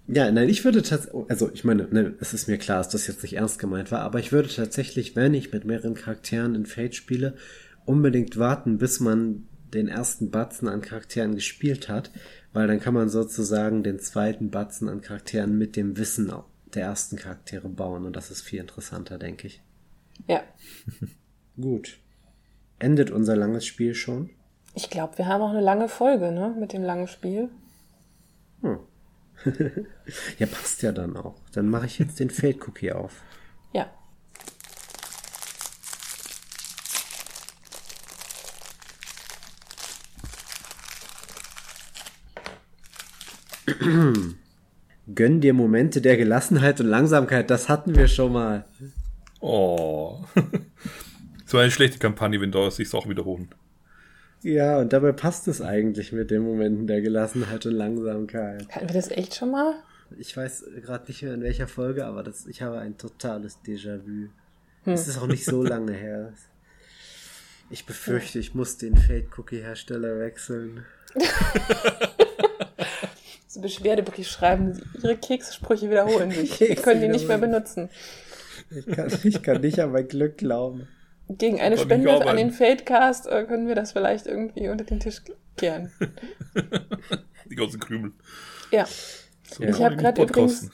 ja, 0.08 0.32
nein, 0.32 0.50
ich 0.50 0.66
würde 0.66 0.82
tatsächlich, 0.82 1.30
also 1.30 1.52
ich 1.54 1.64
meine, 1.64 1.88
ne, 1.92 2.16
es 2.20 2.34
ist 2.34 2.48
mir 2.48 2.58
klar, 2.58 2.80
dass 2.80 2.90
das 2.90 3.06
jetzt 3.06 3.22
nicht 3.22 3.36
ernst 3.36 3.60
gemeint 3.60 3.92
war, 3.92 4.00
aber 4.00 4.18
ich 4.18 4.32
würde 4.32 4.50
tatsächlich, 4.50 5.16
wenn 5.16 5.36
ich 5.36 5.54
mit 5.54 5.64
mehreren 5.64 5.94
Charakteren 5.94 6.56
in 6.56 6.66
Fate 6.66 6.96
spiele, 6.96 7.36
unbedingt 7.86 8.40
warten, 8.40 8.80
bis 8.80 9.00
man 9.00 9.48
den 9.76 9.90
ersten 9.90 10.32
Batzen 10.32 10.68
an 10.68 10.82
Charakteren 10.82 11.36
gespielt 11.36 11.90
hat, 11.90 12.10
weil 12.52 12.66
dann 12.66 12.80
kann 12.80 12.96
man 12.96 13.10
sozusagen 13.10 13.84
den 13.84 14.00
zweiten 14.00 14.50
Batzen 14.50 14.90
an 14.90 15.02
Charakteren 15.02 15.56
mit 15.56 15.76
dem 15.76 15.98
Wissen 15.98 16.34
der 16.74 16.86
ersten 16.86 17.16
Charaktere 17.16 17.70
bauen 17.70 18.06
und 18.06 18.16
das 18.16 18.32
ist 18.32 18.42
viel 18.42 18.60
interessanter, 18.60 19.20
denke 19.20 19.46
ich. 19.46 19.62
Ja. 20.28 20.42
Gut. 21.62 22.00
Endet 22.80 23.10
unser 23.10 23.36
langes 23.36 23.66
Spiel 23.66 23.96
schon? 23.96 24.30
Ich 24.76 24.90
glaube, 24.90 25.18
wir 25.18 25.26
haben 25.26 25.42
auch 25.42 25.50
eine 25.50 25.62
lange 25.62 25.90
Folge, 25.90 26.32
ne, 26.32 26.56
mit 26.60 26.74
dem 26.74 26.84
langen 26.84 27.08
Spiel. 27.08 27.50
Hm. 28.62 28.78
ja, 30.40 30.46
passt 30.48 30.84
ja 30.84 30.92
dann 30.92 31.18
auch. 31.18 31.36
Dann 31.54 31.70
mache 31.70 31.88
ich 31.88 31.98
jetzt 31.98 32.20
den 32.20 32.30
Fade 32.30 32.60
Cookie 32.68 32.92
auf. 32.92 33.24
Ja. 33.74 33.90
Gönn 45.16 45.42
dir 45.42 45.54
Momente 45.56 46.02
der 46.02 46.18
Gelassenheit 46.18 46.80
und 46.80 46.88
Langsamkeit, 46.88 47.50
das 47.50 47.70
hatten 47.70 47.96
wir 47.96 48.08
schon 48.08 48.34
mal. 48.34 48.66
Oh. 49.40 50.20
so 51.48 51.58
eine 51.58 51.72
schlechte 51.72 51.98
Kampagne, 51.98 52.40
wenn 52.42 52.52
da 52.52 52.70
sich 52.70 52.94
auch 52.94 53.08
wiederholen. 53.08 53.50
Ja, 54.44 54.78
und 54.78 54.94
dabei 54.94 55.14
passt 55.14 55.48
es 55.48 55.62
eigentlich 55.62 56.12
mit 56.12 56.30
den 56.30 56.44
Momenten 56.44 56.86
der 56.88 57.02
Gelassenheit 57.02 57.66
und 57.66 57.74
Langsamkeit. 57.74 58.68
Hatten 58.70 58.88
wir 58.88 58.94
das 58.94 59.10
echt 59.10 59.34
schon 59.34 59.52
mal? 59.52 59.74
Ich 60.18 60.36
weiß 60.38 60.66
gerade 60.82 61.06
nicht 61.08 61.24
mehr 61.24 61.34
in 61.34 61.42
welcher 61.42 61.68
Folge, 61.68 62.06
aber 62.06 62.22
das, 62.24 62.46
ich 62.48 62.62
habe 62.62 62.80
ein 62.80 62.98
totales 62.98 63.60
Déjà-vu. 63.66 64.28
Hm. 64.84 64.94
Es 64.94 65.08
ist 65.08 65.18
auch 65.18 65.28
nicht 65.28 65.46
so 65.46 65.64
lange 65.64 65.94
her. 65.94 66.34
Ich 67.70 67.86
befürchte, 67.86 68.40
ich 68.40 68.54
muss 68.54 68.78
den 68.78 68.96
Fade-Cookie-Hersteller 68.96 70.20
wechseln. 70.20 70.86
so 73.48 73.62
Beschwerdebrief 73.62 74.28
schreiben, 74.28 74.82
ihre 75.02 75.18
Kekssprüche 75.18 75.90
wiederholen 75.90 76.32
sich. 76.32 76.60
Wir 76.60 76.76
können 76.76 77.02
die 77.02 77.10
nicht 77.10 77.28
mehr 77.28 77.38
benutzen. 77.38 77.90
Ich 78.70 78.86
kann, 78.86 79.12
ich 79.24 79.42
kann 79.42 79.62
nicht 79.62 79.80
an 79.80 79.92
mein 79.92 80.08
Glück 80.08 80.38
glauben. 80.38 80.88
Gegen 81.30 81.60
eine 81.60 81.78
Spende 81.78 82.26
an 82.26 82.38
den 82.38 82.52
Fadecast 82.52 83.28
äh, 83.28 83.44
können 83.44 83.68
wir 83.68 83.76
das 83.76 83.92
vielleicht 83.92 84.28
irgendwie 84.28 84.70
unter 84.70 84.86
den 84.86 85.00
Tisch 85.00 85.22
kehren. 85.58 85.92
Die 87.50 87.56
ganzen 87.56 87.80
Krümel. 87.80 88.14
Ja. 88.72 88.86
So, 89.44 89.64
ich 89.64 89.82
habe 89.82 89.96
gerade 89.98 90.22
übrigens 90.22 90.70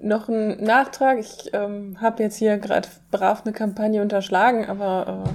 noch 0.00 0.28
einen 0.28 0.62
Nachtrag. 0.62 1.18
Ich 1.18 1.50
ähm, 1.52 1.98
habe 2.00 2.22
jetzt 2.22 2.36
hier 2.36 2.58
gerade 2.58 2.88
brav 3.10 3.42
eine 3.44 3.52
Kampagne 3.52 4.02
unterschlagen, 4.02 4.66
aber 4.66 5.24
äh, 5.26 5.30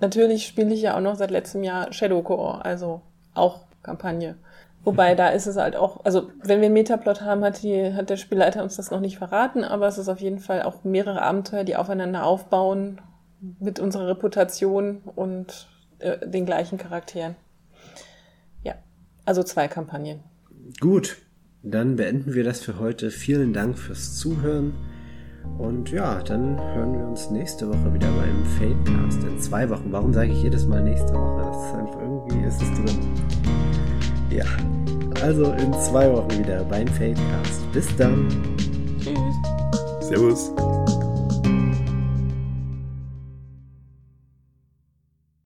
natürlich 0.00 0.46
spiele 0.46 0.74
ich 0.74 0.82
ja 0.82 0.96
auch 0.96 1.00
noch 1.00 1.16
seit 1.16 1.30
letztem 1.30 1.62
Jahr 1.62 1.92
Shadow 1.92 2.22
Core, 2.22 2.64
also 2.64 3.02
auch 3.34 3.66
Kampagne. 3.82 4.36
Wobei 4.82 5.14
da 5.16 5.28
ist 5.28 5.46
es 5.46 5.56
halt 5.56 5.76
auch, 5.76 6.04
also 6.04 6.30
wenn 6.42 6.60
wir 6.60 6.66
einen 6.66 6.74
Metaplot 6.74 7.20
haben, 7.20 7.44
hat, 7.44 7.62
die, 7.62 7.94
hat 7.94 8.10
der 8.10 8.16
Spielleiter 8.16 8.62
uns 8.62 8.76
das 8.76 8.90
noch 8.90 9.00
nicht 9.00 9.18
verraten, 9.18 9.64
aber 9.64 9.86
es 9.86 9.98
ist 9.98 10.08
auf 10.08 10.20
jeden 10.20 10.38
Fall 10.40 10.62
auch 10.62 10.84
mehrere 10.84 11.22
Abenteuer, 11.22 11.64
die 11.64 11.76
aufeinander 11.76 12.24
aufbauen 12.24 13.00
mit 13.58 13.78
unserer 13.80 14.08
Reputation 14.08 15.02
und 15.16 15.68
äh, 15.98 16.26
den 16.26 16.46
gleichen 16.46 16.78
Charakteren. 16.78 17.36
Ja, 18.62 18.74
also 19.24 19.42
zwei 19.42 19.68
Kampagnen. 19.68 20.20
Gut, 20.80 21.18
dann 21.62 21.96
beenden 21.96 22.34
wir 22.34 22.44
das 22.44 22.60
für 22.60 22.78
heute. 22.78 23.10
Vielen 23.10 23.52
Dank 23.52 23.78
fürs 23.78 24.16
Zuhören. 24.16 24.74
Und 25.58 25.90
ja, 25.90 26.22
dann 26.22 26.58
hören 26.58 26.98
wir 26.98 27.06
uns 27.06 27.30
nächste 27.30 27.68
Woche 27.68 27.94
wieder 27.94 28.08
beim 28.12 28.44
Fadecast 28.58 29.22
in 29.24 29.38
zwei 29.38 29.68
Wochen. 29.70 29.90
Warum 29.90 30.12
sage 30.12 30.32
ich 30.32 30.42
jedes 30.42 30.66
Mal 30.66 30.82
nächste 30.82 31.12
Woche? 31.12 31.42
Das 31.44 31.56
ist 31.56 31.74
einfach 31.74 32.00
irgendwie, 32.00 32.46
ist 32.46 32.62
es 32.62 32.70
drin. 32.74 33.12
Ja, 34.30 34.44
also 35.22 35.52
in 35.52 35.72
zwei 35.74 36.12
Wochen 36.12 36.30
wieder 36.38 36.64
beim 36.64 36.88
Fadecast. 36.88 37.72
Bis 37.72 37.94
dann. 37.96 38.28
Tschüss. 39.00 40.08
Servus. 40.08 40.52